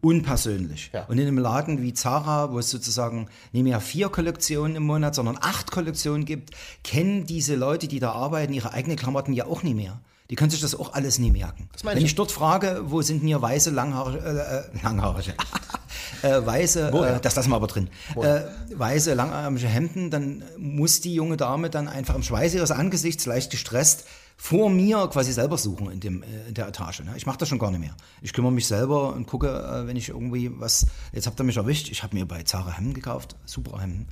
unpersönlich. 0.00 0.90
Ja. 0.92 1.04
Und 1.04 1.18
in 1.18 1.26
einem 1.26 1.38
Laden 1.38 1.80
wie 1.80 1.94
Zara, 1.94 2.52
wo 2.52 2.58
es 2.58 2.70
sozusagen 2.70 3.28
nicht 3.52 3.62
mehr 3.62 3.80
vier 3.80 4.10
Kollektionen 4.10 4.76
im 4.76 4.82
Monat, 4.84 5.14
sondern 5.14 5.38
acht 5.40 5.70
Kollektionen 5.70 6.26
gibt, 6.26 6.50
kennen 6.82 7.26
diese 7.26 7.54
Leute, 7.54 7.88
die 7.88 8.00
da 8.00 8.12
arbeiten, 8.12 8.52
ihre 8.52 8.72
eigenen 8.72 8.98
Klamotten 8.98 9.32
ja 9.32 9.46
auch 9.46 9.62
nie 9.62 9.74
mehr. 9.74 10.00
Die 10.30 10.36
können 10.36 10.50
sich 10.50 10.62
das 10.62 10.74
auch 10.74 10.94
alles 10.94 11.18
nie 11.18 11.30
merken. 11.30 11.68
Wenn 11.82 11.98
ich. 11.98 12.04
ich 12.04 12.14
dort 12.14 12.32
frage, 12.32 12.80
wo 12.86 13.02
sind 13.02 13.20
denn 13.20 13.28
hier 13.28 13.42
weiße, 13.42 13.70
langhaarige, 13.70 14.24
äh, 14.24 14.78
äh, 14.78 14.82
langhaarige, 14.82 15.34
äh, 16.22 16.46
weiße, 16.46 16.88
äh, 16.88 17.20
das 17.20 17.34
lassen 17.36 17.50
wir 17.50 17.56
aber 17.56 17.66
drin, 17.66 17.90
äh, 18.16 18.40
weiße, 18.74 19.12
langarmige 19.12 19.68
Hemden, 19.68 20.10
dann 20.10 20.42
muss 20.56 21.02
die 21.02 21.14
junge 21.14 21.36
Dame 21.36 21.68
dann 21.68 21.88
einfach 21.88 22.14
im 22.14 22.22
Schweiß 22.22 22.54
ihres 22.54 22.70
Angesichts, 22.70 23.26
leicht 23.26 23.50
gestresst, 23.50 24.06
vor 24.38 24.70
mir 24.70 25.08
quasi 25.08 25.32
selber 25.32 25.58
suchen 25.58 25.90
in, 25.90 26.00
dem, 26.00 26.22
äh, 26.22 26.48
in 26.48 26.54
der 26.54 26.68
Etage. 26.68 27.00
Ne? 27.00 27.12
Ich 27.16 27.26
mache 27.26 27.36
das 27.36 27.50
schon 27.50 27.58
gar 27.58 27.70
nicht 27.70 27.80
mehr. 27.80 27.94
Ich 28.22 28.32
kümmere 28.32 28.52
mich 28.52 28.66
selber 28.66 29.12
und 29.12 29.26
gucke, 29.26 29.48
äh, 29.48 29.86
wenn 29.86 29.96
ich 29.96 30.08
irgendwie 30.08 30.50
was, 30.58 30.86
jetzt 31.12 31.26
habt 31.26 31.38
ihr 31.38 31.44
mich 31.44 31.58
erwischt, 31.58 31.90
ich 31.90 32.02
habe 32.02 32.16
mir 32.16 32.26
bei 32.26 32.42
Zara 32.44 32.72
Hemden 32.72 32.94
gekauft, 32.94 33.36
super 33.44 33.78
Hemden. 33.78 34.08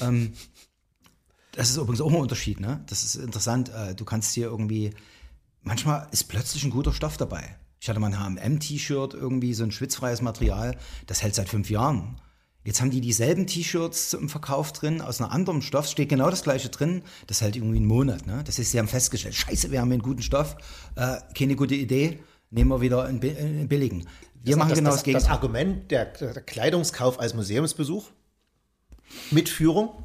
Ähm, 0.00 0.34
das 1.52 1.70
ist 1.70 1.78
übrigens 1.78 2.00
auch 2.00 2.12
ein 2.12 2.20
Unterschied, 2.20 2.60
ne? 2.60 2.84
Das 2.86 3.02
ist 3.02 3.16
interessant. 3.16 3.72
Du 3.96 4.04
kannst 4.04 4.32
hier 4.32 4.46
irgendwie, 4.46 4.92
manchmal 5.68 6.08
ist 6.10 6.24
plötzlich 6.24 6.64
ein 6.64 6.70
guter 6.70 6.92
Stoff 6.92 7.16
dabei. 7.16 7.56
Ich 7.80 7.88
hatte 7.88 8.00
mal 8.00 8.08
ein 8.12 8.18
H&M-T-Shirt, 8.18 9.14
irgendwie 9.14 9.54
so 9.54 9.62
ein 9.62 9.70
schwitzfreies 9.70 10.20
Material, 10.20 10.76
das 11.06 11.22
hält 11.22 11.36
seit 11.36 11.48
fünf 11.48 11.70
Jahren. 11.70 12.20
Jetzt 12.64 12.80
haben 12.80 12.90
die 12.90 13.00
dieselben 13.00 13.46
T-Shirts 13.46 14.14
im 14.14 14.28
Verkauf 14.28 14.72
drin, 14.72 15.00
aus 15.00 15.20
einem 15.20 15.30
anderen 15.30 15.62
Stoff, 15.62 15.86
steht 15.86 16.08
genau 16.08 16.28
das 16.28 16.42
gleiche 16.42 16.70
drin, 16.70 17.02
das 17.28 17.40
hält 17.40 17.54
irgendwie 17.54 17.76
einen 17.76 17.86
Monat. 17.86 18.26
Ne? 18.26 18.42
Das 18.44 18.58
ist, 18.58 18.72
sie 18.72 18.78
haben 18.80 18.88
festgestellt, 18.88 19.36
scheiße, 19.36 19.70
wir 19.70 19.80
haben 19.80 19.92
einen 19.92 20.02
guten 20.02 20.22
Stoff, 20.22 20.56
äh, 20.96 21.18
keine 21.36 21.54
gute 21.54 21.76
Idee, 21.76 22.18
nehmen 22.50 22.70
wir 22.70 22.80
wieder 22.80 23.04
einen, 23.04 23.20
bi- 23.20 23.36
einen 23.36 23.68
billigen. 23.68 24.08
Wir 24.42 24.56
machen 24.56 24.70
das, 24.70 24.78
genau 24.78 24.90
das, 24.90 24.96
das, 24.98 25.04
Gegenteil. 25.04 25.28
Das 25.28 25.36
Argument 25.36 25.90
der, 25.90 26.06
der 26.06 26.42
Kleidungskauf 26.42 27.20
als 27.20 27.34
Museumsbesuch 27.34 28.06
mit 29.30 29.48
Führung. 29.48 30.04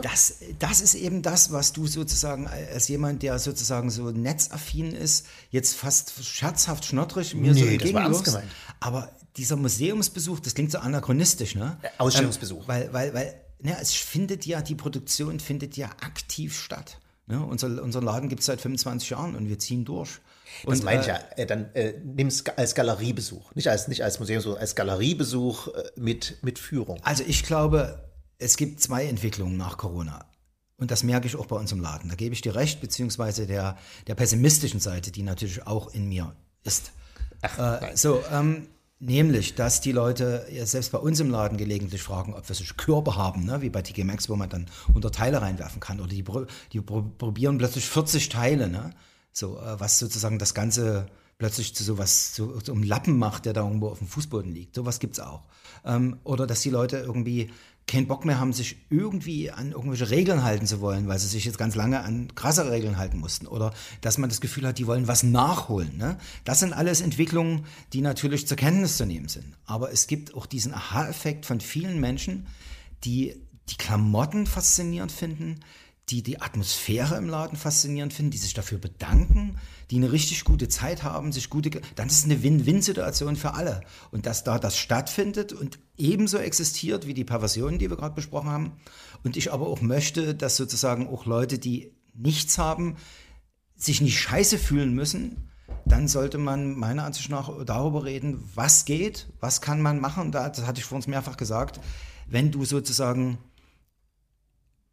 Das, 0.00 0.36
das 0.58 0.80
ist 0.80 0.94
eben 0.94 1.22
das, 1.22 1.52
was 1.52 1.72
du 1.72 1.86
sozusagen 1.86 2.46
als 2.46 2.88
jemand, 2.88 3.22
der 3.22 3.38
sozusagen 3.38 3.90
so 3.90 4.10
netzaffin 4.10 4.92
ist, 4.92 5.26
jetzt 5.50 5.74
fast 5.74 6.24
scherzhaft 6.24 6.84
schnottrig 6.84 7.34
mir 7.34 7.54
so 7.54 7.64
Nee, 7.64 7.78
das 7.78 7.90
ernst 7.90 8.26
entgegenwirfst. 8.26 8.38
Aber 8.80 9.10
dieser 9.36 9.56
Museumsbesuch, 9.56 10.40
das 10.40 10.54
klingt 10.54 10.72
so 10.72 10.78
anachronistisch, 10.78 11.54
ne? 11.54 11.78
Ausstellungsbesuch. 11.98 12.62
Ähm, 12.62 12.68
weil, 12.68 12.92
weil, 12.92 13.14
weil, 13.14 13.34
ne, 13.60 13.76
es 13.80 13.92
findet 13.92 14.46
ja, 14.46 14.62
die 14.62 14.74
Produktion 14.74 15.40
findet 15.40 15.76
ja 15.76 15.86
aktiv 16.00 16.58
statt. 16.58 16.98
Ne? 17.26 17.44
Unser, 17.44 17.82
unseren 17.82 18.04
Laden 18.04 18.28
gibt 18.28 18.40
es 18.40 18.46
seit 18.46 18.60
25 18.60 19.10
Jahren 19.10 19.36
und 19.36 19.48
wir 19.48 19.58
ziehen 19.58 19.84
durch. 19.84 20.20
Das 20.64 20.80
Und, 20.80 20.84
meine 20.84 21.00
ich 21.00 21.08
äh, 21.08 21.12
ja. 21.12 21.20
Äh, 21.36 21.46
dann 21.46 21.74
äh, 21.74 21.94
nimm 22.04 22.26
es 22.26 22.44
als 22.46 22.74
Galeriebesuch. 22.74 23.54
Nicht 23.54 23.68
als, 23.68 23.88
nicht 23.88 24.04
als 24.04 24.20
Museumsbesuch, 24.20 24.58
als 24.58 24.74
Galeriebesuch 24.74 25.68
äh, 25.68 25.84
mit, 25.96 26.38
mit 26.42 26.58
Führung. 26.58 27.00
Also 27.02 27.24
ich 27.26 27.44
glaube, 27.44 28.11
es 28.42 28.56
gibt 28.56 28.80
zwei 28.80 29.06
Entwicklungen 29.06 29.56
nach 29.56 29.78
Corona. 29.78 30.24
Und 30.76 30.90
das 30.90 31.04
merke 31.04 31.26
ich 31.28 31.36
auch 31.36 31.46
bei 31.46 31.56
uns 31.56 31.70
im 31.70 31.80
Laden. 31.80 32.08
Da 32.10 32.16
gebe 32.16 32.34
ich 32.34 32.40
dir 32.40 32.54
recht, 32.56 32.80
beziehungsweise 32.80 33.46
der, 33.46 33.76
der 34.08 34.14
pessimistischen 34.16 34.80
Seite, 34.80 35.12
die 35.12 35.22
natürlich 35.22 35.64
auch 35.66 35.94
in 35.94 36.08
mir 36.08 36.34
ist. 36.64 36.92
äh, 37.42 37.96
so, 37.96 38.20
ähm, 38.32 38.66
nämlich, 38.98 39.54
dass 39.54 39.80
die 39.80 39.92
Leute 39.92 40.46
ja 40.50 40.66
selbst 40.66 40.90
bei 40.92 40.98
uns 40.98 41.20
im 41.20 41.30
Laden 41.30 41.56
gelegentlich 41.56 42.02
fragen, 42.02 42.34
ob 42.34 42.48
wir 42.48 42.54
solche 42.54 42.74
Körbe 42.74 43.16
haben, 43.16 43.44
ne? 43.44 43.62
wie 43.62 43.70
bei 43.70 43.82
TK 43.82 44.04
Maxx, 44.04 44.28
wo 44.28 44.34
man 44.36 44.48
dann 44.48 44.66
unter 44.92 45.12
Teile 45.12 45.40
reinwerfen 45.40 45.80
kann. 45.80 46.00
Oder 46.00 46.08
die, 46.08 46.24
die 46.72 46.80
pro- 46.80 47.02
probieren 47.02 47.58
plötzlich 47.58 47.86
40 47.86 48.28
Teile, 48.28 48.68
ne? 48.68 48.90
so, 49.32 49.58
äh, 49.58 49.78
was 49.78 49.98
sozusagen 50.00 50.38
das 50.40 50.52
Ganze 50.54 51.06
plötzlich 51.38 51.74
zu 51.74 51.82
sowas, 51.82 52.32
zu, 52.34 52.60
zu 52.60 52.72
einem 52.72 52.84
Lappen 52.84 53.18
macht, 53.18 53.46
der 53.46 53.52
da 53.52 53.62
irgendwo 53.62 53.88
auf 53.88 53.98
dem 53.98 54.06
Fußboden 54.06 54.52
liegt. 54.52 54.74
Sowas 54.76 55.00
gibt's 55.00 55.18
auch. 55.18 55.42
Ähm, 55.84 56.18
oder 56.22 56.46
dass 56.46 56.60
die 56.60 56.70
Leute 56.70 56.98
irgendwie 56.98 57.50
keinen 57.86 58.06
Bock 58.06 58.24
mehr 58.24 58.38
haben, 58.38 58.52
sich 58.52 58.76
irgendwie 58.90 59.50
an 59.50 59.72
irgendwelche 59.72 60.10
Regeln 60.10 60.44
halten 60.44 60.66
zu 60.66 60.80
wollen, 60.80 61.08
weil 61.08 61.18
sie 61.18 61.26
sich 61.26 61.44
jetzt 61.44 61.58
ganz 61.58 61.74
lange 61.74 62.00
an 62.02 62.34
krasse 62.34 62.70
Regeln 62.70 62.96
halten 62.96 63.18
mussten. 63.18 63.46
Oder 63.46 63.74
dass 64.00 64.18
man 64.18 64.30
das 64.30 64.40
Gefühl 64.40 64.66
hat, 64.66 64.78
die 64.78 64.86
wollen 64.86 65.08
was 65.08 65.22
nachholen. 65.22 65.96
Ne? 65.96 66.16
Das 66.44 66.60
sind 66.60 66.72
alles 66.72 67.00
Entwicklungen, 67.00 67.66
die 67.92 68.00
natürlich 68.00 68.46
zur 68.46 68.56
Kenntnis 68.56 68.96
zu 68.96 69.04
nehmen 69.04 69.28
sind. 69.28 69.56
Aber 69.66 69.92
es 69.92 70.06
gibt 70.06 70.34
auch 70.34 70.46
diesen 70.46 70.72
Aha-Effekt 70.72 71.44
von 71.44 71.60
vielen 71.60 72.00
Menschen, 72.00 72.46
die 73.04 73.34
die 73.68 73.76
Klamotten 73.76 74.46
faszinierend 74.46 75.12
finden, 75.12 75.60
die 76.08 76.22
die 76.22 76.40
Atmosphäre 76.40 77.16
im 77.16 77.28
Laden 77.28 77.56
faszinierend 77.56 78.12
finden, 78.12 78.32
die 78.32 78.38
sich 78.38 78.54
dafür 78.54 78.78
bedanken, 78.78 79.56
die 79.92 79.98
eine 79.98 80.10
richtig 80.10 80.44
gute 80.44 80.68
Zeit 80.68 81.02
haben, 81.02 81.32
sich 81.32 81.50
gute, 81.50 81.82
dann 81.96 82.06
ist 82.06 82.20
es 82.20 82.24
eine 82.24 82.42
Win-Win-Situation 82.42 83.36
für 83.36 83.52
alle. 83.52 83.82
Und 84.10 84.24
dass 84.24 84.42
da 84.42 84.58
das 84.58 84.78
stattfindet 84.78 85.52
und 85.52 85.78
ebenso 85.98 86.38
existiert 86.38 87.06
wie 87.06 87.12
die 87.12 87.24
Perversionen, 87.24 87.78
die 87.78 87.90
wir 87.90 87.98
gerade 87.98 88.14
besprochen 88.14 88.48
haben. 88.48 88.72
Und 89.22 89.36
ich 89.36 89.52
aber 89.52 89.66
auch 89.66 89.82
möchte, 89.82 90.34
dass 90.34 90.56
sozusagen 90.56 91.08
auch 91.08 91.26
Leute, 91.26 91.58
die 91.58 91.94
nichts 92.14 92.56
haben, 92.56 92.96
sich 93.76 94.00
nicht 94.00 94.18
scheiße 94.18 94.56
fühlen 94.56 94.94
müssen, 94.94 95.50
dann 95.84 96.08
sollte 96.08 96.38
man 96.38 96.74
meiner 96.74 97.04
Ansicht 97.04 97.28
nach 97.28 97.50
darüber 97.66 98.06
reden, 98.06 98.42
was 98.54 98.86
geht, 98.86 99.28
was 99.40 99.60
kann 99.60 99.82
man 99.82 100.00
machen. 100.00 100.32
Da, 100.32 100.48
das 100.48 100.66
hatte 100.66 100.80
ich 100.80 100.86
vor 100.86 100.96
uns 100.96 101.06
mehrfach 101.06 101.36
gesagt. 101.36 101.80
Wenn 102.26 102.50
du 102.50 102.64
sozusagen 102.64 103.36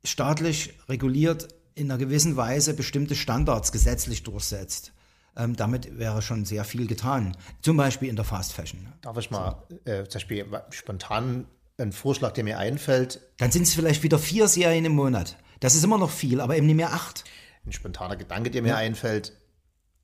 staatlich 0.04 0.74
reguliert 0.90 1.48
in 1.80 1.90
einer 1.90 1.98
gewissen 1.98 2.36
Weise 2.36 2.74
bestimmte 2.74 3.16
Standards 3.16 3.72
gesetzlich 3.72 4.24
durchsetzt. 4.24 4.92
Ähm, 5.36 5.56
damit 5.56 5.98
wäre 5.98 6.22
schon 6.22 6.46
sehr 6.46 6.66
viel 6.66 6.86
getan. 6.88 7.36
Zum 7.62 7.78
Beispiel 7.78 8.10
in 8.10 8.16
der 8.16 8.26
Fast 8.26 8.54
Fashion. 8.54 8.88
Darf 9.02 9.18
ich 9.18 9.32
mal 9.32 9.64
äh, 9.86 10.04
zum 10.04 10.20
Beispiel 10.20 10.46
spontan 10.70 11.48
einen 11.78 11.94
Vorschlag, 11.94 12.34
der 12.34 12.44
mir 12.44 12.58
einfällt? 12.58 13.22
Dann 13.38 13.52
sind 13.52 13.64
es 13.64 13.74
vielleicht 13.74 14.04
wieder 14.04 14.20
vier 14.20 14.48
Serien 14.48 14.86
im 14.86 14.94
Monat. 14.94 15.38
Das 15.62 15.76
ist 15.76 15.84
immer 15.84 15.98
noch 15.98 16.12
viel, 16.12 16.42
aber 16.42 16.58
eben 16.58 16.68
nicht 16.68 16.76
mehr 16.76 16.94
acht. 16.94 17.24
Ein 17.66 17.72
spontaner 17.72 18.18
Gedanke, 18.18 18.52
der 18.52 18.62
mir 18.62 18.70
ja. 18.70 18.78
einfällt, 18.78 19.34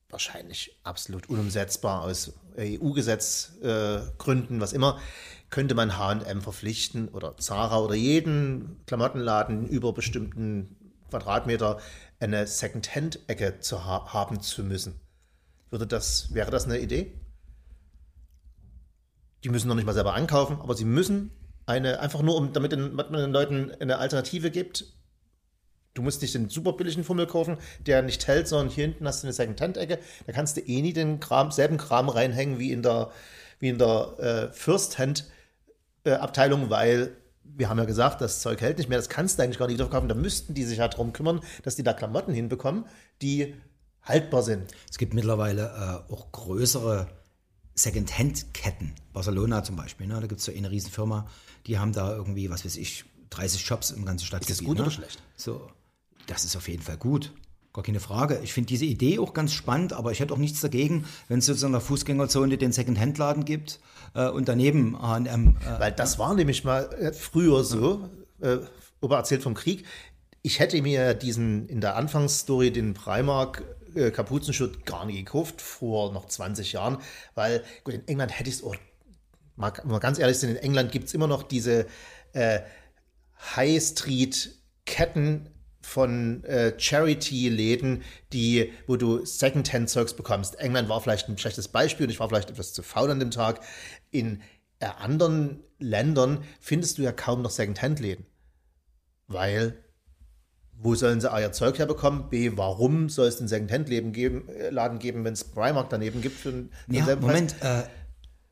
wahrscheinlich 0.10 0.80
absolut 0.84 1.30
unumsetzbar 1.30 2.04
aus 2.04 2.34
EU-Gesetzgründen, 2.58 4.58
äh, 4.58 4.62
was 4.62 4.74
immer, 4.74 5.00
könnte 5.50 5.76
man 5.76 5.98
H&M 5.98 6.42
verpflichten 6.42 7.10
oder 7.10 7.38
Zara 7.38 7.80
oder 7.80 7.96
jeden 7.96 8.82
Klamottenladen 8.86 9.68
über 9.68 9.94
bestimmten 9.94 10.85
Quadratmeter 11.10 11.80
eine 12.20 12.48
Second-Hand-Ecke 12.48 13.60
zu 13.60 13.86
ha 13.86 14.14
haben 14.14 14.42
zu 14.42 14.64
müssen. 14.64 15.00
Würde 15.70 15.88
das, 15.88 16.34
wäre 16.34 16.52
das 16.52 16.66
eine 16.66 16.80
Idee? 16.80 17.14
Die 19.44 19.50
müssen 19.50 19.68
noch 19.68 19.76
nicht 19.76 19.86
mal 19.86 19.94
selber 19.94 20.14
ankaufen, 20.14 20.60
aber 20.62 20.76
sie 20.76 20.86
müssen 20.86 21.32
eine, 21.66 22.00
einfach 22.00 22.22
nur, 22.22 22.36
um, 22.36 22.54
damit, 22.54 22.72
den, 22.72 22.94
man 22.94 23.14
den 23.14 23.32
Leuten 23.32 23.72
eine 23.80 23.98
Alternative 23.98 24.52
gibt. 24.52 24.86
Du 25.94 26.02
musst 26.02 26.22
nicht 26.22 26.36
den 26.36 26.50
super 26.50 26.74
billigen 26.74 27.04
Fummel 27.04 27.28
kaufen, 27.28 27.58
der 27.80 28.02
nicht 28.02 28.28
hält, 28.28 28.48
sondern 28.48 28.74
hier 28.74 28.86
hinten 28.86 29.08
hast 29.08 29.24
du 29.24 29.28
eine 29.28 29.34
Second-Hand-Ecke. 29.34 30.00
Da 30.26 30.34
kannst 30.34 30.58
du 30.58 30.62
eh 30.62 30.82
nie 30.82 30.94
den 30.94 31.20
Kram, 31.20 31.52
selben 31.52 31.78
Kram 31.78 32.10
reinhängen 32.10 32.60
wie 32.60 32.72
in 32.72 32.82
der, 32.82 33.12
der 33.62 34.20
äh, 34.20 34.52
First-Hand-Abteilung, 34.52 36.70
weil 36.70 37.16
wir 37.58 37.70
haben 37.70 37.78
ja 37.78 37.86
gesagt, 37.86 38.22
das 38.22 38.42
Zeug 38.42 38.62
hält 38.62 38.78
nicht 38.78 38.90
mehr, 38.90 38.98
das 38.98 39.10
kannst 39.10 39.40
du 39.40 39.44
eigentlich 39.44 39.58
gar 39.58 39.68
nicht 39.68 39.80
verkaufen. 39.80 40.10
Da 40.10 40.16
müssten 40.16 40.54
die 40.54 40.64
sich 40.64 40.78
ja 40.78 40.88
darum 40.88 41.14
kümmern, 41.14 41.42
dass 41.64 41.76
die 41.76 41.84
da 41.84 41.94
Klamotten 41.94 42.34
hinbekommen, 42.34 42.86
die 43.22 43.56
haltbar 44.04 44.44
sind. 44.44 44.72
Es 44.90 44.98
gibt 44.98 45.14
mittlerweile 45.14 46.04
äh, 46.10 46.14
auch 46.14 46.32
größere 46.32 47.08
Second-Hand-Ketten. 47.76 48.94
Barcelona 49.14 49.64
zum 49.64 49.76
Beispiel, 49.76 50.08
ne? 50.08 50.20
da 50.20 50.28
gibt 50.28 50.40
es 50.40 50.46
so 50.46 50.52
eine 50.52 50.70
Riesenfirma, 50.70 51.28
die 51.68 51.80
haben 51.80 51.92
da 51.92 52.16
irgendwie, 52.16 52.50
was 52.50 52.66
weiß 52.66 52.78
ich, 52.78 53.06
30 53.32 53.62
Shops 53.62 53.92
im 53.92 54.06
ganzen 54.06 54.26
Stadt. 54.26 54.42
Ist 54.42 54.50
das 54.50 54.64
gut 54.64 54.78
ne? 54.78 54.84
oder 54.84 54.92
schlecht? 54.92 55.22
So, 55.36 55.68
das 56.28 56.46
ist 56.46 56.56
auf 56.56 56.68
jeden 56.68 56.84
Fall 56.84 56.98
gut. 56.98 57.34
Gar 57.74 57.84
keine 57.84 58.00
Frage. 58.00 58.40
Ich 58.44 58.54
finde 58.54 58.68
diese 58.68 58.86
Idee 58.86 59.20
auch 59.20 59.34
ganz 59.34 59.52
spannend, 59.52 59.92
aber 59.92 60.14
ich 60.14 60.22
hätte 60.22 60.34
auch 60.34 60.38
nichts 60.38 60.62
dagegen, 60.62 61.04
wenn 61.28 61.40
es 61.40 61.46
sozusagen 61.46 61.74
in 61.74 61.80
der 61.80 61.82
Fußgängerzone 61.82 62.58
den 62.58 62.72
Second-Hand-Laden 62.72 63.44
gibt 63.44 63.80
äh, 64.16 64.30
und 64.30 64.48
daneben 64.48 65.00
H&M. 65.00 65.58
Äh, 65.58 65.80
Weil 65.80 65.92
das 65.92 66.18
war 66.18 66.34
nämlich 66.34 66.64
mal 66.64 66.90
äh, 67.00 67.14
früher 67.14 67.64
so, 67.64 68.10
äh, 68.42 68.58
Opa 69.02 69.18
erzählt 69.18 69.44
vom 69.44 69.54
Krieg. 69.54 69.86
Ich 70.42 70.60
hätte 70.60 70.82
mir 70.82 71.14
diesen, 71.14 71.68
in 71.68 71.82
der 71.82 71.96
Anfangsstory, 71.96 72.72
den 72.72 72.94
Primark 72.94 73.64
äh, 73.96 74.12
Kapuzenschutz 74.12 74.86
gar 74.86 75.06
nicht 75.06 75.18
gekauft, 75.18 75.62
vor 75.62 76.12
noch 76.12 76.26
20 76.28 76.74
Jahren, 76.74 76.98
weil 77.34 77.64
gut, 77.84 77.94
in 77.94 78.08
England 78.08 78.38
hätte 78.38 78.50
ich 78.50 78.56
es, 78.58 78.64
oh, 78.64 78.74
mal, 79.56 79.74
mal 79.84 80.00
ganz 80.00 80.20
ehrlich 80.20 80.38
sind, 80.38 80.52
in 80.52 80.58
England 80.58 80.92
gibt 80.92 81.08
es 81.08 81.14
immer 81.14 81.28
noch 81.28 81.44
diese 81.44 81.88
äh, 82.34 82.60
High 83.56 83.82
Street 83.82 84.56
Ketten 84.86 85.50
von 85.86 86.44
äh, 86.44 86.74
Charity-Läden, 86.78 88.04
die, 88.34 88.74
wo 88.88 88.98
du 88.98 89.24
Secondhand-Zeugs 89.24 90.14
bekommst. 90.14 90.60
England 90.60 90.90
war 90.90 91.00
vielleicht 91.00 91.30
ein 91.30 91.38
schlechtes 91.38 91.68
Beispiel 91.68 92.08
und 92.08 92.10
ich 92.12 92.20
war 92.20 92.28
vielleicht 92.28 92.50
etwas 92.50 92.74
zu 92.74 92.84
faul 92.84 93.12
an 93.12 93.20
dem 93.20 93.32
Tag. 93.32 93.62
In 94.12 94.42
äh, 94.80 94.88
anderen 95.00 95.64
Ländern 95.80 96.44
findest 96.60 96.98
du 96.98 97.04
ja 97.04 97.12
kaum 97.12 97.42
noch 97.42 97.52
Secondhand-Läden. 97.52 98.26
Weil, 99.28 99.78
wo 100.74 100.96
sollen 100.96 101.22
sie 101.22 101.32
A, 101.32 101.40
ihr 101.40 101.52
Zeug 101.52 101.78
herbekommen? 101.78 102.30
B, 102.30 102.52
warum 102.56 103.10
soll 103.10 103.28
es 103.28 103.38
den 103.38 103.48
Secondhand-Laden 103.48 104.12
geben, 104.12 104.50
äh, 104.50 104.98
geben 105.00 105.24
wenn 105.24 105.34
es 105.34 105.44
Primark 105.44 105.90
daneben 105.90 106.22
gibt? 106.22 106.38
Für, 106.40 106.52
für 106.52 106.70
ja, 106.90 107.16
Moment, 107.16 107.56
äh, 107.62 107.84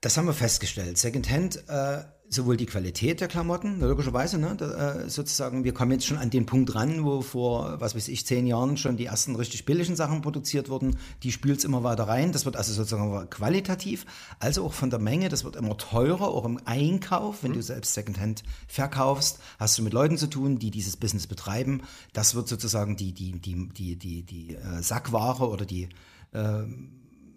das 0.02 0.18
haben 0.18 0.28
wir 0.28 0.34
festgestellt. 0.34 0.98
Secondhand 0.98 1.64
äh, 1.68 2.04
sowohl 2.34 2.58
die 2.58 2.66
Qualität 2.66 3.22
der 3.22 3.28
Klamotten, 3.28 3.80
logischerweise, 3.80 4.38
ne, 4.38 4.56
da, 4.58 4.96
äh, 5.02 5.10
sozusagen, 5.10 5.64
wir 5.64 5.74
kommen 5.74 5.92
jetzt 5.92 6.06
schon 6.06 6.18
an 6.18 6.30
den 6.30 6.46
Punkt 6.46 6.74
ran, 6.76 7.04
wo 7.04 7.22
vor, 7.22 7.80
was 7.80 7.96
weiß 7.96 8.08
ich, 8.08 8.26
zehn 8.26 8.48
Jahren 8.48 8.78
schon 8.78 8.98
die 8.98 9.06
ersten 9.06 9.36
richtig 9.36 9.66
billigen 9.66 9.96
Sachen 9.96 10.22
produziert 10.22 10.70
wurden, 10.70 10.98
die 11.24 11.32
spült 11.32 11.60
es 11.60 11.66
immer 11.66 11.84
weiter 11.84 12.08
rein, 12.08 12.32
das 12.32 12.46
wird 12.46 12.56
also 12.56 12.74
sozusagen 12.74 13.30
qualitativ, 13.30 14.06
also 14.40 14.66
auch 14.66 14.74
von 14.74 14.90
der 14.90 15.00
Menge, 15.00 15.30
das 15.30 15.44
wird 15.44 15.56
immer 15.56 15.78
teurer, 15.78 16.28
auch 16.28 16.46
im 16.46 16.60
Einkauf, 16.66 17.44
wenn 17.44 17.52
mhm. 17.52 17.56
du 17.56 17.64
selbst 17.64 17.94
Secondhand 17.94 18.44
verkaufst, 18.68 19.40
hast 19.60 19.78
du 19.78 19.84
mit 19.84 19.94
Leuten 19.94 20.18
zu 20.18 20.28
tun, 20.28 20.60
die 20.60 20.72
dieses 20.72 20.98
Business 20.98 21.28
betreiben, 21.28 21.82
das 22.14 22.36
wird 22.36 22.48
sozusagen 22.48 22.96
die, 22.96 23.14
die, 23.14 23.34
die, 23.40 23.70
die, 23.70 23.96
die, 23.96 24.24
die 24.24 24.56
äh, 24.56 24.82
Sackware 24.82 25.50
oder 25.50 25.66
die 25.66 25.90
äh, 26.34 26.64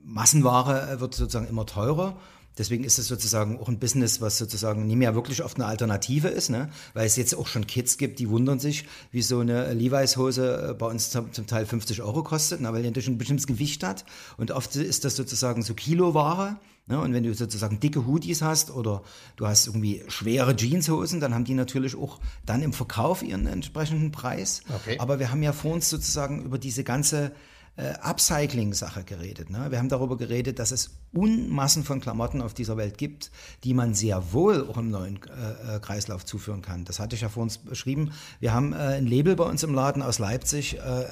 Massenware 0.04 1.00
wird 1.00 1.14
sozusagen 1.14 1.48
immer 1.48 1.66
teurer 1.66 2.16
Deswegen 2.58 2.84
ist 2.84 2.98
es 2.98 3.06
sozusagen 3.06 3.58
auch 3.58 3.68
ein 3.68 3.78
Business, 3.78 4.20
was 4.20 4.38
sozusagen 4.38 4.86
nicht 4.86 4.96
mehr 4.96 5.14
wirklich 5.14 5.44
oft 5.44 5.56
eine 5.56 5.66
Alternative 5.66 6.28
ist, 6.28 6.48
ne? 6.48 6.70
weil 6.94 7.06
es 7.06 7.16
jetzt 7.16 7.34
auch 7.34 7.46
schon 7.46 7.66
Kids 7.66 7.98
gibt, 7.98 8.18
die 8.18 8.30
wundern 8.30 8.58
sich, 8.58 8.86
wie 9.10 9.22
so 9.22 9.40
eine 9.40 9.74
Levi's-Hose 9.74 10.70
äh, 10.70 10.74
bei 10.74 10.86
uns 10.86 11.10
zum, 11.10 11.32
zum, 11.32 11.46
Teil 11.46 11.66
50 11.66 12.02
Euro 12.02 12.22
kostet, 12.22 12.60
ne? 12.60 12.72
weil 12.72 12.82
die 12.82 12.88
natürlich 12.88 13.08
ein 13.08 13.18
bestimmtes 13.18 13.46
Gewicht 13.46 13.84
hat. 13.84 14.04
Und 14.38 14.50
oft 14.52 14.74
ist 14.76 15.04
das 15.04 15.16
sozusagen 15.16 15.62
so 15.62 15.74
Kiloware. 15.74 16.56
Ne? 16.86 16.98
Und 16.98 17.12
wenn 17.12 17.24
du 17.24 17.34
sozusagen 17.34 17.78
dicke 17.78 18.06
Hoodies 18.06 18.40
hast 18.40 18.70
oder 18.70 19.02
du 19.36 19.46
hast 19.46 19.66
irgendwie 19.66 20.02
schwere 20.08 20.56
Jeanshosen, 20.56 21.20
dann 21.20 21.34
haben 21.34 21.44
die 21.44 21.54
natürlich 21.54 21.94
auch 21.94 22.20
dann 22.46 22.62
im 22.62 22.72
Verkauf 22.72 23.22
ihren 23.22 23.46
entsprechenden 23.46 24.12
Preis. 24.12 24.62
Okay. 24.74 24.98
Aber 24.98 25.18
wir 25.18 25.30
haben 25.30 25.42
ja 25.42 25.52
vor 25.52 25.74
uns 25.74 25.90
sozusagen 25.90 26.44
über 26.44 26.58
diese 26.58 26.84
ganze 26.84 27.32
äh, 27.76 27.94
Upcycling-Sache 28.00 29.04
geredet. 29.04 29.50
Ne? 29.50 29.70
Wir 29.70 29.78
haben 29.78 29.88
darüber 29.88 30.16
geredet, 30.16 30.58
dass 30.58 30.70
es 30.70 30.90
Unmassen 31.12 31.84
von 31.84 32.00
Klamotten 32.00 32.42
auf 32.42 32.54
dieser 32.54 32.76
Welt 32.76 32.98
gibt, 32.98 33.30
die 33.64 33.74
man 33.74 33.94
sehr 33.94 34.32
wohl 34.32 34.68
auch 34.68 34.78
im 34.78 34.90
neuen 34.90 35.20
äh, 35.26 35.76
äh, 35.76 35.80
Kreislauf 35.80 36.24
zuführen 36.24 36.62
kann. 36.62 36.84
Das 36.84 36.98
hatte 36.98 37.16
ich 37.16 37.22
ja 37.22 37.28
vor 37.28 37.42
uns 37.42 37.58
beschrieben. 37.58 38.12
Wir 38.40 38.52
haben 38.52 38.72
äh, 38.72 38.76
ein 38.76 39.06
Label 39.06 39.36
bei 39.36 39.44
uns 39.44 39.62
im 39.62 39.74
Laden 39.74 40.02
aus 40.02 40.18
Leipzig. 40.18 40.78
Äh, 40.78 41.06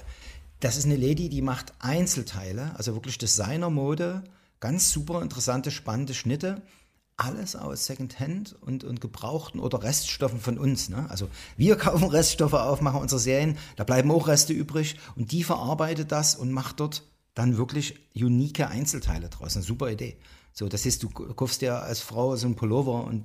das 0.60 0.76
ist 0.76 0.86
eine 0.86 0.96
Lady, 0.96 1.28
die 1.28 1.42
macht 1.42 1.74
Einzelteile, 1.80 2.72
also 2.76 2.94
wirklich 2.94 3.18
Designermode, 3.18 4.24
ganz 4.60 4.90
super 4.90 5.20
interessante, 5.20 5.70
spannende 5.70 6.14
Schnitte 6.14 6.62
alles 7.16 7.54
aus 7.54 7.86
Secondhand 7.86 8.56
und, 8.60 8.82
und 8.82 9.00
gebrauchten 9.00 9.60
oder 9.60 9.82
Reststoffen 9.82 10.40
von 10.40 10.58
uns. 10.58 10.88
Ne? 10.88 11.08
Also 11.08 11.28
wir 11.56 11.76
kaufen 11.76 12.08
Reststoffe 12.08 12.54
auf, 12.54 12.80
machen 12.80 13.00
unsere 13.00 13.20
Serien, 13.20 13.56
da 13.76 13.84
bleiben 13.84 14.10
auch 14.10 14.26
Reste 14.26 14.52
übrig 14.52 14.96
und 15.14 15.30
die 15.32 15.44
verarbeitet 15.44 16.10
das 16.10 16.34
und 16.34 16.52
macht 16.52 16.80
dort 16.80 17.04
dann 17.34 17.56
wirklich 17.56 17.96
unique 18.14 18.60
Einzelteile 18.60 19.28
draus. 19.28 19.56
Eine 19.56 19.64
super 19.64 19.90
Idee. 19.90 20.16
So, 20.52 20.68
das 20.68 20.84
heißt, 20.84 21.02
du 21.02 21.08
kaufst 21.10 21.62
ja 21.62 21.80
als 21.80 22.00
Frau 22.00 22.36
so 22.36 22.46
einen 22.46 22.56
Pullover 22.56 23.04
und 23.04 23.24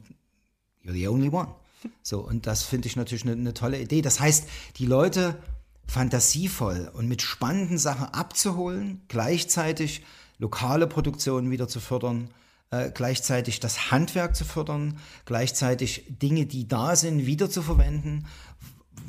you're 0.84 0.94
the 0.94 1.08
only 1.08 1.30
one. 1.30 1.50
So, 2.04 2.20
und 2.20 2.46
das 2.46 2.64
finde 2.64 2.90
ich 2.90 2.98
natürlich 2.98 3.24
eine, 3.24 3.32
eine 3.32 3.54
tolle 3.54 3.80
Idee. 3.80 4.02
Das 4.02 4.20
heißt, 4.20 4.50
die 4.76 4.86
Leute 4.86 5.42
fantasievoll 5.88 6.92
und 6.94 7.08
mit 7.08 7.22
spannenden 7.22 7.78
Sachen 7.78 8.08
abzuholen, 8.08 9.02
gleichzeitig 9.08 10.04
lokale 10.38 10.88
Produktionen 10.88 11.52
wieder 11.52 11.70
zu 11.70 11.80
fördern, 11.80 12.32
äh, 12.72 12.92
gleichzeitig 12.92 13.60
das 13.60 13.92
Handwerk 13.92 14.36
zu 14.36 14.46
fördern, 14.46 15.00
gleichzeitig 15.26 16.06
Dinge, 16.08 16.46
die 16.46 16.68
da 16.68 16.96
sind, 16.96 17.26
wieder 17.26 17.50
zu 17.50 17.62
verwenden. 17.62 18.28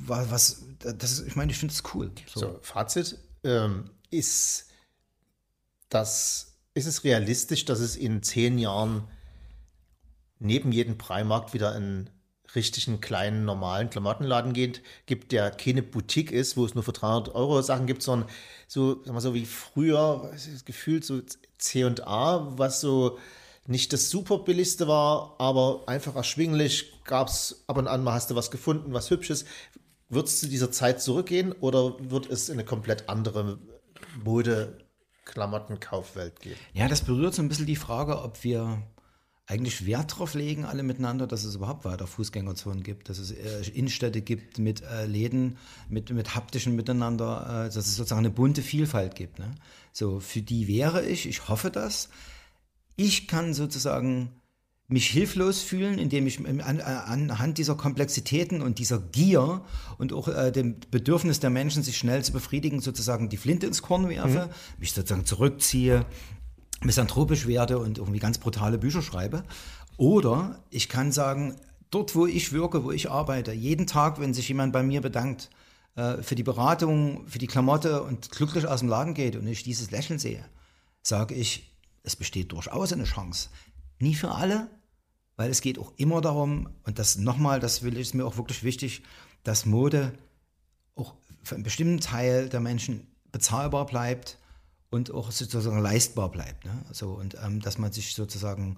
Was, 0.07 0.63
das 0.79 1.21
ich 1.21 1.37
meine, 1.37 1.53
ich 1.53 1.59
finde 1.59 1.75
das 1.75 1.95
cool. 1.95 2.11
So, 2.27 2.41
so 2.41 2.59
Fazit 2.63 3.19
ähm, 3.45 3.91
ist, 4.11 4.69
dass, 5.89 6.55
ist 6.75 6.87
es 6.87 7.05
realistisch, 7.05 7.65
dass 7.65 7.81
es 7.81 7.97
in 7.97 8.23
zehn 8.23 8.59
Jahren 8.59 9.05
neben 10.39 10.73
jedem 10.73 10.97
Primarkt 10.97 11.53
wieder 11.53 11.73
einen 11.73 12.09
richtigen 12.55 13.01
kleinen 13.01 13.45
normalen 13.45 13.91
Klamottenladen 13.91 14.53
geht, 14.53 14.83
gibt, 15.07 15.33
der 15.33 15.51
keine 15.51 15.83
Boutique 15.83 16.33
ist, 16.33 16.57
wo 16.57 16.65
es 16.65 16.75
nur 16.75 16.83
für 16.83 16.93
300 16.93 17.35
Euro 17.35 17.63
Sachen 17.63 17.87
gibt, 17.87 18.03
sondern 18.03 18.29
so, 18.67 19.03
sag 19.05 19.13
mal 19.13 19.21
so 19.21 19.35
wie 19.35 19.47
früher, 19.47 20.33
gefühlt 20.65 21.05
so 21.05 21.21
C&A, 21.59 22.59
was 22.59 22.81
so 22.81 23.19
nicht 23.67 23.93
das 23.93 24.11
super 24.11 24.39
billigste 24.39 24.89
war, 24.89 25.37
aber 25.39 25.85
einfach 25.87 26.17
erschwinglich. 26.17 26.93
Gab 27.05 27.29
es 27.29 27.65
ab 27.67 27.79
und 27.79 27.89
an 27.89 28.03
mal, 28.03 28.15
hast 28.15 28.31
du 28.31 28.35
was 28.35 28.51
gefunden, 28.51 28.93
was 28.93 29.11
Hübsches. 29.11 29.45
Wird 30.09 30.27
es 30.27 30.41
zu 30.41 30.49
dieser 30.49 30.73
Zeit 30.73 31.01
zurückgehen 31.01 31.53
oder 31.53 31.95
wird 32.11 32.29
es 32.29 32.49
in 32.49 32.55
eine 32.55 32.65
komplett 32.65 33.09
andere 33.09 33.59
Mode, 34.25 34.79
Klamottenkaufwelt 35.25 36.41
gehen? 36.41 36.57
Ja, 36.73 36.89
das 36.89 37.03
berührt 37.03 37.35
so 37.35 37.43
ein 37.43 37.49
bisschen 37.49 37.67
die 37.67 37.77
Frage, 37.77 38.21
ob 38.23 38.43
wir 38.43 38.83
eigentlich 39.51 39.85
Wert 39.85 40.17
drauf 40.17 40.35
legen, 40.35 40.65
alle 40.65 40.85
miteinander, 40.85 41.27
dass 41.27 41.43
es 41.43 41.57
überhaupt 41.57 41.85
weiter 41.85 42.07
Fußgängerzonen 42.07 42.85
gibt, 42.85 43.09
dass 43.09 43.19
es 43.19 43.33
äh, 43.33 43.69
Innenstädte 43.71 44.23
gibt 44.23 44.59
mit 44.59 44.83
äh, 44.83 45.07
Läden, 45.07 45.59
mit, 45.89 46.11
mit 46.11 46.37
haptischen 46.37 46.77
Miteinander, 46.77 47.67
äh, 47.67 47.75
dass 47.75 47.87
es 47.87 47.97
sozusagen 47.97 48.21
eine 48.21 48.31
bunte 48.31 48.63
Vielfalt 48.63 49.17
gibt. 49.17 49.41
Ne? 49.41 49.51
So, 49.93 50.21
für 50.21 50.41
die 50.41 50.69
wäre 50.69 51.05
ich, 51.05 51.29
ich 51.29 51.49
hoffe 51.49 51.71
das, 51.71 52.11
ich 53.01 53.29
kann 53.29 53.55
sozusagen 53.55 54.31
mich 54.89 55.07
hilflos 55.07 55.63
fühlen, 55.63 55.99
indem 55.99 56.27
ich 56.27 56.41
an, 56.47 56.81
anhand 56.81 57.59
dieser 57.59 57.77
Komplexitäten 57.77 58.61
und 58.61 58.79
dieser 58.79 58.99
Gier 58.99 59.63
und 59.99 60.13
auch 60.13 60.29
äh, 60.29 60.51
dem 60.51 60.77
Bedürfnis 60.91 61.39
der 61.39 61.51
Menschen, 61.51 61.83
sich 61.83 61.97
schnell 61.97 62.25
zu 62.25 62.33
befriedigen, 62.33 62.81
sozusagen 62.81 63.29
die 63.29 63.37
Flinte 63.37 63.67
ins 63.67 63.83
Korn 63.83 64.09
werfe, 64.09 64.47
mhm. 64.47 64.81
mich 64.81 64.93
sozusagen 64.93 65.25
zurückziehe, 65.25 66.05
misanthropisch 66.83 67.47
werde 67.47 67.79
und 67.79 67.99
irgendwie 67.99 68.19
ganz 68.19 68.39
brutale 68.39 68.79
Bücher 68.79 69.01
schreibe. 69.01 69.45
Oder 69.97 70.59
ich 70.71 70.89
kann 70.89 71.13
sagen, 71.13 71.55
dort, 71.91 72.15
wo 72.17 72.27
ich 72.27 72.53
wirke, 72.53 72.85
wo 72.85 72.91
ich 72.91 73.11
arbeite, 73.11 73.53
jeden 73.53 73.87
Tag, 73.87 74.21
wenn 74.21 74.35
sich 74.35 74.49
jemand 74.49 74.73
bei 74.73 74.83
mir 74.83 75.01
bedankt, 75.01 75.51
äh, 75.95 76.21
für 76.23 76.35
die 76.35 76.43
Beratung, 76.43 77.27
für 77.29 77.39
die 77.39 77.47
Klamotte 77.47 78.03
und 78.03 78.31
glücklich 78.31 78.67
aus 78.67 78.81
dem 78.81 78.89
Laden 78.89 79.15
geht 79.15 79.37
und 79.37 79.47
ich 79.47 79.63
dieses 79.63 79.91
Lächeln 79.93 80.19
sehe, 80.19 80.45
sage 81.03 81.35
ich, 81.35 81.71
es 82.03 82.17
besteht 82.17 82.53
durchaus 82.53 82.93
eine 82.93 83.05
Chance. 83.05 83.51
Nie 83.99 84.15
für 84.15 84.33
alle, 84.33 84.69
weil 85.37 85.51
es 85.51 85.61
geht 85.61 85.79
auch 85.79 85.93
immer 85.97 86.21
darum, 86.21 86.69
und 86.85 86.99
das 86.99 87.17
nochmal, 87.17 87.61
das 87.61 87.83
will, 87.83 87.97
ist 87.97 88.15
mir 88.15 88.25
auch 88.25 88.37
wirklich 88.37 88.63
wichtig, 88.63 89.03
dass 89.43 89.67
Mode 89.67 90.13
auch 90.95 91.15
für 91.43 91.55
einen 91.55 91.65
bestimmten 91.65 92.01
Teil 92.01 92.49
der 92.49 92.61
Menschen 92.61 93.07
bezahlbar 93.33 93.87
bleibt 93.87 94.39
und 94.91 95.13
auch 95.13 95.31
sozusagen 95.31 95.81
leistbar 95.81 96.31
bleibt. 96.31 96.65
Ne? 96.65 96.85
So, 96.93 97.11
und 97.11 97.37
ähm, 97.43 97.61
dass 97.61 97.79
man 97.79 97.93
sich 97.93 98.15
sozusagen, 98.15 98.77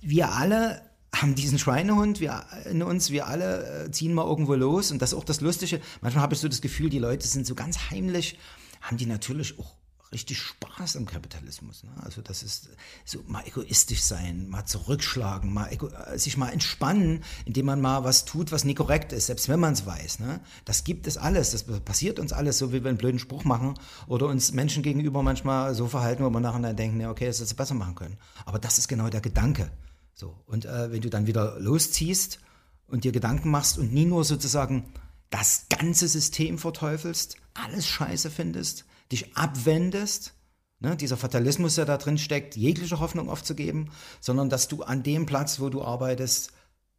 wir 0.00 0.32
alle 0.32 0.82
haben 1.14 1.34
diesen 1.34 1.58
Schweinehund 1.58 2.20
wir, 2.20 2.44
in 2.68 2.82
uns, 2.82 3.10
wir 3.10 3.26
alle 3.26 3.84
äh, 3.84 3.90
ziehen 3.90 4.14
mal 4.14 4.26
irgendwo 4.26 4.54
los 4.54 4.90
und 4.90 5.00
das 5.02 5.12
ist 5.12 5.18
auch 5.18 5.24
das 5.24 5.40
Lustige. 5.40 5.80
Manchmal 6.00 6.22
habe 6.22 6.34
ich 6.34 6.40
so 6.40 6.48
das 6.48 6.60
Gefühl, 6.60 6.90
die 6.90 6.98
Leute 6.98 7.26
sind 7.26 7.46
so 7.46 7.54
ganz 7.54 7.90
heimlich, 7.90 8.38
haben 8.80 8.96
die 8.96 9.06
natürlich 9.06 9.58
auch 9.58 9.76
richtig 10.12 10.38
Spaß 10.38 10.96
am 10.96 11.06
Kapitalismus. 11.06 11.82
Ne? 11.82 11.90
Also 12.02 12.22
das 12.22 12.42
ist 12.42 12.70
so 13.04 13.20
mal 13.26 13.44
egoistisch 13.46 14.02
sein, 14.02 14.48
mal 14.48 14.64
zurückschlagen, 14.64 15.52
mal 15.52 15.68
äh, 15.72 16.18
sich 16.18 16.36
mal 16.36 16.50
entspannen, 16.50 17.24
indem 17.44 17.66
man 17.66 17.80
mal 17.80 18.04
was 18.04 18.24
tut, 18.24 18.52
was 18.52 18.64
nicht 18.64 18.76
korrekt 18.76 19.12
ist, 19.12 19.26
selbst 19.26 19.48
wenn 19.48 19.60
man 19.60 19.72
es 19.72 19.86
weiß. 19.86 20.20
Ne? 20.20 20.40
Das 20.64 20.84
gibt 20.84 21.06
es 21.06 21.16
alles, 21.16 21.50
das 21.50 21.64
passiert 21.84 22.18
uns 22.18 22.32
alles, 22.32 22.58
so 22.58 22.72
wie 22.72 22.82
wir 22.82 22.88
einen 22.88 22.98
blöden 22.98 23.18
Spruch 23.18 23.44
machen 23.44 23.74
oder 24.06 24.26
uns 24.26 24.52
Menschen 24.52 24.82
gegenüber 24.82 25.22
manchmal 25.22 25.74
so 25.74 25.88
verhalten, 25.88 26.24
wo 26.24 26.30
wir 26.30 26.40
nachher 26.40 26.74
denken, 26.74 27.00
ja, 27.00 27.10
okay, 27.10 27.26
das 27.26 27.40
hätte 27.40 27.54
besser 27.54 27.74
machen 27.74 27.94
können. 27.94 28.16
Aber 28.44 28.58
das 28.58 28.78
ist 28.78 28.88
genau 28.88 29.08
der 29.08 29.20
Gedanke. 29.20 29.70
So 30.14 30.34
und 30.46 30.64
äh, 30.64 30.92
wenn 30.92 31.00
du 31.00 31.10
dann 31.10 31.26
wieder 31.26 31.58
losziehst 31.58 32.38
und 32.86 33.04
dir 33.04 33.12
Gedanken 33.12 33.50
machst 33.50 33.78
und 33.78 33.92
nie 33.92 34.04
nur 34.04 34.24
sozusagen 34.24 34.84
das 35.30 35.66
ganze 35.68 36.06
System 36.06 36.58
verteufelst, 36.58 37.36
alles 37.54 37.88
Scheiße 37.88 38.30
findest, 38.30 38.84
dich 39.10 39.36
abwendest, 39.36 40.34
ne, 40.80 40.96
dieser 40.96 41.16
Fatalismus, 41.16 41.76
der 41.76 41.84
da 41.84 41.96
drin 41.96 42.18
steckt, 42.18 42.56
jegliche 42.56 43.00
Hoffnung 43.00 43.28
aufzugeben, 43.28 43.90
sondern 44.20 44.50
dass 44.50 44.68
du 44.68 44.82
an 44.82 45.02
dem 45.02 45.26
Platz, 45.26 45.60
wo 45.60 45.68
du 45.68 45.82
arbeitest, 45.82 46.52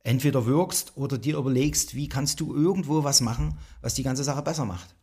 entweder 0.04 0.46
wirkst 0.46 0.94
oder 0.96 1.18
dir 1.18 1.38
überlegst, 1.38 1.96
wie 1.96 2.08
kannst 2.08 2.40
du 2.40 2.54
irgendwo 2.54 3.04
was 3.04 3.22
machen, 3.22 3.58
was 3.82 3.96
die 3.96 4.04
ganze 4.04 4.24
Sache 4.24 4.42
besser 4.42 4.66
macht. 4.66 4.96